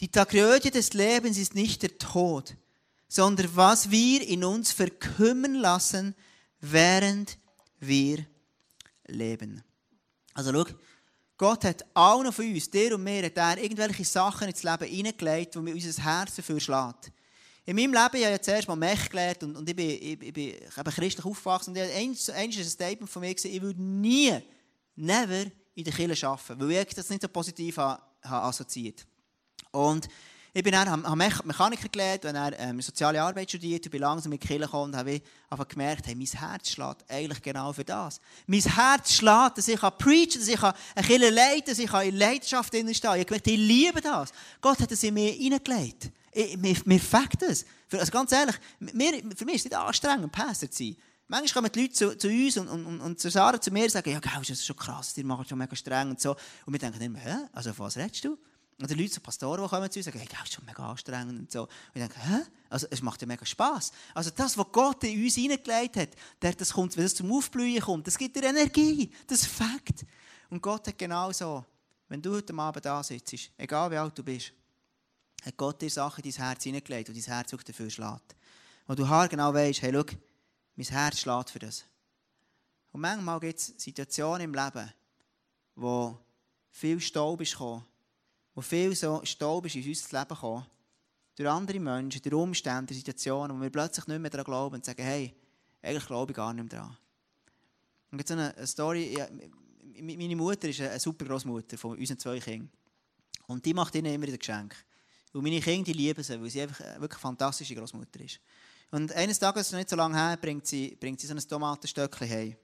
die 0.00 0.10
Tragödie 0.10 0.70
des 0.70 0.92
Lebens 0.94 1.38
ist 1.38 1.54
nicht 1.54 1.82
der 1.82 1.96
Tod, 1.96 2.56
sondern 3.08 3.54
was 3.54 3.90
wir 3.90 4.26
in 4.26 4.44
uns 4.44 4.72
verkümmern 4.72 5.54
lassen, 5.54 6.14
während 6.60 7.38
wir 7.80 8.26
leben. 9.06 9.62
Also 10.34 10.52
schau, 10.52 10.66
Gott 11.38 11.64
hat 11.64 11.86
allen 11.94 12.32
von 12.32 12.52
uns, 12.52 12.68
dir 12.68 12.96
und 12.96 13.04
mir, 13.04 13.24
hat 13.24 13.36
er 13.36 13.58
irgendwelche 13.58 14.04
Sachen 14.04 14.48
ins 14.48 14.64
Leben 14.64 14.84
hineingelegt, 14.84 15.54
wo 15.54 15.60
mir 15.60 15.72
unser 15.72 16.02
Herz 16.02 16.34
dafür 16.34 16.58
schlägt. 16.58 17.12
In 17.64 17.76
meinem 17.76 17.92
Leben 17.92 18.24
habe 18.24 18.34
ich 18.34 18.40
zuerst 18.40 18.66
mal 18.66 18.74
Mech 18.74 19.08
gelernt 19.08 19.44
und, 19.44 19.56
und 19.56 19.68
ich, 19.68 19.76
bin, 19.76 19.88
ich, 19.88 20.20
ich, 20.20 20.32
bin, 20.32 20.48
ich 20.48 20.74
bin 20.74 20.84
christlich 20.84 21.24
aufgewachsen. 21.24 21.70
Und 21.70 21.78
eins, 21.78 22.28
ist 22.28 22.30
ein 22.34 22.52
Statement 22.52 23.08
von 23.08 23.20
mir, 23.20 23.34
gewesen, 23.34 23.54
ich 23.54 23.62
würde 23.62 23.80
nie, 23.80 24.36
never 24.96 25.44
in 25.76 25.84
der 25.84 25.92
Kirche 25.92 26.26
arbeiten, 26.26 26.60
weil 26.60 26.70
ich 26.72 26.94
das 26.94 27.08
nicht 27.08 27.22
so 27.22 27.28
positiv 27.28 27.76
habe, 27.76 28.02
habe 28.24 28.46
assoziiert. 28.46 29.06
Und 29.70 30.08
ich 30.52 30.62
bin 30.62 30.72
dann, 30.72 30.88
habe 30.88 31.16
Mechaniker 31.16 31.88
gelernt, 31.88 32.24
und 32.24 32.34
dann 32.34 32.54
ähm, 32.58 32.80
soziale 32.80 33.22
Arbeit 33.22 33.50
studiert 33.50 33.84
und 33.84 33.90
bin 33.90 34.00
langsam 34.00 34.32
in 34.32 34.38
die 34.38 34.46
Kirche 34.46 34.64
gekommen 34.64 34.92
und 34.92 34.96
habe 34.96 35.20
einfach 35.50 35.68
gemerkt, 35.68 36.06
hey, 36.06 36.14
mein 36.14 36.26
Herz 36.26 36.70
schlägt 36.70 37.04
eigentlich 37.10 37.42
genau 37.42 37.72
für 37.72 37.84
das. 37.84 38.20
Mein 38.46 38.60
Herz 38.60 39.12
schlägt, 39.12 39.58
dass 39.58 39.68
ich 39.68 39.80
preachen 39.80 40.40
dass 40.40 40.48
ich 40.48 40.62
eine 40.62 41.06
Kirche 41.06 41.30
leiten 41.30 41.64
dass 41.66 41.78
ich 41.78 41.92
in 41.92 42.16
Leidenschaft 42.16 42.68
stehen 42.68 42.88
Ich 42.88 43.04
habe 43.04 43.24
gemerkt, 43.24 43.46
ich 43.46 43.58
liebe 43.58 44.00
das. 44.00 44.30
Gott 44.60 44.80
hat 44.80 44.90
es 44.90 45.02
in 45.02 45.14
mir 45.14 45.32
hineingelegt. 45.32 46.10
Mir, 46.56 46.76
mir 46.84 47.00
fängt 47.00 47.42
das. 47.42 47.64
Also 47.92 48.12
ganz 48.12 48.32
ehrlich, 48.32 48.56
mir, 48.78 49.12
für 49.36 49.44
mich 49.44 49.56
ist 49.56 49.60
es 49.60 49.64
nicht 49.64 49.76
anstrengend, 49.76 50.32
Pastor 50.32 50.70
zu 50.70 50.84
sein. 50.84 50.96
Manchmal 51.26 51.62
kommen 51.62 51.72
die 51.72 51.82
Leute 51.82 51.92
zu, 51.92 52.16
zu 52.16 52.28
uns 52.28 52.56
und, 52.56 52.68
und, 52.68 53.00
und 53.00 53.20
zu 53.20 53.30
Sarah, 53.30 53.60
zu 53.60 53.70
mir 53.70 53.84
und 53.84 53.90
sagen, 53.90 54.10
ja, 54.10 54.20
das 54.20 54.48
ist 54.48 54.64
schon 54.64 54.76
krass, 54.76 55.12
die 55.12 55.22
machen 55.22 55.44
schon 55.46 55.58
mega 55.58 55.76
streng 55.76 56.10
und 56.10 56.20
so. 56.20 56.34
Und 56.64 56.72
wir 56.72 56.78
denken 56.78 57.00
immer, 57.02 57.18
hä, 57.18 57.36
also 57.52 57.70
was 57.78 57.98
redest 57.98 58.24
du? 58.24 58.38
Und 58.80 58.88
die 58.88 58.94
Leute, 58.94 59.14
so 59.14 59.20
Pastoren, 59.20 59.62
die 59.62 59.68
kommen 59.68 59.90
zu 59.90 59.98
uns 59.98 60.06
und 60.06 60.12
sagen, 60.12 60.18
hey, 60.20 60.28
das 60.30 60.48
ist 60.48 60.54
schon 60.54 60.64
mega 60.64 60.88
anstrengend 60.88 61.38
und 61.40 61.50
so. 61.50 61.62
Und 61.62 61.70
ich 61.94 62.00
denke, 62.00 62.20
hä? 62.20 62.42
Also 62.70 62.86
es 62.90 63.02
macht 63.02 63.20
ja 63.20 63.26
mega 63.26 63.44
Spass. 63.44 63.90
Also 64.14 64.30
das, 64.30 64.56
was 64.56 64.66
Gott 64.70 65.02
in 65.02 65.20
uns 65.24 65.34
hineingelegt 65.34 65.96
hat, 65.96 66.10
der, 66.40 66.52
das 66.52 66.72
kommt, 66.72 66.96
wenn 66.96 67.04
es 67.04 67.14
zum 67.14 67.32
Aufblühen 67.32 67.80
kommt, 67.80 68.06
das 68.06 68.16
gibt 68.16 68.36
dir 68.36 68.44
Energie, 68.44 69.10
das 69.26 69.44
Fakt. 69.44 70.06
Und 70.48 70.62
Gott 70.62 70.86
hat 70.86 70.96
genau 70.96 71.32
so, 71.32 71.64
wenn 72.08 72.22
du 72.22 72.34
heute 72.34 72.54
Abend 72.54 72.84
da 72.84 73.02
sitzt, 73.02 73.50
egal 73.56 73.90
wie 73.90 73.96
alt 73.96 74.16
du 74.16 74.22
bist, 74.22 74.52
hat 75.44 75.56
Gott 75.56 75.82
dir 75.82 75.90
Sachen 75.90 76.22
in 76.22 76.30
dein 76.30 76.44
Herz 76.44 76.62
hineingelegt 76.62 77.08
und 77.08 77.16
dein 77.16 77.24
Herz 77.24 77.52
auch 77.52 77.62
dafür 77.62 77.90
schlägt. 77.90 78.36
Wo 78.86 78.94
du 78.94 79.04
genau 79.28 79.52
weißt, 79.52 79.82
hey, 79.82 79.92
schau, 79.92 80.04
mein 80.76 80.86
Herz 80.86 81.18
schlägt 81.18 81.50
für 81.50 81.58
das. 81.58 81.84
Und 82.92 83.00
manchmal 83.00 83.40
gibt 83.40 83.58
es 83.58 83.74
Situationen 83.76 84.42
im 84.42 84.54
Leben, 84.54 84.92
wo 85.74 86.16
viel 86.70 87.00
Staub 87.00 87.40
ist 87.40 87.52
gekommen, 87.52 87.84
wo 88.58 88.60
viel 88.60 88.92
so 88.96 89.20
Staub 89.22 89.66
ist 89.66 89.76
in 89.76 89.86
unser 89.86 90.18
Leben 90.18 90.28
gekommen, 90.30 90.66
durch 91.36 91.48
andere 91.48 91.78
Menschen, 91.78 92.20
durch 92.20 92.34
Umstände, 92.34 92.86
durch 92.86 92.98
Situationen, 92.98 93.56
wo 93.56 93.62
wir 93.62 93.70
plötzlich 93.70 94.08
nicht 94.08 94.18
mehr 94.18 94.30
daran 94.30 94.46
glauben 94.46 94.74
und 94.74 94.84
sagen, 94.84 95.00
hey, 95.00 95.32
eigentlich 95.80 96.06
glaube 96.06 96.32
ich 96.32 96.36
gar 96.36 96.52
nicht 96.52 96.64
mehr 96.64 96.80
daran. 96.80 96.96
Und 98.10 98.18
jetzt 98.18 98.32
eine, 98.32 98.56
eine 98.56 98.66
Story. 98.66 99.16
Ja, 99.16 99.28
meine 100.02 100.34
Mutter 100.34 100.68
ist 100.68 100.80
eine 100.80 100.98
super 100.98 101.24
Großmutter 101.26 101.78
von 101.78 101.96
unseren 101.96 102.18
zwei 102.18 102.40
Kindern. 102.40 102.68
Und 103.46 103.64
die 103.64 103.72
macht 103.72 103.94
ihnen 103.94 104.12
immer 104.12 104.26
ein 104.26 104.36
Geschenk. 104.36 104.74
Und 105.32 105.44
meine 105.44 105.60
Kinder 105.60 105.84
die 105.84 105.92
lieben 105.92 106.24
sie, 106.24 106.40
weil 106.40 106.50
sie 106.50 106.62
einfach 106.62 106.80
eine 106.84 107.00
wirklich 107.00 107.20
fantastische 107.20 107.76
Großmutter 107.76 108.18
ist. 108.24 108.40
Und 108.90 109.12
eines 109.12 109.38
Tages, 109.38 109.70
noch 109.70 109.78
nicht 109.78 109.90
so 109.90 109.94
lange 109.94 110.16
her, 110.16 110.36
bringt 110.36 110.66
sie, 110.66 110.96
bringt 110.96 111.20
sie 111.20 111.28
so 111.28 111.34
ein 111.34 111.38
Tomatenstöckchen 111.38 112.28
heim. 112.28 112.56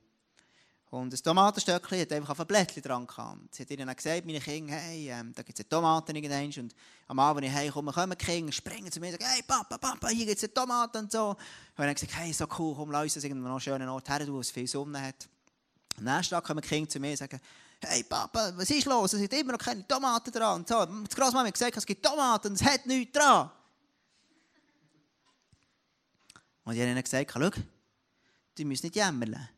Und 0.94 1.12
das 1.12 1.22
Tomatenstöckchen 1.22 2.00
hat 2.00 2.12
einfach 2.12 2.38
ein 2.38 2.46
Blättchen 2.46 2.80
dran 2.80 3.04
gehabt. 3.04 3.52
Sie 3.52 3.62
hat 3.62 3.70
ihnen 3.70 3.96
gesagt, 3.96 4.24
meine 4.24 4.38
Kinder, 4.38 4.74
hey, 4.74 5.10
ähm, 5.10 5.32
da 5.34 5.42
gibt 5.42 5.58
es 5.58 5.68
Tomaten 5.68 6.14
irgendwann. 6.14 6.52
Und 6.64 6.72
am 7.08 7.18
Abend, 7.18 7.44
ich 7.44 7.52
heimkomme, 7.52 7.92
kommen 7.92 8.16
die 8.16 8.24
Kinder, 8.24 8.52
springen 8.52 8.92
zu 8.92 9.00
mir 9.00 9.06
und 9.06 9.20
sagen, 9.20 9.24
hey 9.28 9.42
Papa, 9.42 9.76
Papa, 9.76 10.08
hier 10.10 10.24
gibt 10.24 10.40
es 10.40 10.54
Tomaten 10.54 10.98
und 10.98 11.10
so. 11.10 11.30
Und 11.30 11.38
dann 11.76 11.88
habe 11.88 11.90
ich 11.90 11.96
gesagt, 11.96 12.16
hey, 12.16 12.32
so 12.32 12.46
cool, 12.56 12.76
komm, 12.76 12.92
lass 12.92 13.16
uns 13.16 13.24
irgendwo 13.24 13.48
noch 13.48 13.54
einen 13.54 13.60
schönen 13.60 13.88
Ort 13.88 14.08
her, 14.08 14.24
wo 14.28 14.38
es 14.38 14.52
viel 14.52 14.68
Sonne 14.68 15.02
hat. 15.02 15.28
Am 15.98 16.04
nächsten 16.04 16.32
Tag 16.32 16.44
kommen 16.44 16.60
die 16.60 16.68
Kinder 16.68 16.88
zu 16.88 17.00
mir 17.00 17.10
und 17.10 17.16
sagen, 17.16 17.40
hey 17.80 18.04
Papa, 18.04 18.52
was 18.54 18.70
ist 18.70 18.86
los? 18.86 19.14
Es 19.14 19.18
sind 19.18 19.32
immer 19.32 19.50
noch 19.50 19.58
keine 19.58 19.84
Tomaten 19.88 20.30
dran. 20.30 20.60
Und 20.60 20.68
so. 20.68 20.86
Die 20.86 21.12
Großmama 21.12 21.48
hat 21.48 21.54
gesagt, 21.54 21.76
es 21.76 21.84
gibt 21.86 22.04
Tomaten 22.04 22.52
es 22.52 22.62
hat 22.62 22.86
nichts 22.86 23.18
dran. 23.18 23.50
Und 26.62 26.74
ich 26.74 26.80
habe 26.80 26.90
ihnen 26.92 27.02
gesagt, 27.02 27.32
schau, 27.32 27.50
die 28.56 28.64
müssen 28.64 28.86
nicht 28.86 28.94
jämmern. 28.94 29.48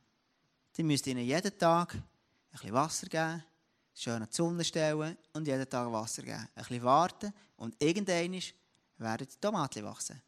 Die 0.77 0.83
müssen 0.83 1.09
ihnen 1.09 1.25
jeden 1.25 1.59
Tag 1.59 1.95
ein 1.95 2.03
bisschen 2.51 2.73
Wasser 2.73 3.07
geben, 3.07 3.43
schön 3.95 4.23
an 4.23 4.29
die 4.31 4.37
Sonne 4.37 4.65
stellen 4.65 5.17
und 5.33 5.47
jeden 5.47 5.69
Tag 5.69 5.91
Wasser 5.91 6.23
geben. 6.23 6.37
Ein 6.37 6.49
bisschen 6.55 6.83
warten 6.83 7.33
und 7.57 7.75
irgendwann 7.83 8.43
werden 8.99 9.27
die 9.27 9.41
Tomaten 9.41 9.85
wachsen. 9.85 10.21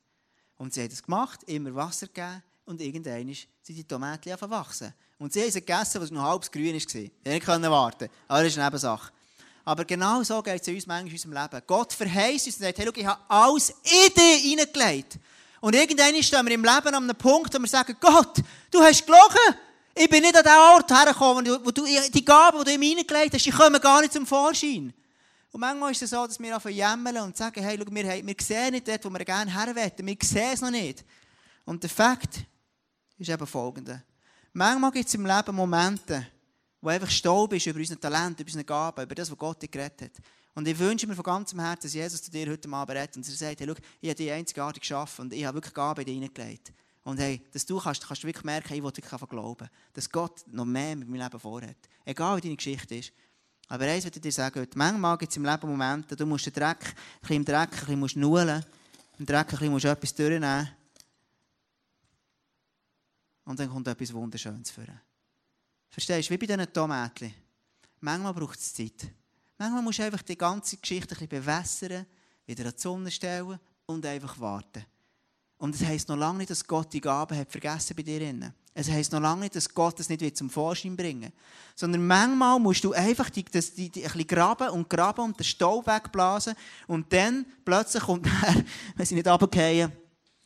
Und 0.57 0.73
sie 0.73 0.83
haben 0.83 0.89
das 0.89 1.03
gemacht, 1.03 1.43
immer 1.45 1.75
Wasser 1.75 2.07
gegeben 2.07 2.43
und 2.65 2.81
irgendwann 2.81 3.27
sind 3.27 3.77
die 3.77 3.85
Tomaten 3.85 4.31
wachsen. 4.51 4.95
Und 5.19 5.33
sie 5.33 5.43
haben 5.43 5.51
sie 5.51 5.61
gegessen, 5.61 6.01
was 6.01 6.11
noch 6.11 6.23
halb 6.23 6.51
grün 6.51 6.75
war. 6.75 6.81
Sie 6.81 7.41
konnten 7.41 7.71
warten. 7.71 8.09
Aber 8.27 8.43
das 8.43 8.53
ist 8.53 8.59
eine 8.59 8.67
Nebensache. 8.67 9.13
Aber 9.65 9.85
genau 9.85 10.23
so 10.23 10.43
geht 10.43 10.63
es 10.63 10.69
uns 10.69 10.87
manchmal 10.87 11.09
in 11.09 11.13
unserem 11.13 11.33
Leben. 11.35 11.63
Gott 11.67 11.93
verheißt 11.93 12.47
uns 12.47 12.57
und 12.57 12.63
sagt, 12.63 12.79
hey, 12.79 12.87
schau, 12.87 12.93
ich 12.95 13.07
habe 13.07 13.21
alles 13.29 13.71
in 13.71 14.15
dich 14.15 14.43
hineingelegt. 14.43 15.19
Und 15.61 15.75
irgendwann 15.75 16.23
stehen 16.23 16.47
wir 16.47 16.55
im 16.55 16.65
Leben 16.65 16.95
an 16.95 16.95
einem 16.95 17.17
Punkt, 17.17 17.53
wo 17.53 17.59
wir 17.59 17.69
sagen, 17.69 17.95
Gott, 18.01 18.39
du 18.71 18.81
hast 18.81 19.05
gelogen. 19.05 19.59
Ich 20.01 20.09
bin 20.09 20.23
nicht 20.23 20.37
an 20.37 20.45
den 20.45 20.53
Ort 20.53 20.91
hergekommen, 20.91 21.45
wo 21.65 21.71
du 21.73 21.85
die 21.85 22.25
Gaben, 22.25 22.59
die 22.59 22.65
du 22.65 22.71
in 22.73 22.81
mir 22.81 22.89
hineingelegt 22.91 23.35
hast, 23.35 23.45
die 23.45 23.51
kommen 23.51 23.81
gar 23.81 24.01
nicht 24.01 24.13
zum 24.13 24.27
Vorschein. 24.27 24.95
Und 25.51 25.61
manchmal 25.61 25.91
ist 25.91 26.03
es 26.03 26.11
so, 26.11 26.25
dass 26.25 26.39
wir 26.39 26.55
anfangen 26.55 26.77
jämmeln 26.77 27.17
und 27.19 27.37
sagen, 27.37 27.63
hey, 27.63 27.77
schau, 27.77 27.93
wir, 27.93 28.27
wir 28.27 28.37
sehen 28.41 28.73
nicht 28.73 28.87
dort, 28.87 29.05
wo 29.05 29.11
wir 29.11 29.25
gerne 29.25 29.53
herwollen. 29.53 29.93
Wir 29.97 30.17
sehen 30.23 30.53
es 30.53 30.61
noch 30.61 30.71
nicht. 30.71 31.05
Und 31.65 31.83
der 31.83 31.91
Fakt 31.91 32.45
ist 33.19 33.29
eben 33.29 33.47
folgender. 33.47 34.03
Manchmal 34.53 34.93
gibt 34.93 35.09
es 35.09 35.15
im 35.15 35.27
Leben 35.27 35.55
Momente, 35.55 36.27
wo 36.81 36.91
einfach 36.91 37.11
Staub 37.11 37.53
ist 37.55 37.67
über 37.67 37.81
unser 37.81 37.99
Talent, 37.99 38.39
über 38.39 38.49
unsere 38.49 38.65
Gaben, 38.65 39.03
über 39.03 39.15
das, 39.15 39.31
was 39.31 39.39
Gott 39.39 39.61
dir 39.63 39.69
geredet 39.69 40.03
hat. 40.03 40.13
Und 40.55 40.69
ich 40.69 40.79
wünsche 40.79 41.07
mir 41.07 41.15
von 41.15 41.25
ganzem 41.25 41.61
Herzen, 41.61 41.83
dass 41.83 41.95
Jesus 41.95 42.23
zu 42.23 42.31
dir 42.31 42.51
heute 42.51 42.69
Abend 42.69 42.97
redet 42.97 43.17
und 43.17 43.27
er 43.27 43.35
sagt, 43.35 43.61
hey, 43.61 43.67
schau, 43.69 43.75
ich 44.01 44.09
habe 44.11 44.17
dich 44.17 44.31
einzigartig 44.31 44.81
geschaffen 44.81 45.23
und 45.23 45.33
ich 45.33 45.45
habe 45.45 45.57
wirklich 45.57 45.75
Gaben 45.75 46.01
in 46.01 46.07
dich 46.07 46.15
hineingelegt. 46.15 46.73
Und 47.09 47.19
hey, 47.21 47.41
dass 47.53 47.65
du 47.65 47.81
kannst, 47.81 48.07
kannst 48.07 48.23
du 48.23 48.27
wirklich 48.27 48.45
merken, 48.45 48.75
ich 48.75 48.83
will 48.83 48.93
wirklich 48.95 49.29
glauben, 49.31 49.71
dass 49.95 50.11
Gott 50.11 50.45
noch 50.49 50.67
mehr 50.67 50.95
mit 50.95 51.09
meinem 51.09 51.23
Leben 51.23 51.41
vorhat. 51.41 51.79
Egal 52.05 52.37
wie 52.37 52.43
deine 52.43 52.57
Geschichte 52.57 52.97
ist. 52.97 53.15
Aber 53.67 53.85
eins 53.87 54.05
würde 54.05 54.19
ich 54.19 54.23
dir 54.23 54.31
sagen, 54.31 54.67
manchmal 54.75 55.17
gibt 55.17 55.33
es 55.33 55.39
im 55.39 55.47
Leben 55.47 55.71
Momente, 55.71 56.15
du 56.15 56.27
musst 56.27 56.45
den 56.45 56.53
Dreck, 56.53 56.85
ein 56.85 57.21
bisschen 57.23 57.37
im 57.37 57.45
Dreck, 57.47 57.61
ein 57.63 57.71
bisschen 57.71 57.99
musst 57.99 58.17
nuhlen, 58.17 58.63
im 59.19 59.25
Dreck 59.25 59.39
ein 59.39 59.47
bisschen 59.47 59.71
musst 59.71 59.87
du 59.87 59.89
etwas 59.89 60.15
durchnehmen. 60.15 60.69
Und 63.47 63.59
dann 63.59 63.71
kommt 63.71 63.89
etwas 63.89 64.13
Wunderschönes 64.13 64.71
ihn. 64.71 65.01
Verstehst 65.89 66.29
du? 66.29 66.35
Wie 66.35 66.37
bei 66.37 66.45
diesen 66.45 66.71
Tomaten. 66.71 67.33
Manchmal 68.01 68.35
braucht 68.35 68.59
es 68.59 68.75
Zeit. 68.75 69.11
Manchmal 69.57 69.81
musst 69.81 69.99
du 69.99 70.03
einfach 70.03 70.21
die 70.21 70.37
ganze 70.37 70.77
Geschichte 70.77 71.15
ein 71.15 71.27
bisschen 71.27 71.43
bewässern, 71.43 72.07
wieder 72.45 72.67
an 72.67 72.75
die 72.77 72.83
Sonne 72.83 73.11
stellen 73.11 73.59
und 73.87 74.05
einfach 74.05 74.39
warten. 74.39 74.85
Und 75.59 75.75
es 75.75 75.85
heisst 75.85 76.09
noch 76.09 76.17
lange 76.17 76.39
nicht, 76.39 76.51
dass 76.51 76.67
Gott 76.67 76.93
die 76.93 77.01
Gaben 77.01 77.37
hat 77.37 77.51
vergessen 77.51 77.97
bei 77.97 78.03
dir. 78.03 78.53
Es 78.75 78.89
heisst 78.89 79.11
noch 79.11 79.21
lange 79.21 79.41
nicht, 79.41 79.57
dass 79.57 79.75
Gott 79.75 79.99
das 79.99 80.09
nicht 80.09 80.37
zum 80.37 80.49
Vorschein 80.49 80.97
bringen 80.97 81.23
will. 81.23 81.33
Sondern 81.75 82.07
manchmal 82.07 82.61
musst 82.61 82.85
du 82.85 82.93
einfach 82.93 83.29
die, 83.29 83.45
die, 83.45 83.61
die, 83.61 83.89
die 83.91 84.05
ein 84.05 84.13
bisschen 84.13 84.27
graben 84.29 84.71
und 84.71 84.89
graben 84.89 85.25
und 85.25 85.39
den 85.39 85.45
Staub 85.45 85.89
wegblasen. 85.89 86.55
Und 86.87 87.13
dann 87.13 87.45
plötzlich 87.65 88.05
kommt 88.05 88.27
er, 88.43 88.55
wenn 88.95 89.05
sie 89.05 89.17
nicht 89.17 89.27
runterfallen, 89.27 89.93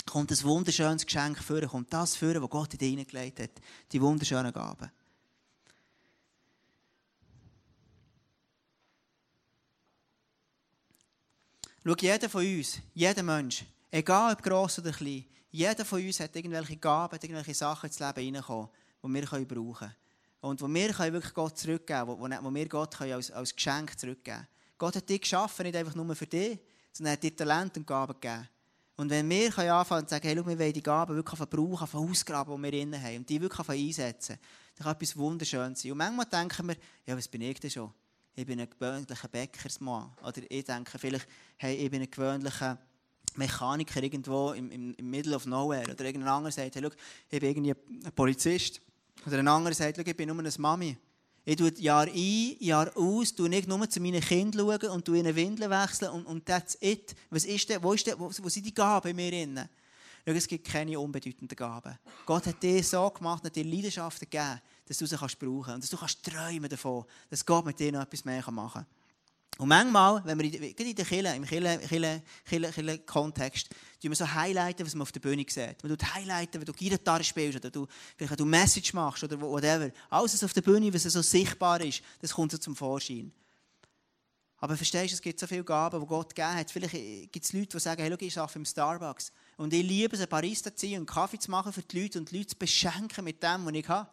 kommt 0.07 0.31
ein 0.31 0.43
wunderschönes 0.45 1.05
Geschenk 1.05 1.39
für, 1.39 1.67
kommt 1.67 1.93
das 1.93 2.17
für, 2.17 2.41
was 2.41 2.51
Gott 2.51 2.73
in 2.73 2.79
dich 2.79 2.91
hineingelegt 2.91 3.41
hat. 3.41 3.51
Die 3.93 4.01
wunderschönen 4.01 4.53
Gaben. 4.53 4.91
Schau, 11.85 11.95
jeder 12.01 12.29
von 12.31 12.47
uns, 12.47 12.79
jeder 12.95 13.23
Mensch, 13.23 13.65
egal 13.93 14.33
ob 14.33 14.43
gross 14.43 14.79
oder 14.79 14.91
klein, 14.91 15.25
jeder 15.51 15.85
von 15.85 16.05
uns 16.05 16.19
hat 16.19 16.35
irgendwelche 16.35 16.77
Gaben, 16.77 17.15
hat 17.15 17.23
irgendwelche 17.23 17.55
Sachen 17.55 17.87
ins 17.87 18.01
Leben 18.01 18.21
hineinkommen, 18.21 18.69
die 19.05 19.09
wir 19.09 19.27
brauchen 19.27 19.47
können. 19.47 19.97
Und 20.41 20.61
wo 20.61 20.67
wir 20.67 20.99
wirklich 21.13 21.35
Gott 21.35 21.57
zurückgeben 21.57 22.19
können, 22.19 22.45
wo, 22.45 22.53
wir 22.53 22.69
Gott 22.69 23.01
als, 23.01 23.31
als 23.31 23.55
Geschenk 23.55 23.99
zurückgeben 23.99 24.39
können. 24.39 24.49
Gott 24.79 24.97
hat 24.97 25.09
dich 25.09 25.21
geschaffen, 25.21 25.65
nicht 25.65 25.77
einfach 25.77 25.95
nur 25.95 26.17
für 26.17 26.27
dich, 26.27 26.59
sondern 26.91 27.13
er 27.13 27.17
hat 27.17 27.23
dir 27.23 27.37
Talent 27.37 27.77
und 27.77 27.87
Gaben 27.87 28.15
gegeben. 28.15 28.49
Und 28.97 29.11
wenn 29.11 29.29
wir 29.29 29.57
anfangen 29.59 30.03
und 30.03 30.11
sagen, 30.11 30.27
hey, 30.27 30.37
schau, 30.37 30.47
wir 30.47 30.59
wollen 30.59 30.73
die 30.73 30.83
Gaben 30.83 31.15
wirklich 31.15 31.37
verbrauchen, 31.37 31.87
von 31.87 32.11
ausgraben, 32.11 32.57
die 32.57 32.63
wir 32.63 32.81
innen 32.81 33.03
haben, 33.03 33.17
und 33.19 33.29
die 33.29 33.41
wirklich 33.41 33.69
einsetzen, 33.69 34.39
dann 34.77 34.85
kann 34.85 34.95
etwas 34.95 35.17
wunderschön 35.17 35.75
sein. 35.75 35.93
Und 35.93 35.99
manchmal 35.99 36.27
denken 36.27 36.69
wir, 36.69 36.77
ja, 37.07 37.17
was 37.17 37.29
bin 37.29 37.43
ich 37.43 37.61
denn 37.61 37.71
schon? 37.71 37.93
Ich 38.35 38.47
bin 38.47 38.61
ein 38.61 38.69
gewöhnlicher 38.69 39.29
Bäckersmann. 39.29 40.13
Oder 40.23 40.43
ich 40.49 40.65
denke 40.65 40.99
vielleicht, 40.99 41.29
hey, 41.57 41.77
ich 41.77 41.91
bin 41.91 42.03
ein 42.03 42.11
gewöhnlicher 42.11 42.79
Mechaniker 43.37 44.03
irgendwo 44.03 44.53
im, 44.53 44.71
im, 44.71 44.95
im 44.95 45.11
Middle 45.11 45.35
of 45.35 45.47
Nowhere. 45.47 45.91
Oder 45.91 46.05
irgendein 46.05 46.33
anderer 46.33 46.53
sagt, 46.53 46.75
hey, 46.75 46.91
ich 47.31 47.41
bin 47.41 47.49
irgendwie 47.49 47.75
ein 48.05 48.13
Polizist. 48.15 48.81
Oder 49.27 49.39
ein 49.39 49.49
anderer 49.49 49.75
sagt, 49.75 49.99
ich 49.99 50.17
bin 50.17 50.29
nur 50.29 50.39
eine 50.39 50.51
Mami. 50.59 50.97
Ich 51.45 51.57
tue 51.57 51.73
Jahr 51.79 52.07
ein, 52.07 52.57
Jahr 52.61 52.97
aus, 52.97 53.35
tue 53.35 53.49
nicht 53.49 53.67
nur 53.67 53.89
zu 53.91 54.01
meinen 54.01 54.21
Kindern 54.21 54.79
schauen 54.81 54.91
und 54.91 55.09
ihnen 55.09 55.35
Windeln 55.35 55.71
wechseln 55.71 56.11
und, 56.13 56.25
und 56.27 56.47
that's 56.47 56.79
it. 56.81 57.17
Was 57.31 57.45
ist 57.45 57.69
denn, 57.69 57.83
wo, 57.83 57.93
ist 57.93 58.07
denn, 58.07 58.17
wo, 58.17 58.31
wo 58.31 58.49
sind 58.49 58.65
die 58.65 58.73
Gaben 58.73 59.09
in 59.09 59.17
mir 59.17 59.31
drin? 59.31 59.69
Schau, 60.25 60.33
es 60.35 60.47
gibt 60.47 60.69
keine 60.69 61.01
unbedeutenden 61.01 61.57
Gaben. 61.57 61.99
Gott 62.25 62.47
hat 62.47 62.63
dir 62.63 62.83
so 62.85 63.11
gemacht, 63.11 63.43
hat 63.43 63.57
dir 63.57 63.65
Leidenschaften 63.65 64.31
gegeben, 64.31 64.61
dass 64.87 64.99
du 64.99 65.07
sie 65.07 65.17
kannst 65.17 65.37
brauchen 65.37 65.75
und 65.75 65.83
dass 65.83 65.91
du 65.91 65.97
kannst 65.97 66.23
träumen 66.23 66.71
davon, 66.71 67.05
dass 67.29 67.45
Gott 67.45 67.65
mit 67.65 67.79
dir 67.81 67.91
noch 67.91 68.03
etwas 68.03 68.25
mehr 68.25 68.49
machen 68.53 68.85
kann. 68.85 68.87
Und 69.59 69.69
manchmal, 69.69 70.25
wenn 70.25 70.39
wir 70.39 70.47
in, 70.47 70.53
der 70.97 71.05
Kirche, 71.05 71.37
im 71.37 71.45
Kirche-Kontext, 71.45 73.69
tun 73.69 74.11
wir 74.11 74.17
so 74.17 74.33
highlighten, 74.33 74.87
was 74.87 74.95
man 74.95 75.03
auf 75.03 75.13
der 75.13 75.21
Bühne 75.21 75.45
sieht. 75.47 75.83
Man 75.83 75.97
tut 75.97 76.15
highlighten, 76.15 76.59
wenn 76.61 76.67
du 76.67 76.73
Gitarre 76.73 77.23
spielst 77.23 77.59
oder 77.59 77.71
du, 77.71 77.87
vielleicht 78.17 78.41
du 78.41 78.47
Message 78.47 78.95
machst 78.95 79.25
oder 79.25 79.39
whatever. 79.41 79.91
Alles, 80.09 80.35
was 80.35 80.45
auf 80.45 80.55
der 80.55 80.63
Bühne, 80.63 80.93
was 80.93 81.03
so 81.03 81.23
sichtbar 81.23 81.81
ist, 81.83 82.03
das 82.21 82.33
kommt 82.33 82.51
so 82.51 82.59
zum 82.59 82.75
Vorschein. 82.75 83.31
Aber 84.57 84.77
verstehst 84.77 85.11
du, 85.11 85.15
es 85.17 85.21
gibt 85.21 85.41
so 85.41 85.49
viele 85.49 85.65
Gaben, 85.65 86.01
die 86.01 86.07
Gott 86.07 86.35
gegeben 86.35 86.55
hat. 86.55 86.71
Vielleicht 86.71 87.33
gibt 87.33 87.45
es 87.45 87.53
Leute, 87.53 87.67
die 87.67 87.81
sagen, 87.81 88.01
hey, 88.01 88.11
schau, 88.11 88.25
ich 88.25 88.39
arbeite 88.39 88.59
im 88.61 88.65
Starbucks. 88.65 89.33
Und 89.57 89.75
ich 89.75 89.83
liebe 89.83 90.15
es, 90.15 90.23
ein 90.23 90.29
Barista 90.29 90.73
zu 90.75 90.87
sein 90.87 91.01
und 91.01 91.07
Kaffee 91.07 91.39
zu 91.39 91.51
machen 91.51 91.73
für 91.73 91.83
die 91.83 92.01
Leute 92.01 92.21
und 92.21 92.31
die 92.31 92.39
Leute 92.39 92.51
zu 92.51 92.57
beschenken 92.57 93.25
mit 93.25 93.43
dem, 93.43 93.67
was 93.67 93.75
ich 93.75 93.89
habe. 93.89 94.09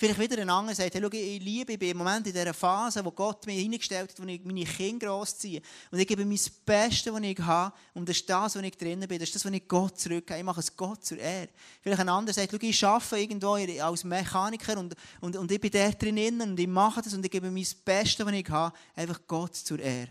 Vielleicht 0.00 0.18
wieder 0.18 0.40
ein 0.40 0.48
anderer 0.48 0.74
sagt, 0.74 0.94
hey, 0.94 1.02
schau, 1.02 1.10
ich 1.12 1.42
liebe, 1.42 1.74
ich 1.74 1.78
bin 1.78 1.90
im 1.90 1.98
Moment 1.98 2.26
in 2.26 2.32
dieser 2.32 2.54
Phase, 2.54 3.04
wo 3.04 3.10
Gott 3.10 3.44
mir 3.44 3.52
hingestellt 3.52 4.08
hat, 4.08 4.18
wo 4.18 4.24
ich 4.26 4.42
meine 4.42 4.64
Kinder 4.64 5.08
grossziehe. 5.08 5.60
Und 5.90 5.98
ich 5.98 6.06
gebe 6.06 6.24
mein 6.24 6.40
Bestes, 6.64 7.12
was 7.12 7.20
ich 7.20 7.38
habe. 7.40 7.76
Und 7.92 8.08
das 8.08 8.16
ist 8.16 8.30
das, 8.30 8.56
wo 8.56 8.60
ich 8.60 8.74
drinnen 8.78 9.06
bin. 9.06 9.18
Das 9.18 9.28
ist 9.28 9.34
das, 9.34 9.44
was 9.44 9.52
ich 9.52 9.68
Gott 9.68 10.00
zurückgebe. 10.00 10.38
Ich 10.38 10.44
mache 10.44 10.60
es 10.60 10.74
Gott 10.74 11.04
zur 11.04 11.18
Ehre. 11.18 11.50
Vielleicht 11.82 12.00
ein 12.00 12.08
anderer 12.08 12.32
sagt, 12.32 12.50
schau, 12.50 12.56
ich 12.58 12.82
arbeite 12.82 13.18
irgendwo 13.18 13.52
als 13.52 14.02
Mechaniker 14.04 14.78
und, 14.78 14.94
und, 15.20 15.36
und 15.36 15.52
ich 15.52 15.60
bin 15.60 15.70
da 15.70 15.90
drinnen 15.90 16.40
und 16.40 16.58
ich 16.58 16.66
mache 16.66 17.02
das 17.02 17.12
und 17.12 17.22
ich 17.22 17.30
gebe 17.30 17.50
mein 17.50 17.66
Bestes, 17.84 18.24
was 18.24 18.32
ich 18.32 18.48
habe, 18.48 18.74
einfach 18.96 19.20
Gott 19.26 19.54
zur 19.54 19.80
Ehre. 19.80 20.08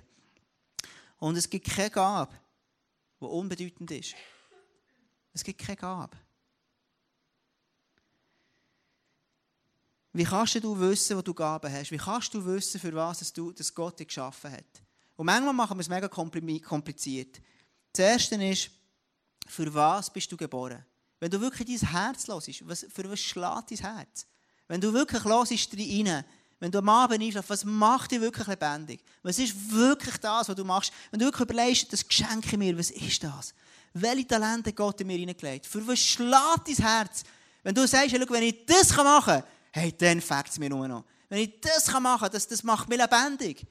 Und 1.17 1.35
es 1.35 1.49
gibt 1.49 1.67
keine 1.67 1.89
Gabe, 1.89 2.35
die 3.19 3.25
unbedeutend 3.25 3.89
ist. 3.89 4.13
Es 5.33 5.43
gibt 5.43 5.59
keine 5.59 5.77
Gabe. 5.77 6.15
Wie 10.11 10.23
kannst 10.23 10.55
du 10.63 10.79
wissen, 10.79 11.17
wo 11.17 11.21
du 11.21 11.33
Gaben 11.33 11.71
hast? 11.71 11.91
Wie 11.91 11.97
kannst 11.97 12.33
du 12.33 12.43
wissen, 12.45 12.79
für 12.79 12.93
was 12.93 13.31
du, 13.31 13.51
das 13.51 13.73
Gott 13.73 13.99
dich 13.99 14.07
geschaffen 14.07 14.51
hat? 14.51 14.81
Und 15.15 15.25
manchmal 15.25 15.53
machen 15.53 15.77
wir 15.77 15.81
es 15.81 15.89
mega 15.89 16.07
kompliziert. 16.07 17.39
Das 17.93 18.05
Erste 18.05 18.35
ist, 18.43 18.71
für 19.47 19.71
was 19.73 20.11
bist 20.11 20.31
du 20.31 20.37
geboren? 20.37 20.83
Wenn 21.19 21.29
du 21.29 21.39
wirklich 21.41 21.79
dein 21.79 21.89
Herz 21.89 22.27
hörst, 22.27 22.67
was, 22.67 22.85
für 22.91 23.09
was 23.09 23.19
schlägt 23.19 23.71
dein 23.71 23.95
Herz? 23.95 24.25
Wenn 24.67 24.79
du 24.79 24.93
wirklich 24.93 25.23
hörst 25.23 25.73
rein, 25.73 26.25
wenn 26.59 26.71
du 26.71 26.77
am 26.79 26.89
Abend 26.89 27.21
einschläfst, 27.21 27.49
was 27.49 27.65
macht 27.65 28.11
dich 28.11 28.21
wirklich 28.21 28.47
lebendig? 28.47 29.03
Was 29.23 29.39
ist 29.39 29.71
wirklich 29.71 30.17
das, 30.17 30.49
was 30.49 30.55
du 30.55 30.63
machst? 30.63 30.91
Wenn 31.11 31.19
du 31.19 31.25
wirklich 31.25 31.41
überlegst, 31.41 31.91
das 31.91 32.07
Geschenk 32.07 32.51
mir, 32.57 32.77
was 32.77 32.91
ist 32.91 33.23
das? 33.23 33.53
Welche 33.93 34.27
Talente 34.27 34.73
Gott 34.73 35.01
in 35.01 35.07
mir 35.07 35.17
hineingelegt? 35.17 35.65
Für 35.65 35.85
was 35.87 35.99
schlägt 35.99 36.67
dein 36.67 36.75
Herz? 36.75 37.23
Wenn 37.63 37.75
du 37.75 37.87
sagst, 37.87 38.13
wenn 38.13 38.43
ich 38.43 38.65
das 38.65 38.95
machen 38.95 39.41
kann, 39.41 39.43
hey, 39.71 39.93
dann 39.97 40.21
fängt 40.21 40.49
es 40.49 40.59
mir 40.59 40.69
nur 40.69 40.87
noch. 40.87 41.05
Wenn 41.29 41.39
ich 41.39 41.61
das 41.61 41.87
machen 41.99 42.21
kann, 42.21 42.31
das, 42.31 42.47
das 42.47 42.63
macht 42.63 42.89
mich 42.89 42.97
lebendig. 42.97 43.65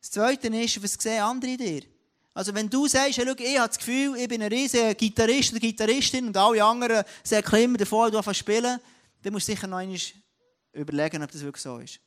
Das 0.00 0.10
Zweite 0.10 0.48
ist, 0.48 0.82
was 0.82 0.94
sehen 0.94 1.22
andere 1.22 1.50
in 1.52 1.58
dir? 1.58 1.82
Also 2.34 2.52
wenn 2.52 2.68
du 2.68 2.88
sagst, 2.88 3.18
hey, 3.18 3.26
schau, 3.26 3.32
ich 3.38 3.58
habe 3.58 3.68
das 3.68 3.78
Gefühl, 3.78 4.16
ich 4.16 4.28
bin 4.28 4.42
ein 4.42 4.52
riesiger 4.52 4.92
Gitarrist 4.94 5.52
oder 5.52 5.60
Gitarristin 5.60 6.26
und 6.26 6.36
alle 6.36 6.64
anderen 6.64 7.04
sagen 7.22 7.56
immer 7.56 7.78
davor, 7.78 8.10
du 8.10 8.20
spielen, 8.34 8.80
dann 9.22 9.32
musst 9.32 9.48
du 9.48 9.52
sicher 9.52 9.68
noch 9.68 9.78
einmal 9.78 9.98
überlegen, 10.72 11.22
ob 11.22 11.30
das 11.30 11.42
wirklich 11.42 11.62
so 11.62 11.78
ist. 11.78 12.00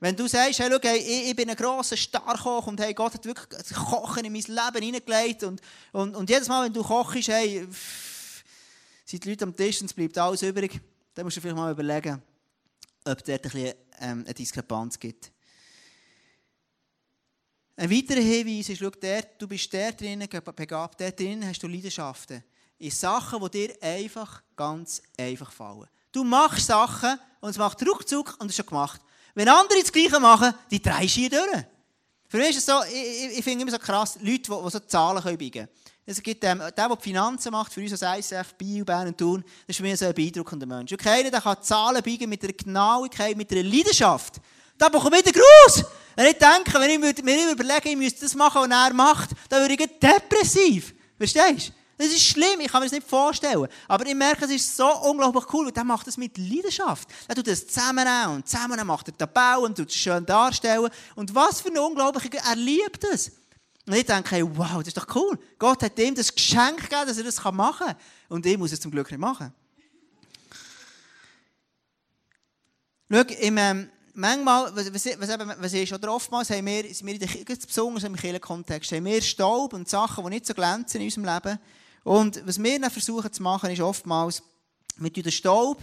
Wenn 0.00 0.14
du 0.14 0.28
sagst, 0.28 0.60
hey, 0.60 0.70
schau, 0.70 0.88
ich, 0.94 1.28
ich 1.30 1.34
bin 1.34 1.50
ein 1.50 1.56
grosser 1.56 1.96
Starkoch 1.96 2.68
und 2.68 2.80
hey, 2.80 2.94
Gott 2.94 3.14
hat 3.14 3.24
wirklich 3.24 3.48
das 3.48 3.74
Kochen 3.74 4.24
in 4.24 4.32
mein 4.32 4.42
Leben 4.42 4.84
hineingelegt 4.84 5.42
und, 5.42 5.60
und, 5.90 6.14
und 6.14 6.30
jedes 6.30 6.46
Mal, 6.46 6.66
wenn 6.66 6.72
du 6.72 6.84
kochst, 6.84 7.26
hey, 7.26 7.66
pff, 7.68 8.44
sind 9.04 9.24
die 9.24 9.30
Leute 9.30 9.44
am 9.44 9.56
Tisch 9.56 9.80
und 9.80 9.86
es 9.86 9.94
bleibt 9.94 10.16
alles 10.16 10.42
übrig, 10.42 10.80
dann 11.18 11.26
musst 11.26 11.36
du 11.36 11.40
vielleicht 11.40 11.56
mal 11.56 11.72
überlegen, 11.72 12.22
ob 13.04 13.24
dort 13.24 13.52
ein 13.52 13.74
ähm, 13.98 14.22
eine 14.24 14.34
Diskrepanz 14.34 14.96
gibt. 14.96 15.32
Ein 17.74 17.90
weiterer 17.90 18.20
Hinweis 18.20 18.68
ist, 18.68 18.78
schau, 18.78 18.90
du 19.36 19.48
bist 19.48 19.72
der 19.72 19.90
drinnen 19.90 20.28
begabt, 20.28 21.00
der 21.00 21.10
drinnen 21.10 21.44
hast 21.44 21.60
du 21.60 21.66
Leidenschaften. 21.66 22.44
In 22.78 22.92
Sachen, 22.92 23.42
die 23.50 23.50
dir 23.50 23.82
einfach, 23.82 24.44
ganz 24.54 25.02
einfach 25.18 25.50
fallen. 25.50 25.88
Du 26.12 26.22
machst 26.22 26.66
Sachen 26.66 27.18
und 27.40 27.50
es 27.50 27.58
macht 27.58 27.84
ruckzuck 27.84 28.36
und 28.38 28.46
es 28.46 28.52
ist 28.52 28.56
schon 28.58 28.66
gemacht. 28.66 29.00
Wenn 29.34 29.48
andere 29.48 29.80
das 29.80 29.90
Gleiche 29.90 30.20
machen, 30.20 30.54
die 30.70 30.80
drehen 30.80 31.08
hier 31.08 31.30
durch. 31.30 31.64
Für 32.28 32.36
mich 32.36 32.50
ist 32.50 32.58
es 32.58 32.66
so, 32.66 32.74
ich, 32.92 33.38
ich, 33.38 33.44
finde 33.44 33.62
immer 33.62 33.70
so 33.70 33.78
krass, 33.78 34.16
Leute, 34.20 34.38
die, 34.38 34.42
die 34.42 34.70
so 34.70 34.80
Zahlen 34.80 35.36
biegen 35.38 35.66
können. 35.66 35.68
Es 36.04 36.22
gibt 36.22 36.44
ähm, 36.44 36.58
der, 36.58 36.70
der 36.70 36.96
die 36.96 37.02
Finanzen 37.02 37.52
macht, 37.52 37.72
für 37.72 37.80
uns 37.80 38.02
als 38.02 38.30
ICF, 38.30 38.54
Bio, 38.54 38.84
Bern 38.84 39.08
und 39.08 39.18
Thun, 39.18 39.42
das 39.42 39.52
ist 39.68 39.76
für 39.76 39.82
mich 39.82 39.98
so 39.98 40.06
ein 40.06 40.14
beeindruckender 40.14 40.66
Mensch. 40.66 40.92
Und 40.92 40.98
keiner, 40.98 41.30
der 41.30 41.40
kann 41.40 41.62
Zahlen 41.62 42.02
biegen 42.02 42.28
mit 42.28 42.42
einer 42.42 42.52
Genauigkeit, 42.52 43.36
mit 43.36 43.50
einer 43.52 43.62
Leidenschaft. 43.62 44.40
Da 44.76 44.88
bekomme 44.88 45.18
ich 45.18 45.26
wieder 45.26 45.38
Gruß. 45.38 45.84
Wenn 46.16 46.26
ich 46.26 46.38
denke, 46.38 46.80
wenn 46.80 46.90
ich 46.90 47.22
mir 47.22 47.50
überlege, 47.52 47.90
ich 47.90 47.96
müsste 47.96 48.22
das 48.22 48.34
machen, 48.34 48.62
was 48.62 48.70
er 48.70 48.94
macht, 48.94 49.30
dann 49.48 49.60
würde 49.60 49.82
ich 49.82 49.98
depressiv. 49.98 50.94
Verstehst 51.16 51.68
du? 51.68 51.77
Das 51.98 52.06
ist 52.06 52.22
schlimm, 52.22 52.60
ich 52.60 52.68
kann 52.68 52.80
mir 52.80 52.86
das 52.86 52.92
nicht 52.92 53.08
vorstellen. 53.08 53.66
Aber 53.88 54.06
ich 54.06 54.14
merke, 54.14 54.44
es 54.44 54.52
ist 54.52 54.76
so 54.76 54.88
unglaublich 55.02 55.44
cool, 55.52 55.66
weil 55.66 55.72
der 55.72 55.82
macht 55.82 56.06
das 56.06 56.16
mit 56.16 56.38
Leidenschaft. 56.38 57.08
Er 57.26 57.34
tut 57.34 57.48
das 57.48 57.66
zusammennehmen 57.66 58.36
und 58.36 58.48
zusammen 58.48 58.86
macht 58.86 59.08
er 59.08 59.12
den 59.12 59.32
Bau 59.34 59.64
und 59.64 59.76
tut 59.76 59.88
es 59.88 59.96
schön 59.96 60.24
darstellen. 60.24 60.88
Und 61.16 61.34
was 61.34 61.60
für 61.60 61.68
ein 61.68 61.78
unglaublicher, 61.78 62.38
er 62.38 62.54
liebt 62.54 63.02
es. 63.02 63.32
Und 63.84 63.94
ich 63.94 64.06
denke, 64.06 64.48
wow, 64.56 64.78
das 64.78 64.88
ist 64.88 64.96
doch 64.96 65.12
cool. 65.16 65.36
Gott 65.58 65.82
hat 65.82 65.98
ihm 65.98 66.14
das 66.14 66.32
Geschenk 66.32 66.82
gegeben, 66.82 67.06
dass 67.06 67.18
er 67.18 67.24
das 67.24 67.42
machen 67.52 67.86
kann. 67.86 67.96
Und 68.28 68.46
ich 68.46 68.56
muss 68.56 68.70
es 68.70 68.80
zum 68.80 68.92
Glück 68.92 69.10
nicht 69.10 69.20
machen. 69.20 69.52
Schau, 73.10 73.22
im, 73.22 73.58
ähm, 73.58 73.90
manchmal, 74.14 74.76
was, 74.76 74.92
was, 74.92 75.06
was, 75.60 75.72
ist, 75.72 75.92
oder 75.92 76.12
oftmals 76.12 76.50
haben 76.50 76.66
wir, 76.66 76.82
sind 76.94 77.06
wir 77.06 77.14
in 77.14 77.20
der, 77.20 77.56
besonders 77.56 78.04
im 78.04 78.14
Kirchenkontext, 78.14 78.92
haben 78.92 79.06
wir 79.06 79.22
Staub 79.22 79.72
und 79.72 79.88
Sachen, 79.88 80.22
die 80.24 80.30
nicht 80.30 80.46
so 80.46 80.54
glänzen 80.54 81.00
in 81.00 81.06
unserem 81.06 81.24
Leben. 81.24 81.58
Und 82.04 82.46
was 82.46 82.62
wir 82.62 82.80
dann 82.80 82.90
versuchen 82.90 83.32
zu 83.32 83.42
machen, 83.42 83.70
ist 83.70 83.80
oftmals, 83.80 84.42
mit 84.96 85.16
den 85.16 85.30
Staub 85.30 85.80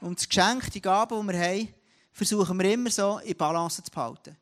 und 0.00 0.18
das 0.18 0.28
Geschenk, 0.28 0.70
die 0.70 0.80
Gaben, 0.80 1.20
die 1.20 1.32
wir 1.32 1.40
haben, 1.40 1.68
versuchen 2.12 2.58
wir 2.58 2.72
immer 2.72 2.90
so 2.90 3.18
in 3.18 3.36
Balance 3.36 3.82
zu 3.82 3.90
behalten. 3.90 4.36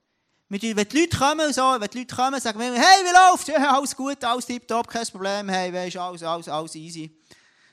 Wenn 0.48 0.58
die 0.58 0.72
Leute 0.72 1.16
kommen, 1.16 1.52
so, 1.52 1.62
wenn 1.78 1.88
die 1.88 1.98
Leute 1.98 2.16
kommen, 2.16 2.40
sagen 2.40 2.58
wir, 2.58 2.72
hey, 2.72 3.04
wie 3.04 3.30
läuft's? 3.30 3.46
Ja, 3.46 3.76
alles 3.76 3.94
gut, 3.94 4.22
alles 4.24 4.46
tipptopp, 4.46 4.88
kein 4.88 5.06
Problem, 5.06 5.48
hey, 5.48 5.72
weißt, 5.72 5.96
alles, 5.96 6.22
alles, 6.22 6.48
alles 6.48 6.74
easy. 6.74 7.16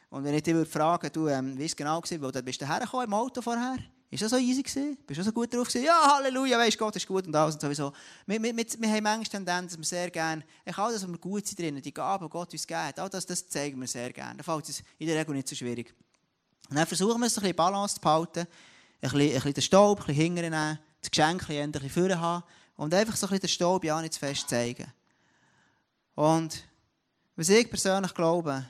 Und 0.09 0.23
wenn 0.23 0.33
ich 0.35 0.43
dich 0.43 0.53
würde 0.53 0.69
fragen, 0.69 1.09
du, 1.11 1.27
ähm, 1.27 1.57
wie 1.57 1.65
es 1.65 1.75
genau 1.75 2.01
war, 2.01 2.21
wo 2.21 2.31
du 2.31 2.43
bist 2.43 2.61
du 2.61 2.67
hergekommen 2.67 3.07
im 3.07 3.13
Auto 3.13 3.41
vorher? 3.41 3.77
Ist 4.09 4.23
das 4.23 4.31
so 4.31 4.37
easy 4.37 4.63
gewesen? 4.63 4.97
Bist 5.05 5.19
du 5.19 5.23
so 5.23 5.33
gut 5.33 5.53
drauf 5.53 5.67
gewesen? 5.67 5.85
Ja, 5.85 6.15
Halleluja, 6.15 6.57
weißt 6.57 6.77
Gott 6.77 6.95
ist 6.95 7.05
gut 7.05 7.27
und 7.27 7.35
alles 7.35 7.55
und 7.55 7.61
sowieso. 7.61 7.91
Wir, 8.25 8.41
wir, 8.41 8.55
wir, 8.55 8.65
wir 8.65 8.89
haben 8.89 9.03
manchmal 9.03 9.25
Tendenz, 9.25 9.71
dass 9.71 9.77
wir 9.77 9.85
sehr 9.85 10.09
gerne, 10.09 10.43
ich 10.65 10.75
das, 10.75 11.03
was 11.03 11.07
wir 11.07 11.17
gut 11.17 11.45
sind 11.45 11.59
drinnen, 11.59 11.81
die 11.81 11.93
Gaben, 11.93 12.25
die 12.25 12.29
Gott 12.29 12.53
uns 12.53 12.65
gibt, 12.65 12.99
all 12.99 13.09
das, 13.09 13.25
das 13.25 13.49
zeigen 13.49 13.79
wir 13.81 13.87
sehr 13.87 14.13
gerne. 14.13 14.37
Da 14.37 14.43
fällt 14.43 14.69
es 14.69 14.81
in 14.97 15.07
der 15.07 15.19
Regel 15.19 15.35
nicht 15.35 15.49
so 15.49 15.55
schwierig. 15.55 15.93
Und 16.69 16.77
dann 16.77 16.87
versuchen 16.87 17.19
wir 17.19 17.27
es 17.27 17.37
ein 17.37 17.41
bisschen 17.41 17.55
Balance 17.57 17.95
zu 17.95 18.01
behalten, 18.01 18.39
ein 18.39 18.47
bisschen, 19.01 19.19
ein 19.19 19.33
bisschen 19.33 19.53
den 19.53 19.63
Staub, 19.63 19.99
ein 19.99 20.05
bisschen 20.05 20.23
hinternehmen, 20.23 20.79
das 21.01 21.11
Geschenk 21.11 21.49
ein 21.49 21.71
bisschen 21.71 21.89
vorne 21.89 22.19
haben 22.19 22.43
und 22.77 22.93
einfach 22.93 23.15
so 23.17 23.27
ein 23.27 23.31
bisschen 23.31 23.41
den 23.41 23.49
Staub 23.49 23.83
ja 23.83 24.01
nicht 24.01 24.13
zu 24.13 24.19
fest 24.19 24.47
zeigen. 24.47 24.87
Und 26.15 26.63
was 27.35 27.49
ich 27.49 27.69
persönlich 27.69 28.13
glaube, 28.13 28.65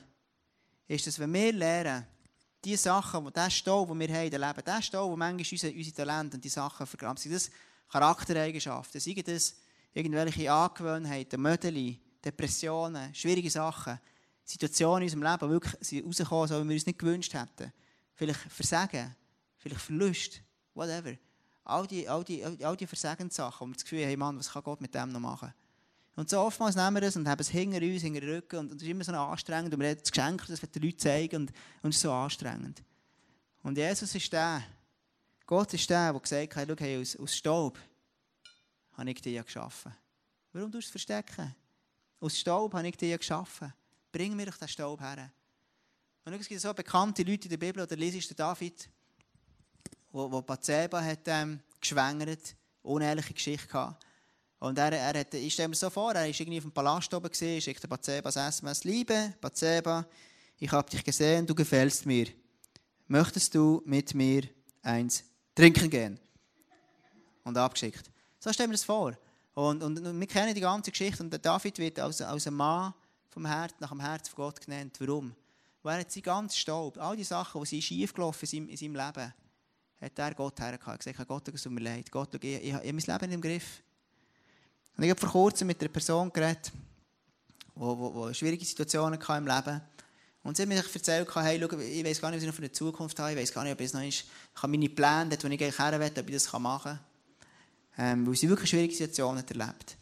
ist, 0.88 1.06
dass 1.06 1.18
wenn 1.18 1.32
wir 1.32 1.52
lernen, 1.52 2.06
die 2.64 2.76
Sachen, 2.76 3.32
der 3.32 3.50
Stau, 3.50 3.86
den 3.86 4.00
wir 4.00 4.08
haben 4.08 4.26
in 4.26 4.40
Leben, 4.40 4.64
der 4.64 4.82
Stau, 4.82 5.10
wo 5.10 5.16
manchmal 5.16 5.46
unsere, 5.52 5.74
unsere 5.74 5.96
Talente 5.96 6.36
und 6.36 6.44
die 6.44 6.48
Sachen 6.48 6.86
vergraben, 6.86 7.16
sind 7.16 7.32
das 7.32 7.50
Charaktereigenschaften, 7.88 9.00
sind 9.00 9.26
das 9.26 9.56
irgendwelche 9.92 10.52
Angewohnheiten, 10.52 11.40
Mödeli, 11.40 12.00
Depressionen, 12.24 13.14
schwierige 13.14 13.50
Sachen, 13.50 13.98
Situationen 14.44 15.08
in 15.08 15.14
unserem 15.14 15.32
Leben, 15.32 15.50
wirklich 15.50 16.04
rausgekommen 16.04 16.48
so 16.48 16.62
wie 16.62 16.68
wir 16.68 16.74
uns 16.74 16.86
nicht 16.86 16.98
gewünscht 16.98 17.34
hätten. 17.34 17.72
Vielleicht 18.14 18.40
Versagen, 18.40 19.14
vielleicht 19.56 19.80
Verlust, 19.80 20.40
whatever. 20.74 21.16
All 21.64 21.86
die, 21.86 22.08
all 22.08 22.24
die, 22.24 22.44
all 22.44 22.76
die 22.76 22.86
Versagenssachen, 22.86 23.60
wo 23.60 23.70
wir 23.70 23.74
das 23.74 23.84
Gefühl 23.84 24.06
haben, 24.06 24.18
Mann, 24.18 24.38
was 24.38 24.50
kann 24.50 24.62
Gott 24.62 24.80
mit 24.80 24.94
dem 24.94 25.12
noch 25.12 25.20
machen? 25.20 25.52
Und 26.18 26.28
so 26.28 26.40
oftmals 26.40 26.74
nehmen 26.74 26.96
wir 26.96 27.02
das 27.02 27.14
und 27.14 27.28
haben 27.28 27.40
es 27.40 27.48
hinter 27.48 27.80
uns, 27.80 28.02
hinter 28.02 28.20
den 28.22 28.30
Rücken. 28.30 28.58
Und 28.58 28.74
es 28.74 28.82
ist 28.82 28.88
immer 28.88 29.04
so 29.04 29.12
anstrengend. 29.12 29.72
Und 29.72 29.78
wir 29.78 29.90
haben 29.90 30.00
das 30.00 30.10
Geschenk, 30.10 30.44
das 30.48 30.60
wir 30.60 30.68
den 30.68 30.82
Leuten 30.82 30.98
zeigen. 30.98 31.42
Und, 31.42 31.52
es 31.84 31.94
ist 31.94 32.02
so 32.02 32.10
anstrengend. 32.10 32.82
Und 33.62 33.78
Jesus 33.78 34.12
ist 34.16 34.32
der, 34.32 34.64
Gott 35.46 35.72
ist 35.74 35.88
der, 35.88 36.10
der 36.10 36.20
gesagt 36.20 36.56
hat, 36.56 36.68
schau, 36.68 36.74
hey, 36.76 37.00
aus, 37.00 37.14
aus 37.14 37.36
Staub 37.36 37.78
habe 38.94 39.10
ich 39.12 39.22
dich 39.22 39.40
geschaffen. 39.44 39.94
Warum 40.52 40.72
tust 40.72 40.86
du 40.86 40.88
es 40.88 40.90
verstecken? 40.90 41.54
Aus 42.18 42.36
Staub 42.36 42.74
habe 42.74 42.88
ich 42.88 42.96
dich 42.96 43.16
geschaffen. 43.16 43.72
Bring 44.10 44.34
mir 44.34 44.46
doch 44.46 44.56
den 44.56 44.66
Staub 44.66 45.00
her. 45.00 45.30
Und 46.24 46.32
es 46.32 46.48
gibt 46.48 46.60
so 46.60 46.74
bekannte 46.74 47.22
Leute 47.22 47.44
in 47.44 47.50
der 47.50 47.58
Bibel, 47.58 47.80
oder 47.80 47.94
liest 47.94 48.30
der 48.30 48.36
David, 48.36 48.90
wo, 50.10 50.28
wo 50.32 50.42
Bathseba 50.42 51.00
hat 51.00 51.20
ähm, 51.26 51.60
geschwängert, 51.80 52.56
unehrliche 52.82 53.34
Geschichte 53.34 53.68
gehabt. 53.68 54.04
Und 54.60 54.78
er, 54.78 54.92
er 54.92 55.20
hat, 55.20 55.34
ich 55.34 55.52
stelle 55.52 55.68
mir 55.68 55.76
so 55.76 55.88
vor, 55.88 56.12
er 56.12 56.22
war 56.22 56.26
irgendwie 56.26 56.58
auf 56.58 56.64
dem 56.64 56.72
Palast 56.72 57.12
oben, 57.14 57.30
gewesen, 57.30 57.60
schickte 57.60 57.86
Batseba 57.86 58.28
ein 58.28 58.48
SMS, 58.48 58.84
Liebe 58.84 59.34
Batseba, 59.40 60.04
ich 60.58 60.72
habe 60.72 60.90
dich 60.90 61.04
gesehen, 61.04 61.46
du 61.46 61.54
gefällst 61.54 62.06
mir. 62.06 62.26
Möchtest 63.06 63.54
du 63.54 63.82
mit 63.84 64.14
mir 64.14 64.48
eins 64.82 65.24
trinken 65.54 65.88
gehen? 65.88 66.18
Und 67.44 67.56
abgeschickt. 67.56 68.10
So 68.40 68.52
stellen 68.52 68.70
wir 68.70 68.74
das 68.74 68.84
vor. 68.84 69.16
Und, 69.54 69.82
und, 69.82 69.98
und, 70.04 70.20
wir 70.20 70.26
kennen 70.26 70.54
die 70.54 70.60
ganze 70.60 70.90
Geschichte 70.90 71.22
und 71.22 71.30
der 71.30 71.38
David 71.38 71.78
wird 71.78 71.98
als, 72.00 72.20
als 72.20 72.46
ein 72.46 72.54
Mann 72.54 72.92
vom 73.30 73.46
Herz, 73.46 73.74
nach 73.78 73.90
dem 73.90 74.00
Herz 74.00 74.28
von 74.28 74.44
Gott 74.44 74.60
genannt. 74.60 74.96
Warum? 74.98 75.34
Weil 75.82 75.98
er 75.98 76.00
hat 76.00 76.12
sein 76.12 76.22
ganzes 76.22 76.58
Staub, 76.58 76.98
all 76.98 77.16
die 77.16 77.24
Sachen, 77.24 77.62
die 77.62 77.80
schief 77.80 78.12
gelaufen 78.12 78.46
sind 78.46 78.68
in 78.68 78.76
seinem 78.76 78.96
Leben, 78.96 79.32
hat 80.00 80.18
er 80.18 80.34
Gott 80.34 80.60
hergehauen. 80.60 80.86
Er 80.86 80.92
hat 80.92 81.00
gesagt, 81.00 81.28
Gott, 81.28 81.48
es 81.48 81.62
tut 81.62 81.72
mir 81.72 81.80
leid. 81.80 82.10
Gott, 82.10 82.34
ich, 82.34 82.44
ich, 82.44 82.64
ich 82.64 82.74
habe 82.74 82.92
mein 82.92 83.20
Leben 83.20 83.32
im 83.32 83.40
Griff. 83.40 83.82
Und 84.98 85.04
ich 85.04 85.10
habe 85.10 85.20
vor 85.20 85.30
kurzem 85.30 85.68
mit 85.68 85.80
einer 85.80 85.90
Person 85.90 86.32
geredet, 86.32 86.72
die, 87.76 88.34
schwierige 88.34 88.64
Situationen 88.64 89.18
hatte 89.20 89.38
im 89.38 89.46
Leben 89.46 89.80
und 90.42 90.56
sie 90.56 90.62
hat 90.62 90.68
mir 90.68 90.74
erzählt, 90.76 91.28
hey, 91.36 91.60
schau, 91.60 91.78
ich 91.78 92.04
weiß 92.04 92.20
gar 92.20 92.30
nicht, 92.30 92.38
was 92.38 92.42
ich 92.42 92.46
noch 92.48 92.54
für 92.54 92.62
eine 92.62 92.72
Zukunft 92.72 93.18
habe, 93.20 93.30
ich 93.30 93.38
weiß 93.38 93.52
gar 93.52 93.62
nicht, 93.62 93.74
ob 93.74 93.80
ich 93.80 93.92
noch 93.92 94.02
ist. 94.02 94.24
Ich 94.56 94.62
habe 94.62 94.72
meine 94.72 94.88
Pläne, 94.88 95.28
dort, 95.30 95.44
wo 95.44 95.48
ich 95.48 95.62
eigentlich 95.62 95.78
her 95.78 96.00
will, 96.00 96.10
ob 96.18 96.28
ich 96.28 96.34
das 96.34 96.52
machen 96.52 96.98
kann. 97.96 98.18
Ähm, 98.20 98.26
weil 98.26 98.34
sie 98.34 98.48
wirklich 98.48 98.70
schwierige 98.70 98.92
Situationen 98.94 99.46
erlebt. 99.46 99.96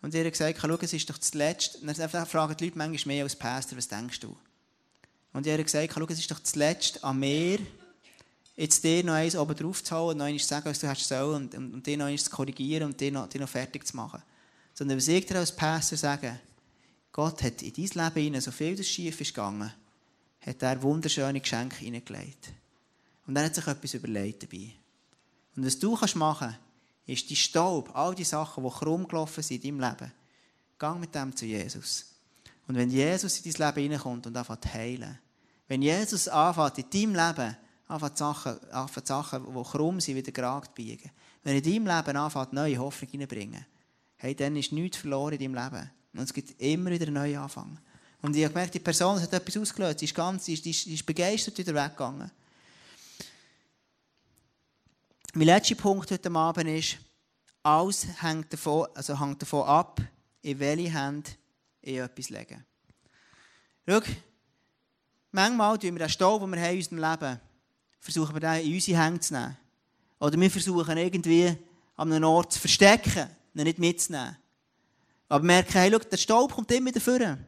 Und 0.00 0.12
sie 0.12 0.24
hat 0.24 0.32
gesagt, 0.32 0.58
schau, 0.58 0.74
es 0.80 0.92
ist 0.94 1.10
doch 1.10 1.18
das 1.18 1.34
Letzte. 1.34 1.78
Und 1.78 1.98
dann 1.98 2.26
fragen 2.26 2.56
die 2.56 2.64
Leute 2.64 2.78
manchmal 2.78 3.14
mehr 3.14 3.24
als 3.24 3.36
Pastor, 3.36 3.76
was 3.76 3.88
denkst 3.88 4.20
du? 4.20 4.34
Und 5.34 5.44
sie 5.44 5.52
hat 5.52 5.62
gesagt, 5.62 5.92
schau, 5.94 6.04
es 6.04 6.18
ist 6.18 6.30
doch 6.30 6.38
das 6.38 6.54
Letzte 6.54 7.04
an 7.04 7.18
mir, 7.18 7.58
jetzt 8.56 8.82
dir 8.84 9.04
noch 9.04 9.14
eins 9.14 9.36
oben 9.36 9.56
drauf 9.56 9.82
zu 9.82 9.96
holen, 9.96 10.18
noch 10.18 10.26
eins 10.26 10.42
zu 10.42 10.48
sagen, 10.48 10.66
was 10.66 10.78
du 10.78 10.88
hast 10.88 11.06
sollen, 11.06 11.44
und, 11.44 11.54
und, 11.54 11.74
und 11.74 11.86
dir 11.86 11.96
noch 11.96 12.06
eins 12.06 12.24
zu 12.24 12.30
korrigieren 12.30 12.88
und 12.88 13.00
dir 13.00 13.12
noch, 13.12 13.28
dir 13.28 13.40
noch 13.40 13.48
fertig 13.48 13.86
zu 13.86 13.96
machen. 13.96 14.22
Sondern 14.72 14.96
was 14.96 15.08
ich 15.08 15.26
dir 15.26 15.38
als 15.38 15.54
Pastor 15.54 15.98
sagen, 15.98 16.38
Gott 17.12 17.42
hat 17.42 17.62
in 17.62 17.72
dein 17.72 18.04
Leben 18.04 18.22
hinein, 18.22 18.40
so 18.40 18.50
viel 18.50 18.76
das 18.76 18.88
schief 18.88 19.20
ist 19.20 19.34
gegangen, 19.34 19.72
hat 20.40 20.62
er 20.62 20.82
wunderschöne 20.82 21.40
Geschenke 21.40 21.76
hineingelegt. 21.76 22.52
Und 23.26 23.36
er 23.36 23.44
hat 23.44 23.54
sich 23.54 23.66
etwas 23.66 23.94
überlegt 23.94 24.42
dabei. 24.42 24.72
Und 25.56 25.64
was 25.64 25.78
du 25.78 25.96
kannst 25.96 26.16
machen 26.16 26.56
ist 27.06 27.28
die 27.28 27.36
Staub, 27.36 27.94
all 27.94 28.14
die 28.14 28.24
Sachen, 28.24 28.64
die 28.64 28.70
krumm 28.70 29.06
gelaufen 29.06 29.42
sind 29.42 29.64
in 29.64 29.78
deinem 29.78 29.90
Leben, 29.90 30.12
gang 30.78 31.00
mit 31.00 31.14
dem 31.14 31.36
zu 31.36 31.44
Jesus. 31.44 32.06
Und 32.66 32.76
wenn 32.76 32.90
Jesus 32.90 33.40
in 33.40 33.52
dein 33.52 33.68
Leben 33.68 33.82
hineinkommt 33.82 34.26
und 34.26 34.36
anfängt 34.36 34.64
zu 34.64 34.72
heilen, 34.72 35.18
wenn 35.68 35.82
Jesus 35.82 36.28
anfängt 36.28 36.78
in 36.78 37.14
deinem 37.14 37.28
Leben 37.28 37.56
Sachen, 38.14 38.58
anfängt 38.70 39.06
Sachen, 39.06 39.44
die 39.44 39.62
krumm 39.62 40.00
sind, 40.00 40.16
wieder 40.16 40.32
gerade 40.32 40.68
biegen. 40.74 41.10
Wenn 41.42 41.56
in 41.56 41.62
deinem 41.62 41.96
Leben 41.96 42.16
anfängt, 42.16 42.52
neue 42.52 42.78
Hoffnung 42.78 43.10
reinbringen, 43.12 43.66
hey, 44.16 44.34
dann 44.34 44.56
ist 44.56 44.72
nichts 44.72 44.98
verloren 44.98 45.34
in 45.34 45.52
deinem 45.52 45.64
Leben. 45.64 45.90
Und 46.14 46.20
es 46.20 46.32
gibt 46.32 46.60
immer 46.60 46.90
wieder 46.90 47.06
einen 47.06 47.14
neuen 47.14 47.36
Anfang. 47.36 47.78
Und 48.22 48.34
ich 48.34 48.44
habe 48.44 48.54
gemerkt, 48.54 48.74
die 48.74 48.80
Person 48.80 49.20
hat 49.20 49.32
etwas 49.32 49.56
ausgelöst. 49.56 49.98
Sie 49.98 50.06
ist, 50.06 50.14
ganz, 50.14 50.46
sie 50.46 50.54
ist, 50.54 50.64
sie 50.64 50.94
ist 50.94 51.04
begeistert 51.04 51.58
wieder 51.58 51.74
weggegangen. 51.74 52.30
mein 55.34 55.46
letzter 55.46 55.74
Punkt 55.74 56.10
heute 56.10 56.30
Abend 56.30 56.68
ist, 56.68 56.98
alles 57.62 58.06
hängt 58.22 58.52
davon, 58.52 58.86
also 58.94 59.18
hängt 59.18 59.42
davon 59.42 59.66
ab, 59.66 60.00
in 60.42 60.58
welche 60.60 60.92
Hände 60.92 61.30
ich 61.80 61.96
etwas 61.96 62.30
lege. 62.30 62.64
Schau, 63.88 64.00
manchmal 65.32 65.78
tun 65.78 65.92
wir 65.94 65.98
den 65.98 66.08
Staub, 66.08 66.40
den 66.40 66.52
wir 66.52 66.60
haben 66.60 66.70
in 66.70 66.76
unserem 66.76 66.98
Leben, 66.98 67.40
versuchen 68.04 68.34
wir 68.34 68.40
den 68.40 68.66
in 68.66 68.74
unsere 68.74 69.02
Hände 69.02 69.20
zu 69.20 69.32
nehmen. 69.32 69.56
Oder 70.20 70.38
wir 70.38 70.50
versuchen 70.50 70.98
irgendwie 70.98 71.56
an 71.96 72.12
einem 72.12 72.24
Ort 72.24 72.52
zu 72.52 72.60
verstecken, 72.60 73.30
ihn 73.54 73.64
nicht 73.64 73.78
mitzunehmen. 73.78 74.36
Aber 75.28 75.42
wir 75.42 75.46
merken, 75.46 75.72
hey, 75.72 75.90
schau, 75.90 75.98
der 75.98 76.16
Staub 76.18 76.52
kommt 76.52 76.70
immer 76.70 76.90
wieder 76.90 77.00
vor. 77.00 77.38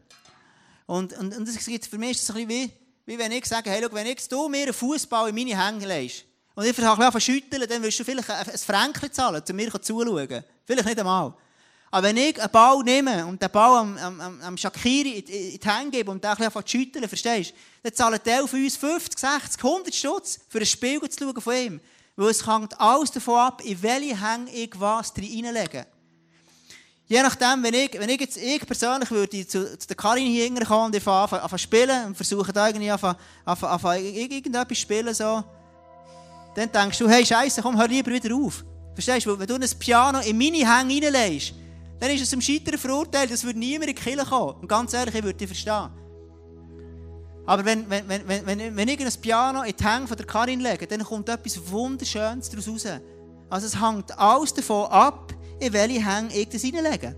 Und, 0.86 1.12
und, 1.12 1.36
und 1.36 1.46
das 1.46 1.64
gibt, 1.64 1.86
für 1.86 1.98
mich 1.98 2.12
ist 2.12 2.22
es 2.22 2.30
ein 2.30 2.46
bisschen 2.46 2.48
wie, 2.48 2.72
wie 3.04 3.18
wenn 3.18 3.32
ich 3.32 3.44
sage, 3.44 3.68
hey, 3.68 3.82
schau, 3.82 3.94
wenn 3.94 4.06
ich 4.06 4.26
du 4.26 4.48
mir 4.48 4.62
einen 4.62 4.72
Fußball 4.72 5.28
in 5.28 5.34
meine 5.34 5.62
Hände 5.62 5.86
legst, 5.86 6.24
und 6.54 6.64
ich 6.64 6.74
versuche 6.74 7.12
zu 7.12 7.20
schütteln, 7.20 7.68
dann 7.68 7.82
willst 7.82 8.00
du 8.00 8.04
vielleicht 8.04 8.30
ein 8.30 8.58
Fränkchen 8.58 9.12
zahlen, 9.12 9.42
um 9.46 9.56
mir 9.56 9.70
zuzuschauen. 9.70 10.42
Vielleicht 10.64 10.86
nicht 10.86 10.98
einmal. 10.98 11.34
Aber 11.90 12.08
wenn 12.08 12.16
ich 12.16 12.40
einen 12.40 12.50
Ball 12.50 12.82
nehme 12.82 13.24
und 13.26 13.40
den 13.40 13.50
Ball 13.50 13.78
am, 13.78 13.96
am, 13.98 14.40
am 14.40 14.56
Shakiri 14.56 15.18
in, 15.18 15.24
die 15.24 15.60
Hände 15.62 15.96
gebe 15.96 16.10
und 16.10 16.22
den 16.22 16.30
ein 16.30 16.36
bisschen 16.36 16.66
schütteln, 16.66 17.08
verstehst 17.08 17.50
du, 17.50 17.54
dann 17.82 17.94
zahlen 17.94 18.20
die 18.24 18.48
für 18.48 18.56
uns 18.56 18.76
50, 18.76 19.18
60, 19.18 19.64
100 19.64 19.94
Stutz 19.94 20.40
für 20.48 20.58
ein 20.58 20.66
Spiel 20.66 21.00
zu 21.08 21.24
schauen 21.24 21.40
von 21.40 21.54
ihm. 21.54 21.80
Weil 22.16 22.30
es 22.30 22.46
hängt 22.46 22.78
alles 22.80 23.10
davon 23.10 23.38
ab, 23.38 23.62
in 23.64 23.80
welche 23.82 24.20
Hänge 24.20 24.50
ich 24.50 24.70
was 24.78 25.12
reinlege. 25.16 25.86
Je 27.08 27.22
nachdem, 27.22 27.62
wenn 27.62 27.74
ich, 27.74 27.92
wenn 27.92 28.08
ich 28.08 28.20
jetzt 28.20 28.36
ich 28.36 28.66
persönlich 28.66 29.08
würde 29.12 29.46
zu, 29.46 29.78
zu 29.78 29.86
der 29.86 29.96
Karin 29.96 30.26
hier 30.26 30.52
kommen 30.64 30.92
und 30.92 31.08
anfangen 31.08 31.48
zu 31.48 31.58
spielen 31.58 32.06
und 32.06 32.16
versuche 32.16 32.52
da 32.52 32.66
irgendwie 32.66 32.90
anfangen, 32.90 33.16
anfangen, 33.44 34.68
zu 34.68 34.74
spielen, 34.74 35.14
so, 35.14 35.44
dann 36.56 36.72
denkst 36.72 36.98
du, 36.98 37.08
hey 37.08 37.24
Scheiße, 37.24 37.62
komm, 37.62 37.78
hör 37.78 37.86
lieber 37.86 38.10
wieder 38.10 38.34
auf. 38.34 38.64
Verstehst 38.94 39.26
du? 39.26 39.38
Wenn 39.38 39.46
du 39.46 39.54
ein 39.54 39.78
Piano 39.78 40.18
in 40.18 40.36
meine 40.36 40.56
Hänge 40.56 40.94
reinlegst, 40.94 41.54
dann 41.98 42.10
ist 42.10 42.22
es 42.22 42.32
im 42.32 42.40
Scheitern 42.40 42.78
verurteilt, 42.78 43.30
das 43.30 43.44
würde 43.44 43.58
niemand 43.58 43.90
in 43.90 43.96
die 43.96 44.02
Kirche 44.02 44.24
kommen. 44.24 44.60
Und 44.60 44.68
ganz 44.68 44.92
ehrlich, 44.92 45.14
ich 45.14 45.22
würde 45.22 45.38
dich 45.38 45.48
verstehen. 45.48 45.90
Aber 47.46 47.64
wenn, 47.64 47.88
wenn, 47.88 48.08
wenn, 48.08 48.46
wenn, 48.46 48.76
wenn 48.76 48.88
ich 48.88 49.00
ein 49.00 49.20
Piano 49.20 49.62
in 49.62 49.74
die 49.76 49.84
Hänge 49.84 50.08
von 50.08 50.16
der 50.16 50.26
Karin 50.26 50.60
lege, 50.60 50.86
dann 50.86 51.04
kommt 51.04 51.28
etwas 51.28 51.70
Wunderschönes 51.70 52.50
daraus 52.50 52.68
raus. 52.68 52.86
Also 53.48 53.66
es 53.68 53.80
hängt 53.80 54.18
alles 54.18 54.52
davon 54.52 54.86
ab, 54.90 55.32
in 55.60 55.72
welche 55.72 56.04
Hänge 56.04 56.34
ich 56.34 56.48
das 56.48 56.64
reinlege. 56.64 57.16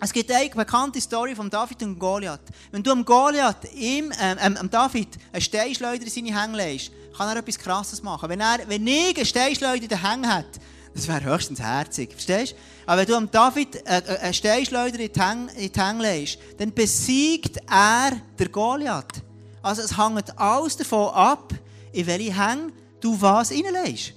Es 0.00 0.12
gibt 0.12 0.30
eine 0.30 0.50
bekannte 0.50 1.00
Story 1.00 1.34
von 1.34 1.48
David 1.48 1.82
und 1.82 1.98
Goliath. 1.98 2.40
Wenn 2.70 2.82
du 2.82 2.90
am 2.90 3.04
Goliath, 3.04 3.72
ihm, 3.72 4.12
ähm, 4.20 4.56
ähm, 4.60 4.70
David, 4.70 5.08
einen 5.32 5.40
Steinschleuder 5.40 6.04
in 6.04 6.10
seine 6.10 6.38
Hänge 6.38 6.56
legst, 6.56 6.90
kann 7.16 7.28
er 7.28 7.36
etwas 7.36 7.58
Krasses 7.58 8.02
machen. 8.02 8.28
Wenn, 8.28 8.40
er, 8.40 8.58
wenn 8.66 8.86
ich 8.86 9.16
einen 9.16 9.24
Steinschleuder 9.24 9.82
in 9.82 9.88
den 9.88 10.02
Hängen 10.02 10.30
hätte, 10.30 10.60
das 10.96 11.08
wäre 11.08 11.24
höchstens 11.24 11.60
herzig. 11.60 12.12
Verstehst 12.12 12.52
du? 12.52 12.56
Aber 12.86 13.00
wenn 13.00 13.06
du 13.06 13.16
am 13.16 13.30
David 13.30 13.76
äh, 13.86 13.98
äh, 13.98 14.32
Steinschleuder 14.32 14.98
in 14.98 15.12
die 15.12 15.80
Hänge 15.80 16.02
legst, 16.02 16.38
dann 16.58 16.72
besiegt 16.72 17.58
er 17.68 18.12
den 18.38 18.52
Goliath. 18.52 19.22
Also 19.62 19.82
es 19.82 19.98
hängt 19.98 20.38
alles 20.38 20.76
davon 20.76 21.08
ab, 21.08 21.52
in 21.92 22.06
welche 22.06 22.34
Hänge 22.34 22.72
du 23.00 23.20
was 23.20 23.50
reinlegst. 23.50 24.14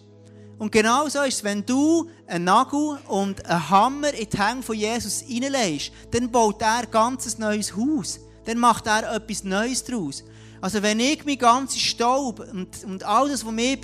Und 0.57 0.71
genau 0.71 1.07
so 1.07 1.21
ist 1.21 1.35
es, 1.35 1.43
wenn 1.43 1.65
du 1.65 2.09
einen 2.27 2.43
Nagel 2.43 2.99
und 3.07 3.45
einen 3.45 3.69
Hammer 3.69 4.13
in 4.13 4.29
die 4.29 4.37
Hänge 4.37 4.61
von 4.61 4.75
Jesus 4.75 5.23
reinlegst, 5.23 5.91
dann 6.11 6.29
baut 6.29 6.61
er 6.61 6.79
ein 6.79 6.91
ganz 6.91 7.37
neues 7.37 7.75
Haus. 7.75 8.19
Dann 8.45 8.57
macht 8.57 8.87
er 8.87 9.15
etwas 9.15 9.43
Neues 9.43 9.83
daraus. 9.83 10.23
Also 10.61 10.81
wenn 10.81 10.99
ich 10.99 11.25
mein 11.25 11.37
ganzen 11.37 11.79
Staub 11.79 12.39
und, 12.39 12.83
und 12.83 13.03
all 13.03 13.29
das, 13.29 13.45
was 13.45 13.51
mir, 13.51 13.77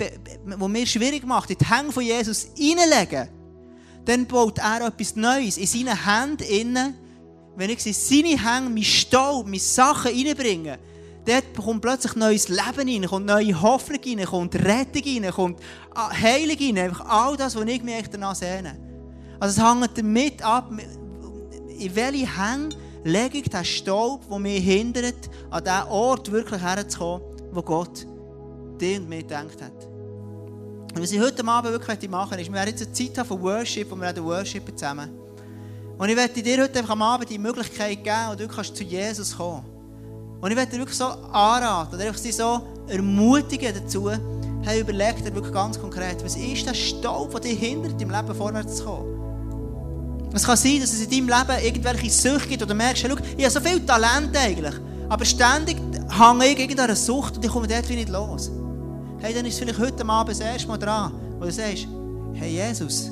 was 0.44 0.68
mir 0.68 0.86
schwierig 0.86 1.24
macht, 1.24 1.50
in 1.50 1.58
die 1.58 1.64
Hände 1.64 1.92
von 1.92 2.02
Jesus 2.02 2.48
reinlege, 2.58 3.28
dann 4.04 4.26
baut 4.26 4.58
er 4.58 4.86
etwas 4.86 5.16
Neues 5.16 5.56
in 5.56 5.66
seinen 5.66 6.04
Händen 6.04 6.44
innen. 6.44 6.94
Wenn 7.56 7.70
ich 7.70 7.86
in 7.86 7.92
seine 7.94 8.38
Hände 8.38 8.70
mein 8.70 8.82
Staub, 8.82 9.46
meine 9.46 9.58
Sachen 9.58 10.12
reinbringe, 10.12 10.78
dort 11.24 11.56
kommt 11.56 11.80
plötzlich 11.80 12.14
neues 12.14 12.48
Leben 12.48 12.88
rein, 12.88 13.06
kommt 13.08 13.26
neue 13.26 13.60
Hoffnung 13.60 14.00
rein, 14.04 14.24
kommt 14.26 14.54
Rettung 14.54 15.02
rein, 15.02 15.30
kommt 15.32 15.60
Heilung 15.96 16.56
rein, 16.58 16.78
einfach 16.78 17.06
all 17.06 17.36
das, 17.36 17.56
was 17.56 17.66
ich 17.66 17.82
mich 17.82 18.08
danach 18.08 18.34
sehne. 18.34 18.78
Also 19.40 19.60
es 19.60 19.66
hängt 19.66 19.98
damit 19.98 20.42
ab, 20.42 20.70
in 21.78 21.96
welche 21.96 22.38
Hände 22.38 22.76
lege 23.06 23.38
ich 23.38 23.48
den 23.48 23.64
Staub, 23.64 24.28
der 24.28 24.38
mich 24.38 24.64
hindert, 24.64 25.30
an 25.50 25.62
den 25.62 25.82
Ort 25.88 26.30
wirklich 26.30 26.60
herzukommen, 26.60 27.22
wo 27.52 27.62
Gott 27.62 28.04
dir 28.80 29.00
und 29.00 29.08
mir 29.08 29.22
gedacht 29.22 29.62
hat. 29.62 29.86
Und 30.94 31.02
was 31.02 31.12
ich 31.12 31.20
heute 31.20 31.46
Abend 31.46 31.72
wirklich 31.72 32.10
machen 32.10 32.30
möchte, 32.30 32.42
ist, 32.42 32.48
wir 32.48 32.54
werden 32.54 32.70
jetzt 32.70 32.82
eine 32.82 32.92
Zeit 33.14 33.26
von 33.26 33.40
Worship, 33.42 33.90
wo 33.90 33.94
wir 33.94 34.02
werden 34.02 34.24
worshipen 34.24 34.76
zusammen. 34.76 35.10
Und 35.98 36.08
ich 36.08 36.16
werde 36.16 36.42
dir 36.42 36.62
heute 36.62 36.78
einfach 36.78 36.92
am 36.92 37.02
Abend 37.02 37.30
die 37.30 37.38
Möglichkeit 37.38 38.02
geben, 38.02 38.30
wo 38.30 38.34
du 38.34 38.48
kannst 38.48 38.76
zu 38.76 38.82
Jesus 38.82 39.36
kommen 39.36 39.64
Und 40.40 40.50
ich 40.50 40.56
werde 40.56 40.72
dir 40.72 40.78
wirklich 40.78 40.98
so 40.98 41.04
anraten, 41.04 41.94
oder 41.94 42.06
einfach 42.06 42.20
sie 42.20 42.32
so 42.32 42.60
ermutigen 42.88 43.72
dazu, 43.72 44.10
hey, 44.62 44.80
überleg 44.80 45.16
dir 45.24 45.32
wirklich 45.32 45.54
ganz 45.54 45.78
konkret, 45.80 46.22
was 46.24 46.36
ist 46.36 46.66
der 46.66 46.74
Staub, 46.74 47.30
der 47.30 47.40
dich 47.40 47.58
hindert, 47.58 48.02
im 48.02 48.10
Leben 48.10 48.34
vorwärts 48.34 48.76
zu 48.76 48.84
kommen. 48.84 49.15
Es 50.36 50.44
kann 50.44 50.56
sein, 50.56 50.80
dass 50.80 50.92
es 50.92 51.02
in 51.02 51.10
deinem 51.10 51.28
Leben 51.28 51.64
irgendwelche 51.64 52.10
Süchte 52.10 52.48
gibt 52.48 52.62
oder 52.62 52.74
merkst, 52.74 53.04
hey, 53.04 53.10
schau, 53.10 53.24
ich 53.38 53.44
habe 53.44 53.54
so 53.54 53.60
viel 53.60 53.80
Talent 53.86 54.36
eigentlich, 54.36 54.74
aber 55.08 55.24
ständig 55.24 55.78
hänge 56.10 56.46
ich 56.46 56.58
irgendeiner 56.58 56.94
Sucht 56.94 57.36
und 57.36 57.44
ich 57.44 57.50
komme 57.50 57.66
dort 57.66 57.88
nicht 57.88 58.10
los. 58.10 58.50
Hey, 59.18 59.32
dann 59.32 59.46
ist 59.46 59.54
es 59.54 59.60
vielleicht 59.60 59.78
heute 59.78 60.06
Abend 60.06 60.30
das 60.30 60.40
erste 60.40 60.68
Mal 60.68 60.76
dran, 60.76 61.12
wo 61.38 61.46
du 61.46 61.50
sagst, 61.50 61.88
hey 62.34 62.52
Jesus, 62.52 63.06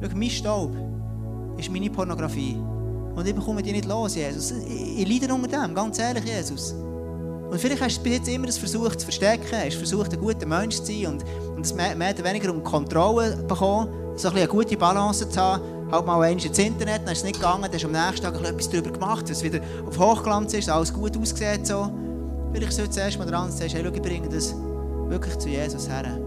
schau, 0.00 0.08
mein 0.14 0.30
Staub 0.30 0.70
ist 1.58 1.68
meine 1.68 1.90
Pornografie. 1.90 2.56
Und 3.16 3.26
ich 3.26 3.34
bekomme 3.34 3.60
die 3.60 3.72
nicht 3.72 3.86
los, 3.86 4.14
Jesus. 4.14 4.52
Ich, 4.52 5.00
ich 5.00 5.20
leide 5.20 5.34
unter 5.34 5.48
dem, 5.48 5.74
ganz 5.74 5.98
ehrlich, 5.98 6.24
Jesus. 6.24 6.72
Und 6.72 7.58
vielleicht 7.60 7.82
hast 7.82 7.98
du 7.98 8.02
bis 8.04 8.12
jetzt 8.12 8.28
immer 8.28 8.50
versucht 8.50 9.00
zu 9.00 9.06
verstecken, 9.06 9.44
hast 9.52 9.76
versucht, 9.76 10.12
ein 10.12 10.20
guter 10.20 10.46
Mensch 10.46 10.76
zu 10.76 10.86
sein 10.86 11.06
und, 11.06 11.24
und 11.56 11.66
es 11.66 11.74
mehr, 11.74 11.96
mehr 11.96 12.14
oder 12.14 12.24
weniger 12.24 12.52
um 12.52 12.62
Kontrolle 12.62 13.36
bekommen, 13.48 13.88
so 14.16 14.28
ein 14.28 14.36
eine 14.36 14.46
gute 14.46 14.76
Balance 14.76 15.28
zu 15.28 15.40
haben 15.40 15.62
halt 15.92 16.06
mal 16.06 16.22
eins 16.22 16.44
ins 16.44 16.58
Internet, 16.58 17.02
dann 17.04 17.12
ist 17.12 17.18
es 17.18 17.24
nicht 17.24 17.36
gegangen, 17.36 17.62
dann 17.62 17.72
hast 17.72 17.82
du 17.82 17.86
am 17.86 17.92
nächsten 17.92 18.24
Tag 18.24 18.34
etwas 18.42 18.70
darüber 18.70 18.90
gemacht, 18.90 19.22
dass 19.22 19.38
es 19.38 19.42
wieder 19.42 19.60
auf 19.86 19.98
Hochglanz 19.98 20.54
ist, 20.54 20.68
alles 20.68 20.92
gut 20.92 21.16
aussieht. 21.16 21.66
So. 21.66 21.90
Vielleicht 22.52 22.72
sollst 22.72 22.92
du 22.92 22.94
zuerst 22.94 23.18
mal 23.18 23.26
dran 23.26 23.50
sagst, 23.50 23.74
hey, 23.74 23.82
schau, 23.84 23.94
ich 23.94 24.02
bringe 24.02 24.28
das 24.28 24.54
wirklich 25.08 25.38
zu 25.38 25.48
Jesus 25.48 25.88
her. 25.88 26.18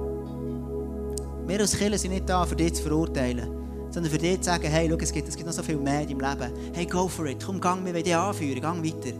Wir 1.47 1.59
als 1.59 1.77
Kirche 1.77 1.97
sind 1.97 2.11
nicht 2.11 2.29
da, 2.29 2.45
für 2.45 2.55
dich 2.55 2.75
zu 2.75 2.83
verurteilen, 2.83 3.47
sondern 3.91 4.11
für 4.11 4.17
dich 4.17 4.39
zu 4.39 4.45
sagen, 4.45 4.67
hey, 4.67 4.87
schau, 4.89 4.97
es 4.99 5.11
gibt, 5.11 5.27
es 5.27 5.35
gibt 5.35 5.47
noch 5.47 5.53
so 5.53 5.63
viel 5.63 5.77
mehr 5.77 6.01
in 6.01 6.17
deinem 6.17 6.39
Leben. 6.39 6.53
Hey, 6.73 6.85
go 6.85 7.07
for 7.07 7.25
it, 7.25 7.43
komm, 7.43 7.59
gang, 7.59 7.83
wir 7.85 7.93
wollen 7.93 8.03
dich 8.03 8.15
anführen, 8.15 8.61
gang 8.61 8.83
weiter. 8.83 9.17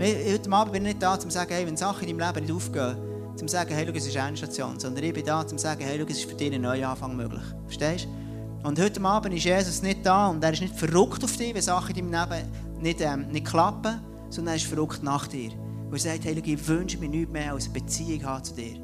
Heute 0.00 0.52
Abend 0.52 0.72
bin 0.72 0.86
ich 0.86 0.94
nicht 0.94 1.02
da, 1.02 1.14
um 1.14 1.20
zu 1.20 1.30
sagen, 1.30 1.52
hey, 1.52 1.66
wenn 1.66 1.76
Sachen 1.76 2.08
in 2.08 2.18
deinem 2.18 2.34
Leben 2.34 2.46
nicht 2.46 2.54
aufgehen, 2.54 2.96
um 3.32 3.36
zu 3.36 3.48
sagen, 3.48 3.74
hey, 3.74 3.84
schau, 3.86 3.94
es 3.94 4.06
ist 4.06 4.16
eine 4.16 4.36
Station, 4.36 4.78
sondern 4.78 5.04
ich 5.04 5.12
bin 5.12 5.24
da, 5.24 5.40
um 5.40 5.48
zu 5.48 5.58
sagen, 5.58 5.82
hey, 5.84 5.98
schau, 5.98 6.06
es 6.08 6.18
ist 6.18 6.28
für 6.28 6.36
dich 6.36 6.52
ein 6.52 6.62
Neuanfang 6.62 7.16
möglich. 7.16 7.42
Verstehst 7.66 8.06
du? 8.06 8.29
Und 8.62 8.78
heute 8.78 9.02
Abend 9.02 9.34
ist 9.34 9.44
Jesus 9.44 9.80
nicht 9.80 10.04
da 10.04 10.28
und 10.28 10.44
er 10.44 10.52
ist 10.52 10.60
nicht 10.60 10.76
verrückt 10.76 11.24
auf 11.24 11.34
dich, 11.34 11.54
wenn 11.54 11.62
Sachen 11.62 11.96
in 11.96 12.10
deinem 12.10 12.30
Leben 12.30 12.82
nicht, 12.82 13.00
ähm, 13.00 13.26
nicht 13.28 13.46
klappen, 13.46 14.00
sondern 14.28 14.52
er 14.52 14.56
ist 14.56 14.66
verrückt 14.66 15.02
nach 15.02 15.26
dir. 15.26 15.50
Und 15.86 15.92
er 15.94 15.98
sagt, 15.98 16.24
hey, 16.26 16.38
ich 16.38 16.68
wünsche 16.68 16.98
mir 16.98 17.08
nichts 17.08 17.32
mehr 17.32 17.52
als 17.54 17.64
eine 17.64 17.80
Beziehung 17.80 18.22
haben 18.22 18.44
zu 18.44 18.54
dir. 18.54 18.76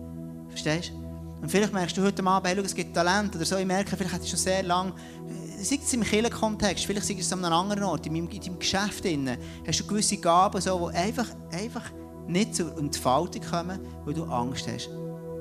Verstehst 0.49 0.91
du? 0.91 1.07
Und 1.43 1.51
vielleicht 1.51 1.75
merkst 1.75 1.95
du 1.95 2.03
heute 2.03 2.25
Abend, 2.25 2.49
hey, 2.49 2.65
es 2.65 2.75
gibt 2.75 2.95
Talent 2.95 3.37
oder 3.37 3.45
so. 3.45 3.59
Ich 3.59 3.67
merke, 3.67 3.95
vielleicht 3.95 4.15
hat 4.15 4.23
es 4.23 4.31
schon 4.31 4.39
sehr 4.39 4.63
lange, 4.63 4.91
äh, 4.91 5.63
sei 5.63 5.79
es 5.83 5.93
im 5.93 6.03
Kirchenkontext, 6.03 6.87
vielleicht 6.87 7.07
sei 7.07 7.17
es 7.19 7.31
an 7.31 7.45
einem 7.45 7.53
anderen 7.53 7.85
Ort, 7.85 8.07
in 8.07 8.15
deinem, 8.15 8.31
in 8.31 8.41
deinem 8.41 8.59
Geschäft, 8.59 9.05
drin, 9.05 9.37
hast 9.67 9.81
du 9.81 9.87
gewisse 9.87 10.17
Gaben, 10.17 10.59
so, 10.59 10.89
die 10.89 10.97
einfach, 10.97 11.27
einfach 11.53 11.85
nicht 12.27 12.55
zur 12.55 12.77
Entfaltung 12.79 13.43
kommen, 13.43 13.79
weil 14.07 14.15
du 14.15 14.25
Angst 14.25 14.67
hast. 14.73 14.89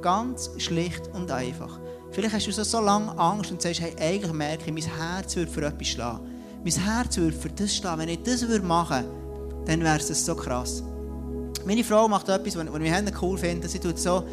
Ganz 0.01 0.51
schlicht 0.57 1.07
und 1.13 1.31
einfach. 1.31 1.79
Vielleicht 2.12 2.34
hast 2.34 2.47
du 2.47 2.51
so, 2.51 2.64
so 2.64 2.80
lange 2.80 3.18
Angst 3.18 3.51
und 3.51 3.62
sagst, 3.62 3.82
hey, 3.82 3.93
eigentlich 3.99 4.32
merke 4.32 4.64
ich, 4.66 4.74
mein 4.74 4.97
Herz 4.97 5.36
würde 5.36 5.51
für 5.51 5.66
etwas 5.66 5.88
schlagen. 5.88 6.26
Mein 6.64 6.74
Herz 6.74 7.18
würde 7.18 7.36
für 7.36 7.49
das 7.49 7.76
schlagen. 7.76 8.01
Wenn 8.01 8.10
ich 8.10 8.24
das 8.24 8.41
machen 8.62 9.06
würde, 9.06 9.66
dann 9.66 9.84
wäre 9.84 9.97
es 9.97 10.26
so 10.26 10.36
krass. 10.36 10.84
Meine 11.66 11.84
Frau 11.84 12.08
macht 12.08 12.30
etwas, 12.30 12.56
was 12.56 12.66
ich 12.66 13.22
cool 13.22 13.38
finde. 13.38 13.68
Sie, 13.68 13.80
tut 13.80 13.99
so, 13.99 14.24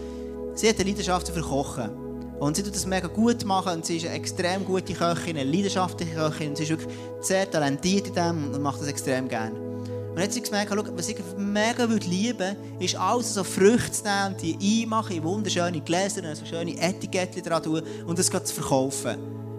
sie 0.55 0.69
hat 0.69 0.79
eine 0.79 0.91
Leidenschaft 0.91 1.29
für 1.29 1.41
Kochen. 1.41 1.91
Und 2.39 2.57
sie 2.57 2.63
tut 2.63 2.75
das 2.75 2.87
mega 2.87 3.07
gut 3.07 3.45
machen 3.45 3.73
und 3.75 3.87
sie 3.87 3.99
ist 3.99 4.07
eine 4.07 4.17
extrem 4.17 4.65
gute 4.65 4.95
Köchin, 4.95 5.37
eine 5.37 5.45
leidenschaftliche 5.45 6.15
Köchin. 6.15 6.51
Und 6.51 6.57
sie 6.57 6.65
ist 6.65 6.71
wirklich 6.71 6.93
sehr 7.21 7.51
talentiert 7.51 8.09
in 8.09 8.15
dem 8.15 8.53
und 8.53 8.61
macht 8.61 8.81
das 8.81 8.89
extrem 8.89 9.29
gerne. 9.29 9.72
Und 10.15 10.21
jetzt 10.21 10.37
habe 10.37 10.63
ich 10.63 10.69
gemerkt, 10.69 10.93
was 10.95 11.09
ich 11.09 11.17
mega 11.39 11.85
lieben 11.85 12.39
würde, 12.39 12.57
ist 12.81 12.97
alles 12.97 13.33
so 13.33 13.43
Früchte 13.43 13.93
zu 13.93 14.05
nehmen 14.05 14.37
die 14.43 14.83
einmachen 14.83 15.17
in 15.17 15.25
wunderschöne 15.25 15.81
Gläser 15.81 16.37
so 16.37 16.45
schöne 16.45 16.77
Etiketten 16.79 17.43
dran 17.43 17.63
tun 17.63 17.83
und 18.07 18.19
das 18.19 18.27
zu 18.27 18.55
verkaufen. 18.55 19.17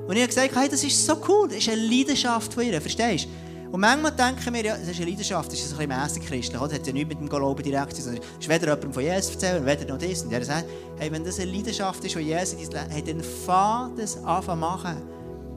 Und 0.08 0.16
ich 0.16 0.22
habe 0.22 0.28
gesagt, 0.28 0.56
hey, 0.56 0.70
das 0.70 0.84
ist 0.84 1.06
so 1.06 1.16
cool, 1.28 1.48
das 1.48 1.58
ist 1.58 1.70
eine 1.70 1.82
Leidenschaft 1.82 2.54
von 2.54 2.64
ihr, 2.64 2.80
verstehst 2.80 3.26
du? 3.26 3.30
Und 3.74 3.80
manchmal 3.80 4.12
denken 4.12 4.54
wir, 4.54 4.64
ja, 4.64 4.78
das 4.78 4.90
ist 4.90 4.98
eine 4.98 5.10
Leidenschaft, 5.10 5.52
das 5.52 5.60
ist 5.60 5.72
ein 5.72 5.88
bisschen 5.88 6.02
mässig 6.02 6.26
christlich, 6.28 6.62
das 6.62 6.74
hat 6.74 6.86
ja 6.86 6.94
nichts 6.94 7.10
mit 7.10 7.20
dem 7.20 7.28
Glauben 7.28 7.64
direkt 7.64 7.96
zu 7.96 8.04
tun. 8.04 8.20
Es 8.22 8.46
ist 8.46 8.48
weder 8.48 8.66
jemandem 8.68 8.94
von 8.94 9.02
Jesus 9.02 9.32
erzählen, 9.32 9.66
weder 9.66 9.86
noch 9.86 9.98
das. 9.98 10.22
Und 10.22 10.32
er 10.32 10.46
sagt, 10.46 10.66
hey, 11.00 11.12
wenn 11.12 11.24
das 11.24 11.40
eine 11.40 11.52
Leidenschaft 11.52 12.06
ist, 12.06 12.14
die 12.14 12.20
Jesus 12.20 12.70
hey, 12.90 13.04
dann 13.04 13.24
fang 13.24 13.96
das 13.96 14.24
an 14.24 14.60
machen. 14.60 15.02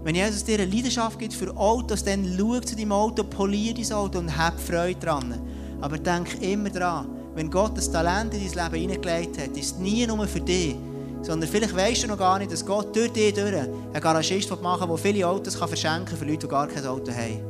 Wenn 0.06 0.14
Jesus 0.14 0.44
dir 0.44 0.60
eine 0.60 0.72
Leidenschaft 0.72 1.18
gibt 1.18 1.34
für 1.34 1.50
Autos, 1.56 2.04
dann 2.04 2.32
schau 2.38 2.60
zu 2.60 2.76
deinem 2.76 2.92
Auto, 2.92 3.24
polier 3.24 3.74
dein 3.74 3.92
Auto 3.92 4.20
und 4.20 4.38
hab 4.38 4.56
Freude 4.60 5.00
dran. 5.00 5.34
Aber 5.80 5.98
denk 5.98 6.40
immer 6.40 6.70
daran, 6.70 7.08
wenn 7.34 7.50
Gott 7.50 7.76
das 7.76 7.90
Talent 7.90 8.32
in 8.32 8.48
dein 8.48 8.70
Leben 8.70 8.82
hineingelegt 8.82 9.36
hat, 9.36 9.56
ist 9.56 9.72
es 9.72 9.78
nie 9.78 10.06
nur 10.06 10.28
für 10.28 10.40
dich, 10.40 10.76
sondern 11.22 11.50
vielleicht 11.50 11.74
weißt 11.74 12.04
du 12.04 12.06
noch 12.06 12.18
gar 12.18 12.38
nicht, 12.38 12.52
dass 12.52 12.64
Gott 12.64 12.94
durch 12.94 13.12
dich 13.14 13.34
durch 13.34 13.52
einen 13.52 14.00
Garagist 14.00 14.48
machen 14.62 14.88
will, 14.88 14.96
der 14.96 15.12
viele 15.12 15.26
Autos 15.26 15.58
kann 15.58 15.66
verschenken 15.66 16.04
kann 16.04 16.18
für 16.18 16.24
Leute, 16.24 16.46
die 16.46 16.48
gar 16.52 16.68
kein 16.68 16.86
Auto 16.86 17.10
haben. 17.10 17.40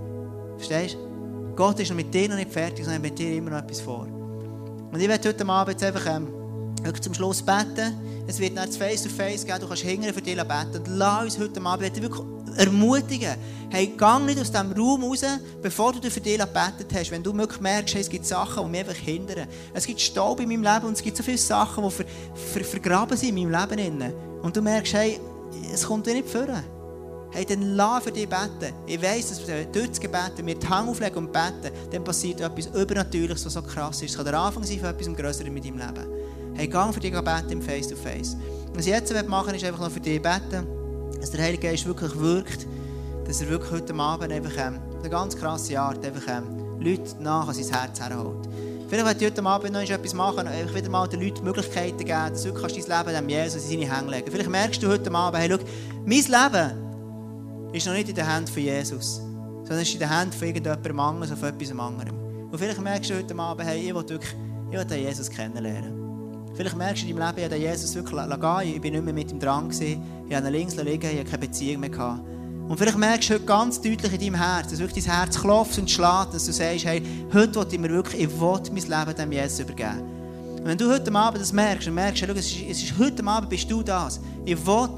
Verstehst 0.57 0.95
du? 0.95 1.55
Gott 1.55 1.79
ist 1.79 1.91
noch 1.91 1.97
mit 1.97 2.15
dir 2.15 2.27
noch 2.31 2.37
nicht 2.37 2.51
fertig, 2.51 2.87
sondern 2.87 3.03
mit 3.03 3.19
dir 3.19 3.37
immer 3.37 3.51
noch 3.51 3.59
etwas 3.59 3.83
vor. 3.83 4.09
Und 4.91 4.99
ich 4.99 5.09
werde 5.09 5.29
heute 5.29 5.47
Abend 5.47 5.75
jetzt 5.75 5.85
einfach 5.85 6.17
ähm, 6.17 6.29
zum 7.03 7.13
Schluss 7.13 7.43
beten. 7.43 8.25
Es 8.27 8.39
wird 8.41 8.55
nicht 8.55 8.77
Face-to-Face 8.77 9.45
geben, 9.45 9.61
du 9.61 9.69
kannst 9.69 9.83
hingern 9.83 10.15
für 10.15 10.23
dich 10.23 10.37
beten. 10.37 10.79
Und 10.79 10.89
lass 10.97 11.25
uns 11.25 11.39
heute 11.39 11.61
Abend 11.61 11.83
wirklich 12.01 12.36
ermutigen. 12.57 13.37
Hey, 13.69 13.93
geh 13.99 14.19
nicht 14.21 14.41
aus 14.41 14.51
diesem 14.51 14.73
Raum 14.73 15.03
raus, 15.03 15.25
bevor 15.61 15.93
du 15.93 16.11
für 16.11 16.21
dich 16.21 16.39
gebetet 16.39 16.87
hast. 16.95 17.11
Wenn 17.11 17.23
du 17.23 17.33
merkst, 17.33 17.95
hey, 17.95 18.01
es 18.01 18.09
gibt 18.09 18.25
Sachen, 18.25 18.65
die 18.65 18.71
mich 18.71 18.81
einfach 18.81 18.95
hindern. 18.95 19.49
Es 19.75 19.87
gibt 19.87 20.01
Staub 20.01 20.41
in 20.41 20.49
meinem 20.49 20.63
Leben 20.63 20.87
und 20.87 20.93
es 20.93 21.03
gibt 21.03 21.17
so 21.17 21.23
viele 21.23 21.39
Sachen, 21.39 21.85
die 21.85 21.91
ver 21.91 22.05
ver 22.35 22.65
vergraben 22.65 23.17
sind 23.17 23.37
in 23.37 23.51
meinem 23.51 23.69
Leben. 23.69 24.13
Und 24.43 24.57
du 24.57 24.63
merkst, 24.63 24.95
hey, 24.95 25.21
es 25.73 25.85
kommt 25.85 26.07
dir 26.07 26.15
nicht 26.15 26.29
vor. 26.29 26.47
Hey, 27.33 27.45
dann 27.45 27.75
lass 27.75 28.05
für 28.05 28.13
dich 28.13 28.29
beten. 28.29 28.73
Ich 28.87 29.03
weiss, 29.03 29.29
dass 29.29 29.47
wir 29.47 29.65
durch 29.65 29.89
das 29.89 30.01
Gebet, 30.01 30.33
wir 30.37 30.55
die 30.55 30.67
Hand 30.67 30.89
auflegen 30.89 31.19
und 31.19 31.33
beten, 31.33 31.71
dann 31.91 32.05
passiert 32.05 32.41
etwas 32.41 32.67
Übernatürliches, 32.67 33.45
was 33.45 33.53
so 33.53 33.63
krass 33.63 34.01
ist. 34.01 34.13
Es 34.13 34.17
kann 34.17 34.25
der 34.25 34.39
Anfang 34.39 34.65
sein 34.65 34.79
von 34.79 34.89
etwas 34.91 35.15
Größerem 35.15 35.53
mit 35.53 35.65
deinem 35.65 35.79
Leben. 35.79 36.07
Hey, 36.55 36.69
geh 36.69 36.93
für 36.93 37.01
dich 37.01 37.13
beten 37.13 37.51
im 37.51 37.61
Face-to-Face. 37.61 38.37
-face. 38.37 38.37
Was 38.75 38.87
ich 38.87 38.93
jetzt 38.93 39.29
machen 39.29 39.49
will, 39.49 39.57
ist 39.57 39.65
einfach 39.65 39.81
noch 39.81 39.91
für 39.91 40.01
dich 40.01 40.23
beten, 40.23 40.67
dass 41.21 41.31
der 41.31 41.43
Heilige 41.43 41.69
Geist 41.69 41.87
wirklich 41.87 42.19
wirkt, 42.19 42.67
dass 43.27 43.41
er 43.41 43.49
wirklich 43.49 43.71
heute 43.71 43.95
Abend 43.95 44.33
einfach 44.33 44.53
ähm, 44.59 44.79
eine 45.01 45.11
ganz 45.11 45.37
krasse 45.37 45.79
Art 45.79 46.05
einfach 46.05 46.23
ähm, 46.29 46.81
Leute 46.81 47.17
nach 47.21 47.49
an 47.49 47.55
sein 47.55 47.73
Herz 47.73 48.01
herholt. 48.01 48.49
Vielleicht 48.89 49.21
wird 49.21 49.33
heute 49.33 49.45
Abend 49.45 49.73
noch 49.73 49.81
etwas 49.81 50.15
machen, 50.15 50.47
einfach 50.47 50.75
wieder 50.75 50.89
mal 50.89 51.09
den 51.09 51.21
Leuten 51.21 51.43
Möglichkeiten 51.43 51.99
geben, 51.99 52.31
dass 52.31 52.45
du 52.45 52.55
wirklich 52.55 52.85
dein 52.85 53.05
Leben 53.05 53.17
dem 53.17 53.29
Jesus 53.29 53.65
in 53.65 53.81
seine 53.81 53.97
Hände 53.97 54.11
legen 54.13 54.31
Vielleicht 54.31 54.51
merkst 54.51 54.83
du 54.83 54.89
heute 54.89 55.13
Abend, 55.13 55.41
hey, 55.41 55.51
schau, 55.51 55.65
mein 56.05 56.09
Leben 56.09 57.73
ist 57.73 57.87
noch 57.87 57.95
nicht 57.95 58.09
in 58.09 58.15
den 58.15 58.31
Händen 58.31 58.53
von 58.53 58.63
Jesus, 58.63 59.17
sondern 59.17 59.81
ist 59.81 59.93
in 59.93 59.99
den 59.99 60.17
Händen 60.17 60.33
von 60.33 60.47
irgendjemandem 60.47 61.01
anderes 61.01 61.39
von 61.39 61.49
etwas 61.49 61.71
anderem. 61.71 62.17
Und 62.51 62.59
vielleicht 62.59 62.81
merkst 62.81 63.11
du 63.11 63.17
heute 63.17 63.37
Abend, 63.37 63.67
hey, 63.67 63.81
ich 63.81 63.95
will 63.95 64.09
wirklich 64.09 64.37
ich 64.71 64.79
will 64.79 64.99
Jesus 64.99 65.31
kennenlernen. 65.31 66.06
Vielleicht 66.57 66.77
merkst 66.77 67.03
du 67.03 67.09
in 67.09 67.17
deinem 67.17 67.37
Leben, 67.37 67.51
den 67.51 67.61
Jesus 67.61 67.95
wirklich 67.95 68.17
gehen 68.17 68.75
ich 68.75 68.81
bin 68.81 68.95
nicht 68.95 69.05
mehr 69.05 69.13
mit 69.13 69.31
ihm 69.31 69.39
dran 69.39 69.69
gewesen, 69.69 70.03
ich 70.27 70.35
habe 70.35 70.49
links 70.49 70.75
liegen, 70.77 71.07
ich 71.11 71.19
habe 71.19 71.25
keine 71.25 71.39
Beziehung 71.39 71.81
mehr 71.81 71.91
gehabt. 71.91 72.23
Und 72.67 72.79
vielleicht 72.79 72.97
merkst 72.97 73.29
du 73.29 73.35
heute 73.35 73.45
ganz 73.45 73.81
deutlich 73.81 74.13
in 74.13 74.21
deinem 74.21 74.35
Herz, 74.35 74.71
dass 74.71 74.79
wirklich 74.79 75.05
dein 75.05 75.15
Herz 75.15 75.39
klopft 75.39 75.79
und 75.79 75.91
schlägt, 75.91 76.33
dass 76.33 76.47
du 76.47 76.53
sagst, 76.53 76.87
hey, 76.87 77.03
heute 77.33 77.61
will 77.61 77.67
ich 77.71 77.79
mir 77.79 77.91
wirklich, 77.91 78.23
ich 78.23 78.41
will 78.41 78.61
mein 78.73 79.07
Leben 79.07 79.17
dem 79.17 79.33
Jesus 79.33 79.61
übergeben. 79.61 80.01
Und 80.59 80.65
wenn 80.65 80.79
du 80.79 80.91
heute 80.91 81.15
Abend 81.15 81.41
das 81.41 81.53
merkst 81.53 81.89
und 81.89 81.95
merkst, 81.95 82.25
schau, 82.27 82.33
es 82.33 82.47
ist, 82.47 82.63
es 82.69 82.83
ist 82.83 82.99
heute 82.99 83.25
Abend 83.25 83.51
bist 83.51 83.71
du 83.71 83.83
das. 83.83 84.19
Ich 84.45 84.67
will 84.67 84.89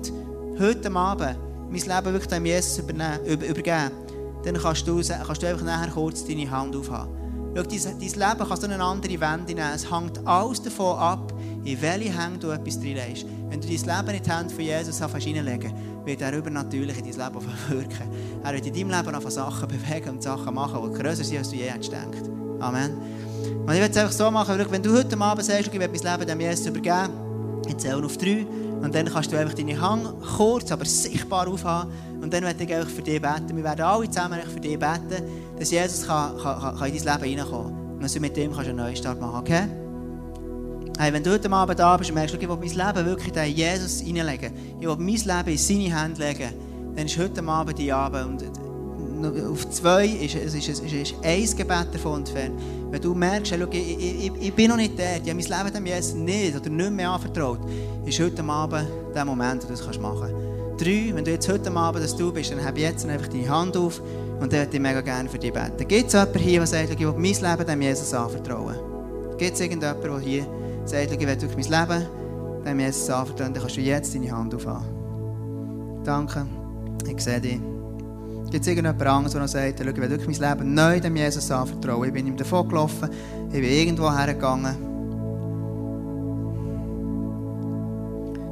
heute 0.59 0.93
Abend 0.95 1.37
mein 1.71 1.81
Leben 1.81 2.13
wirklich 2.13 2.29
dem 2.29 2.47
Jesus 2.47 2.79
übergeben, 2.79 3.91
dann 4.45 4.55
kannst 4.55 4.87
du, 4.87 5.03
kannst 5.03 5.43
du 5.43 5.47
einfach 5.49 5.65
nachher 5.65 5.91
kurz 5.91 6.25
deine 6.25 6.49
Hand 6.49 6.75
aufhaben. 6.77 7.19
Schau, 7.55 7.63
dein, 7.63 7.81
dein 7.81 7.99
Leben 7.99 8.49
kann 8.49 8.61
so 8.61 8.67
eine 8.67 8.83
andere 8.83 9.21
Wende 9.21 9.55
nehmen. 9.55 9.71
Es 9.75 9.91
hängt 9.91 10.27
alles 10.27 10.63
davon 10.63 10.97
ab, 10.99 11.35
in 11.73 11.83
welche 11.83 12.19
Hände 12.19 12.39
du 12.39 12.51
etwas 12.51 12.79
reinlegst. 12.79 13.27
Wenn 13.49 13.61
du 13.61 13.67
dein 13.67 13.77
Leben 13.77 14.17
in 14.17 14.23
die 14.23 14.31
Hände 14.31 14.55
von 14.55 14.65
Jesus 14.65 14.99
hineinlegen 14.99 15.73
wird 16.05 16.23
er 16.23 16.37
übernatürlich 16.37 16.99
in 16.99 17.05
dein 17.05 17.33
Leben 17.33 17.47
wirken. 17.69 18.09
Er 18.43 18.55
wird 18.55 18.67
in 18.67 18.75
deinem 18.75 18.91
Leben 18.91 19.15
einfach 19.15 19.31
Sachen 19.31 19.69
bewegen 19.69 20.11
und 20.11 20.23
Sachen 20.23 20.55
machen, 20.55 20.81
die 20.83 20.99
grösser 20.99 21.23
sind, 21.23 21.39
als 21.39 21.51
du 21.51 21.57
je 21.57 21.65
hättest 21.65 21.91
gedacht. 21.91 22.31
Amen. 22.61 22.97
Und 23.67 23.73
ich 23.75 23.81
werde 23.81 23.91
es 23.91 23.97
einfach 23.97 24.13
so 24.13 24.31
machen, 24.31 24.59
wenn 24.71 24.83
du 24.83 24.97
heute 24.97 25.21
Abend 25.21 25.45
sagst, 25.45 25.69
ich 25.73 25.79
will 25.79 25.89
mein 25.89 26.19
Leben 26.19 26.27
dem 26.27 26.41
Jesus 26.41 26.67
übergeben, 26.67 27.13
ich 27.69 27.77
zähle 27.77 28.05
auf 28.05 28.17
drei. 28.17 28.47
Und 28.81 28.95
dann 28.95 29.07
kannst 29.07 29.33
du 29.33 29.39
einfach 29.39 29.55
deine 29.55 29.81
Hand 29.81 30.09
kurz, 30.37 30.71
aber 30.73 30.85
sichtbar 30.85 31.49
aufhaben. 31.49 31.93
Und 32.23 32.33
dann 32.33 32.45
werde 32.45 32.63
ich 32.63 32.75
einfach 32.75 32.91
für 32.91 33.03
dich 33.03 33.21
beten. 33.21 33.57
Wir 33.57 33.65
werden 33.65 33.83
alle 33.83 34.09
zusammen 34.09 34.39
für 34.53 34.61
dich 34.61 34.79
beten, 34.79 35.23
dass 35.59 35.71
Jesus 35.71 36.07
kann, 36.07 36.39
kann, 36.39 36.79
kann 36.79 36.89
in 36.89 37.05
dein 37.05 37.21
Leben 37.21 37.41
reinkommen 37.41 37.75
kann. 37.75 37.95
Und 37.97 38.03
dass 38.03 38.13
du 38.13 38.21
mit 38.21 38.37
dem 38.37 38.53
kannst 38.53 38.69
einen 38.69 38.79
Neustart 38.79 39.21
machen 39.21 39.41
okay? 39.41 39.88
Hey, 41.01 41.13
wenn 41.13 41.23
du 41.23 41.31
heute 41.31 41.49
Abend 41.53 41.79
da 41.79 41.97
bist 41.97 42.11
und 42.11 42.17
merkst, 42.17 42.35
ich 42.35 42.41
will 42.41 42.57
mein 42.57 42.71
Leben 42.71 43.07
wirklich 43.07 43.33
in 43.33 43.55
Jesus 43.55 44.01
hineinlegen, 44.01 44.51
ich 44.81 44.85
will 44.85 44.97
mein 44.97 45.07
Leben 45.07 45.49
in 45.51 45.57
seine 45.57 45.97
Hände 45.97 46.27
legen, 46.27 46.51
dann 46.97 47.07
ist 47.07 47.17
heute 47.17 47.41
Abend 47.45 47.79
die 47.79 47.93
Abend. 47.93 48.43
Und 48.43 49.49
auf 49.49 49.71
zwei 49.71 50.07
ist, 50.07 50.35
ist, 50.35 50.57
ist, 50.57 50.83
ist, 50.93 51.15
ein 51.23 51.57
Gebet 51.57 51.87
davon 51.95 52.19
entfernt. 52.19 52.61
Wenn 52.91 53.01
du 53.01 53.15
merkst, 53.15 53.53
hey, 53.53 53.61
schau, 53.61 53.69
ich, 53.71 54.33
ich, 54.41 54.53
bin 54.53 54.71
noch 54.71 54.77
nicht 54.77 54.99
der, 54.99 55.23
ich 55.23 55.31
habe 55.31 55.35
mein 55.35 55.65
Leben 55.65 55.73
dem 55.73 55.87
Jesus 55.87 56.15
nicht 56.15 56.57
oder 56.57 56.69
nicht 56.69 56.91
mehr 56.91 57.11
anvertraut, 57.11 57.61
ist 58.05 58.19
heute 58.19 58.43
Abend 58.43 58.89
der 59.15 59.25
Moment, 59.25 59.63
wo 59.63 59.69
du 59.69 59.75
das 59.75 59.99
machen 60.01 60.33
kannst. 60.33 60.85
Drei, 60.85 61.15
wenn 61.15 61.25
du 61.25 61.31
jetzt 61.31 61.49
heute 61.49 61.71
Abend 61.71 62.03
das 62.03 62.17
du 62.17 62.33
bist, 62.33 62.51
dann 62.51 62.65
habe 62.65 62.81
jetzt 62.81 63.07
einfach 63.07 63.29
deine 63.29 63.49
Hand 63.49 63.77
auf 63.77 64.01
und 64.41 64.53
dann 64.53 64.63
würde 64.63 64.77
ich 64.77 64.81
mega 64.81 65.01
gerne 65.01 65.29
für 65.29 65.39
dich 65.39 65.53
beten. 65.53 65.87
Gibt 65.87 66.09
es 66.09 66.13
jemanden 66.13 66.39
hier, 66.41 66.59
der 66.59 66.67
sagt, 66.67 66.91
ich 66.91 66.99
will 66.99 67.13
mein 67.13 67.23
Leben 67.23 67.67
dem 67.69 67.83
Jesus 67.83 68.13
anvertrauen? 68.13 68.75
Gibt 69.39 69.55
es 69.55 69.61
irgendjemanden, 69.61 70.03
der 70.03 70.19
hier 70.19 70.58
sagt, 70.89 71.13
ich 71.13 71.21
will 71.21 71.37
durch 71.37 71.57
mein 71.57 71.89
Leben 71.89 72.07
dem 72.65 72.81
Jesus 72.81 73.11
anvertrauen? 73.11 73.55
Dann 73.55 73.63
kannst 73.63 73.77
du 73.77 73.81
jetzt 73.81 74.15
deine 74.15 74.31
Hand 74.31 74.55
aufhaben. 74.55 74.87
Danke, 76.05 76.47
ich 77.07 77.21
sehe 77.23 77.41
dich. 77.41 77.61
Gibt 78.51 78.63
es 78.63 78.67
irgendjemand 78.67 79.03
anderes, 79.03 79.33
der 79.33 79.43
noch 79.43 79.49
sagt, 79.49 79.81
ich 79.81 79.87
will 79.87 80.11
wirklich 80.11 80.41
mein 80.41 80.51
Leben 80.51 80.75
neu 80.75 81.01
dem 81.01 81.17
Jesus 81.17 81.51
anvertrauen? 81.51 82.09
Ich 82.09 82.15
bin 82.15 82.27
ihm 82.27 82.37
davon 82.37 82.69
gelaufen, 82.69 83.11
ich 83.49 83.61
bin 83.61 83.65
irgendwo 83.65 84.11
hergegangen. 84.11 84.89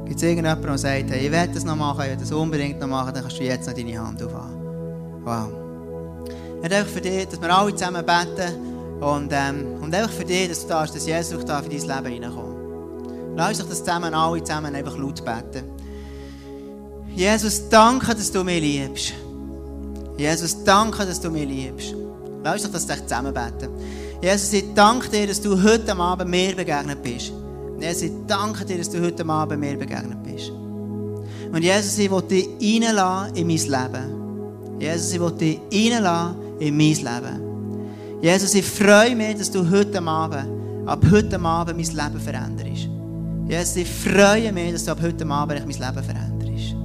Gibt 0.05 0.17
es 0.17 0.23
irgendjemanden, 0.23 0.67
der 0.67 0.77
sagt, 0.77 1.09
hey, 1.09 1.25
ich 1.25 1.31
will 1.31 1.53
das 1.53 1.65
noch 1.65 1.75
machen, 1.75 2.01
ich 2.03 2.11
will 2.11 2.17
das 2.17 2.31
unbedingt 2.31 2.79
noch 2.79 2.87
machen, 2.87 3.13
dann 3.13 3.23
kannst 3.23 3.39
du 3.39 3.43
jetzt 3.43 3.67
noch 3.67 3.73
deine 3.73 3.99
Hand 3.99 4.21
aufhaben. 4.21 4.55
Wow. 5.23 5.49
Ich 6.59 6.71
einfach 6.71 6.91
für 6.91 7.01
dich, 7.01 7.27
dass 7.27 7.41
wir 7.41 7.55
alle 7.55 7.75
zusammen 7.75 8.05
beten 8.05 8.76
und, 8.99 9.29
ähm, 9.31 9.81
und 9.81 9.93
einfach 9.93 10.11
für 10.11 10.25
dich, 10.25 10.49
dass 10.49 10.61
du 10.61 10.69
darfst, 10.69 10.95
dass 10.95 11.05
Jesus 11.05 11.45
da 11.45 11.61
für 11.61 11.69
dein 11.69 11.79
Leben 11.79 12.23
reinkommt. 12.23 12.57
Lass 13.35 13.59
uns 13.59 13.69
das 13.69 13.79
zusammen, 13.79 14.13
alle 14.13 14.43
zusammen 14.43 14.73
einfach 14.73 14.97
laut 14.97 15.23
beten. 15.23 15.63
Jesus, 17.15 17.69
danke, 17.69 18.15
dass 18.15 18.31
du 18.31 18.43
mich 18.43 18.61
liebst. 18.61 19.13
Jesus, 20.17 20.63
danke, 20.63 21.05
dass 21.05 21.21
du 21.21 21.29
mich 21.29 21.47
liebst. 21.47 21.95
Lass 22.43 22.65
uns 22.65 22.85
das 22.85 23.03
zusammen 23.03 23.33
beten. 23.33 23.69
Jesus, 24.21 24.53
ich 24.53 24.73
danke 24.73 25.09
dir, 25.09 25.27
dass 25.27 25.41
du 25.41 25.61
heute 25.61 25.95
Abend 25.95 26.29
mir 26.31 26.55
begegnet 26.55 27.03
bist. 27.03 27.31
Jesus, 27.79 28.01
ich 28.03 28.11
danke 28.25 28.65
dir, 28.65 28.79
dass 28.79 28.89
du 28.89 28.99
heute 29.03 29.27
Abend 29.27 29.59
mir 29.59 29.77
begegnet 29.77 30.23
bist. 30.23 30.49
Und 30.49 31.61
Jesus, 31.61 31.97
ich 31.99 32.09
will 32.09 32.21
dich 32.23 32.47
reinlassen 32.59 33.35
in 33.35 33.47
mein 33.47 33.57
Leben. 33.57 34.79
Jesus, 34.79 35.13
ich 35.13 35.19
will 35.19 35.31
dich 35.31 35.59
reinlassen 35.71 36.35
in 36.59 36.75
mein 36.75 36.95
Leben. 36.95 37.47
Jesus, 38.21 38.55
ich 38.55 38.65
freue 38.65 39.15
mich, 39.15 39.37
dass 39.37 39.51
du 39.51 39.69
heute 39.69 40.01
Abend, 40.01 40.47
ab 40.87 41.05
heute 41.11 41.39
Abend 41.39 41.77
mein 41.77 41.85
Leben 41.85 42.19
veränderst. 42.19 42.89
Jesus, 43.47 43.75
ich 43.75 43.87
freue 43.87 44.51
mich, 44.51 44.73
dass 44.73 44.85
du 44.85 44.91
ab 44.91 44.99
heute 45.01 45.27
Abend 45.27 45.59
mein 45.59 45.67
Leben 45.67 46.03
veränderst. 46.03 46.75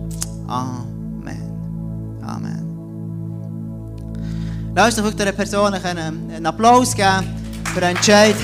Amen. 0.46 2.20
Amen. 2.22 2.72
Lass 4.74 4.98
uns 4.98 5.16
dieser 5.16 5.32
Person 5.32 5.72
einen 5.72 6.46
Applaus 6.46 6.94
geben 6.94 7.24
für 7.72 7.80
den 7.80 7.96
Entscheid. 7.96 8.36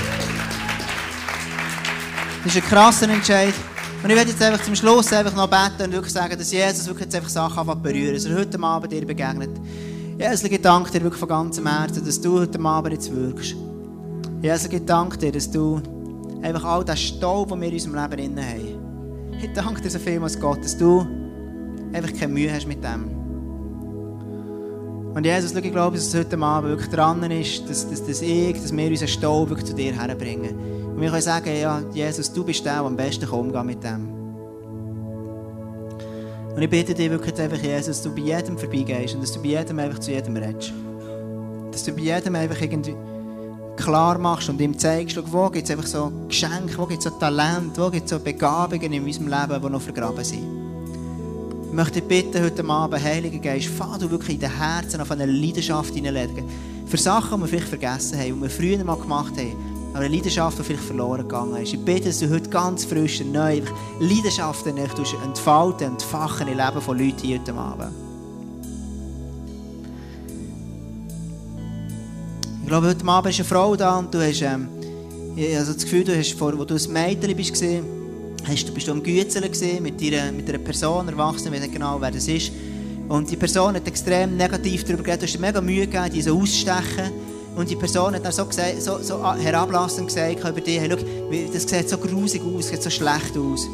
Das 2.43 2.55
ist 2.55 2.63
ein 2.63 2.69
krasser 2.69 3.09
Entscheid. 3.09 3.53
Und 4.01 4.09
ich 4.09 4.15
werde 4.15 4.31
jetzt 4.31 4.41
einfach 4.41 4.63
zum 4.63 4.75
Schluss 4.75 5.11
einfach 5.11 5.35
noch 5.35 5.47
beten 5.47 5.83
und 5.83 5.91
wirklich 5.91 6.13
sagen, 6.13 6.37
dass 6.37 6.51
Jesus 6.51 6.87
wirklich 6.87 7.05
jetzt 7.05 7.15
einfach 7.15 7.29
Sachen 7.29 7.83
berühren 7.83 8.15
dass 8.15 8.25
er 8.25 8.37
heute 8.37 8.59
Abend 8.59 8.91
dir 8.91 9.05
begegnet. 9.05 9.49
Jesus, 10.19 10.43
ich 10.43 10.61
danke 10.61 10.91
dir 10.91 11.01
wirklich 11.01 11.19
von 11.21 11.29
ganzem 11.29 11.65
Herzen, 11.65 12.03
dass 12.05 12.19
du 12.19 12.41
heute 12.41 12.59
Abend 12.59 12.91
jetzt 12.91 13.15
wirkst. 13.15 13.55
Jesus, 14.41 14.67
ich 14.69 14.83
danke 14.83 15.17
dir, 15.17 15.31
dass 15.31 15.49
du 15.49 15.81
einfach 16.41 16.65
all 16.65 16.83
den 16.83 16.97
Staub, 16.97 17.47
den 17.47 17.61
wir 17.61 17.69
in 17.69 17.73
unserem 17.75 17.95
Leben 17.95 18.35
drin 18.35 18.45
haben, 18.45 19.39
ich 19.41 19.53
danke 19.53 19.81
dir 19.81 19.89
so 19.89 19.97
vielmals, 19.97 20.37
Gott, 20.37 20.61
dass 20.61 20.77
du 20.77 21.07
einfach 21.93 22.11
keine 22.11 22.33
Mühe 22.33 22.51
hast 22.51 22.67
mit 22.67 22.83
dem. 22.83 23.05
Und 25.15 25.25
Jesus, 25.25 25.55
ich 25.55 25.71
glaube, 25.71 25.95
dass 25.95 26.07
es 26.07 26.15
heute 26.15 26.37
Abend 26.37 26.69
wirklich 26.69 26.89
dran 26.89 27.23
ist, 27.31 27.69
dass, 27.69 27.89
dass, 27.89 28.05
dass 28.05 28.21
ich, 28.21 28.61
dass 28.61 28.75
wir 28.75 28.89
unseren 28.89 29.07
Staub 29.07 29.49
wirklich 29.49 29.67
zu 29.67 29.73
dir 29.73 29.93
herbringen. 29.93 30.53
Und 30.95 30.99
wir 30.99 31.11
können 31.11 31.21
sagen, 31.21 31.49
ja, 31.57 31.81
Jesus, 31.93 32.33
du 32.33 32.43
bist 32.43 32.65
der, 32.65 32.73
der 32.73 32.81
am 32.81 32.97
besten 32.97 33.25
umgeht 33.29 33.63
mit 33.63 33.81
dem. 33.81 34.18
Und 36.59 36.63
ich 36.63 36.71
bitte 36.71 36.93
dich 36.93 37.09
wirklich 37.09 37.39
einfach, 37.39 37.57
Jesus, 37.57 37.85
dass 37.85 38.01
du 38.01 38.13
bei 38.13 38.19
jedem 38.19 38.57
vorbeigehst 38.57 39.15
und 39.15 39.21
dass 39.21 39.31
du 39.31 39.41
bei 39.41 39.47
jedem 39.47 39.79
einfach 39.79 39.99
zu 39.99 40.11
jedem 40.11 40.35
redest. 40.35 40.73
dass 41.71 41.85
du 41.85 41.93
bei 41.93 42.01
jedem 42.01 42.35
einfach 42.35 42.59
irgendwie 42.59 42.95
klar 43.77 44.17
machst 44.17 44.49
und 44.49 44.59
ihm 44.59 44.77
zeigst, 44.77 45.15
schau, 45.15 45.21
wo 45.27 45.49
gibt 45.49 45.63
es 45.63 45.71
einfach 45.71 45.87
so 45.87 46.11
Geschenke, 46.27 46.77
wo 46.77 46.85
gibt 46.85 46.99
es 46.99 47.05
so 47.05 47.17
Talente, 47.17 47.81
wo 47.81 47.89
gibt 47.89 48.03
es 48.03 48.09
so 48.09 48.19
Begabungen 48.19 48.91
in 48.91 49.05
unserem 49.05 49.29
Leben, 49.29 49.61
die 49.63 49.69
noch 49.69 49.81
vergraben 49.81 50.25
sind. 50.25 50.43
Ich 51.69 51.73
möchte 51.73 52.01
dich 52.01 52.09
bitten, 52.09 52.43
heute 52.43 52.65
Abend, 52.65 53.01
Heiliger 53.05 53.39
Geist, 53.39 53.67
fahr 53.67 53.97
du 53.97 54.11
wirklich 54.11 54.35
in 54.35 54.41
den 54.41 54.57
Herzen 54.57 54.99
auf 54.99 55.11
eine 55.11 55.27
Leidenschaft 55.27 55.93
hineinlegen. 55.93 56.43
Für 56.87 56.97
Sachen, 56.97 57.37
die 57.37 57.43
wir 57.43 57.47
vielleicht 57.47 57.69
vergessen 57.69 58.19
haben, 58.19 58.35
die 58.35 58.41
wir 58.41 58.49
früher 58.49 58.83
mal 58.83 58.97
gemacht 58.97 59.37
haben, 59.37 59.55
aber 59.93 60.05
eine 60.05 60.15
Leidenschaft, 60.15 60.59
die 60.59 60.63
vielleicht 60.63 60.83
verloren 60.83 61.21
gegangen 61.21 61.55
ist. 61.61 61.73
Ich 61.73 61.79
bitte, 61.79 62.09
dass 62.09 62.19
du 62.19 62.29
heute 62.29 62.49
ganz 62.49 62.85
frisch 62.85 63.21
und 63.21 63.31
neu 63.31 63.61
Leidenschaften 63.99 64.77
entfalten, 64.77 65.87
entfachen 65.87 66.47
im 66.47 66.57
Leben 66.57 66.81
von 66.81 66.97
Leuten 66.97 67.19
hier 67.21 67.39
heute 67.39 67.53
Abend. 67.53 67.91
Ich 72.61 72.67
glaube, 72.67 72.87
heute 72.87 73.05
Abend 73.07 73.33
ist 73.33 73.39
eine 73.39 73.47
Frau 73.47 73.75
da 73.75 73.97
und 73.97 74.13
du 74.13 74.19
hast 74.19 74.41
ähm, 74.41 74.69
also 75.57 75.73
das 75.73 75.83
Gefühl, 75.83 76.03
du 76.03 76.17
hast 76.17 76.33
vor, 76.33 76.57
wo 76.57 76.65
du 76.65 76.75
ein 76.75 76.93
Mädchen 76.93 77.35
bist, 77.35 77.63
hast, 78.47 78.73
bist 78.73 78.87
du 78.87 78.91
am 78.91 79.01
Gützeln 79.01 79.49
mit, 79.81 80.01
deiner, 80.01 80.31
mit 80.31 80.49
einer 80.49 80.59
Person, 80.59 81.07
erwachsen, 81.07 81.47
ich 81.47 81.53
weiß 81.53 81.61
nicht 81.61 81.73
genau, 81.73 81.99
wer 81.99 82.11
das 82.11 82.27
ist. 82.27 82.51
Und 83.07 83.31
die 83.31 83.37
Person 83.37 83.73
hat 83.75 83.87
extrem 83.87 84.37
negativ 84.37 84.83
darüber 84.83 85.03
geredet, 85.03 85.23
du 85.23 85.25
hast 85.25 85.33
dir 85.33 85.39
mega 85.39 85.61
Mühe 85.61 85.87
gegeben, 85.87 86.11
die 86.13 86.21
so 86.21 86.37
auszustechen. 86.37 87.28
Und 87.59 87.69
die 87.69 87.75
Person 87.75 88.15
hat 88.15 88.23
dann 88.23 88.31
so, 88.31 88.45
gesagt, 88.45 88.81
so, 88.81 88.99
so 89.01 89.21
herablassend 89.35 90.07
gesagt 90.07 90.39
über 90.39 90.61
dich, 90.61 90.79
hey, 90.79 90.89
schau, 90.89 90.97
das 91.51 91.63
sieht 91.63 91.89
so 91.89 91.97
grusig 91.97 92.41
aus, 92.41 92.69
sieht 92.69 92.81
so 92.81 92.89
schlecht 92.89 93.37
aus. 93.37 93.67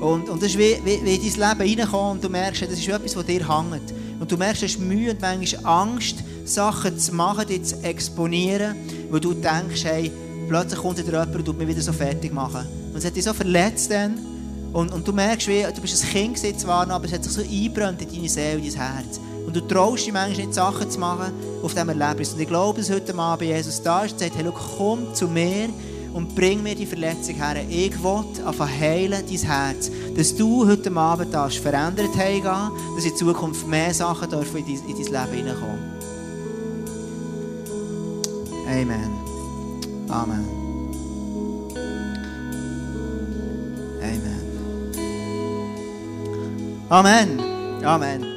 Und, 0.00 0.28
und 0.28 0.40
das 0.40 0.50
ist 0.50 0.58
wie, 0.58 0.78
wie, 0.84 1.04
wie 1.04 1.16
in 1.16 1.40
dein 1.40 1.58
Leben 1.58 1.80
reinkommt 1.80 2.12
und 2.12 2.24
du 2.24 2.28
merkst, 2.28 2.62
das 2.62 2.78
ist 2.78 2.86
etwas, 2.86 3.16
was 3.16 3.26
dir 3.26 3.40
hängt. 3.40 3.92
Und 4.20 4.30
du 4.30 4.36
merkst, 4.36 4.62
du 4.62 4.66
hast 4.66 4.78
Mühe 4.78 5.10
und 5.10 5.20
manchmal 5.20 5.66
Angst, 5.66 6.18
Sachen 6.44 6.96
zu 6.96 7.12
machen, 7.12 7.44
die 7.48 7.60
zu 7.60 7.82
exponieren, 7.82 8.76
wo 9.10 9.18
du 9.18 9.34
denkst, 9.34 9.82
hey, 9.82 10.12
plötzlich 10.46 10.78
kommt 10.78 10.98
dir 10.98 11.04
jemand 11.04 11.34
und 11.34 11.44
tut 11.44 11.58
mich 11.58 11.66
wieder 11.66 11.82
so 11.82 11.92
fertig 11.92 12.32
machen. 12.32 12.68
Und 12.92 12.98
es 12.98 13.04
hat 13.04 13.16
dich 13.16 13.24
so 13.24 13.32
verletzt 13.32 13.90
dann. 13.90 14.16
Und, 14.72 14.92
und 14.92 15.08
du 15.08 15.12
merkst, 15.12 15.48
wie, 15.48 15.64
du 15.74 15.80
bist 15.80 16.04
ein 16.04 16.08
Kind 16.08 16.38
zwar 16.60 16.86
noch, 16.86 16.94
aber 16.94 17.06
es 17.06 17.12
hat 17.12 17.24
sich 17.24 17.32
so 17.32 17.40
eingebrannt 17.40 18.00
in 18.00 18.12
deine 18.14 18.28
Seele, 18.28 18.58
in 18.58 18.72
dein 18.72 18.80
Herz. 18.80 19.18
Und 19.54 19.60
du 19.60 19.68
traust 19.72 20.04
dich 20.04 20.12
manchmal 20.12 20.46
nicht, 20.46 20.54
Sachen 20.54 20.90
zu 20.90 20.98
machen 20.98 21.32
auf 21.62 21.74
diesem 21.74 21.88
Erlebnis. 21.88 22.32
Und 22.32 22.40
ich 22.40 22.48
glaube, 22.48 22.80
dass 22.80 22.90
heute 22.90 23.16
Abend 23.16 23.48
Jesus 23.48 23.80
da 23.80 24.02
ist 24.04 24.14
und 24.14 24.18
sagt, 24.18 24.36
hey, 24.36 24.52
komm 24.76 25.14
zu 25.14 25.28
mir 25.28 25.68
und 26.12 26.34
bring 26.34 26.60
mir 26.60 26.74
die 26.74 26.86
Verletzung 26.86 27.36
her. 27.36 27.62
Ich 27.68 28.02
will 28.02 28.24
anfangen 28.44 28.80
heilen 28.80 29.22
dein 29.24 29.38
Herz. 29.38 29.92
Dass 30.16 30.34
du 30.34 30.66
heute 30.66 30.90
Abend 30.96 31.32
darfst 31.32 31.58
verändert 31.58 32.16
heimgehen, 32.16 32.72
dass 32.96 33.04
in 33.04 33.14
Zukunft 33.16 33.68
mehr 33.68 33.94
Sachen 33.94 34.28
dürfen 34.28 34.56
in 34.56 34.64
dein, 34.66 34.74
in 34.88 35.12
dein 35.12 35.32
Leben 35.32 35.46
hineinkommen. 35.46 35.78
Amen. 38.66 39.10
Amen. 40.08 40.48
Amen. 46.90 47.38
Amen. 47.38 47.84
Amen. 47.84 48.33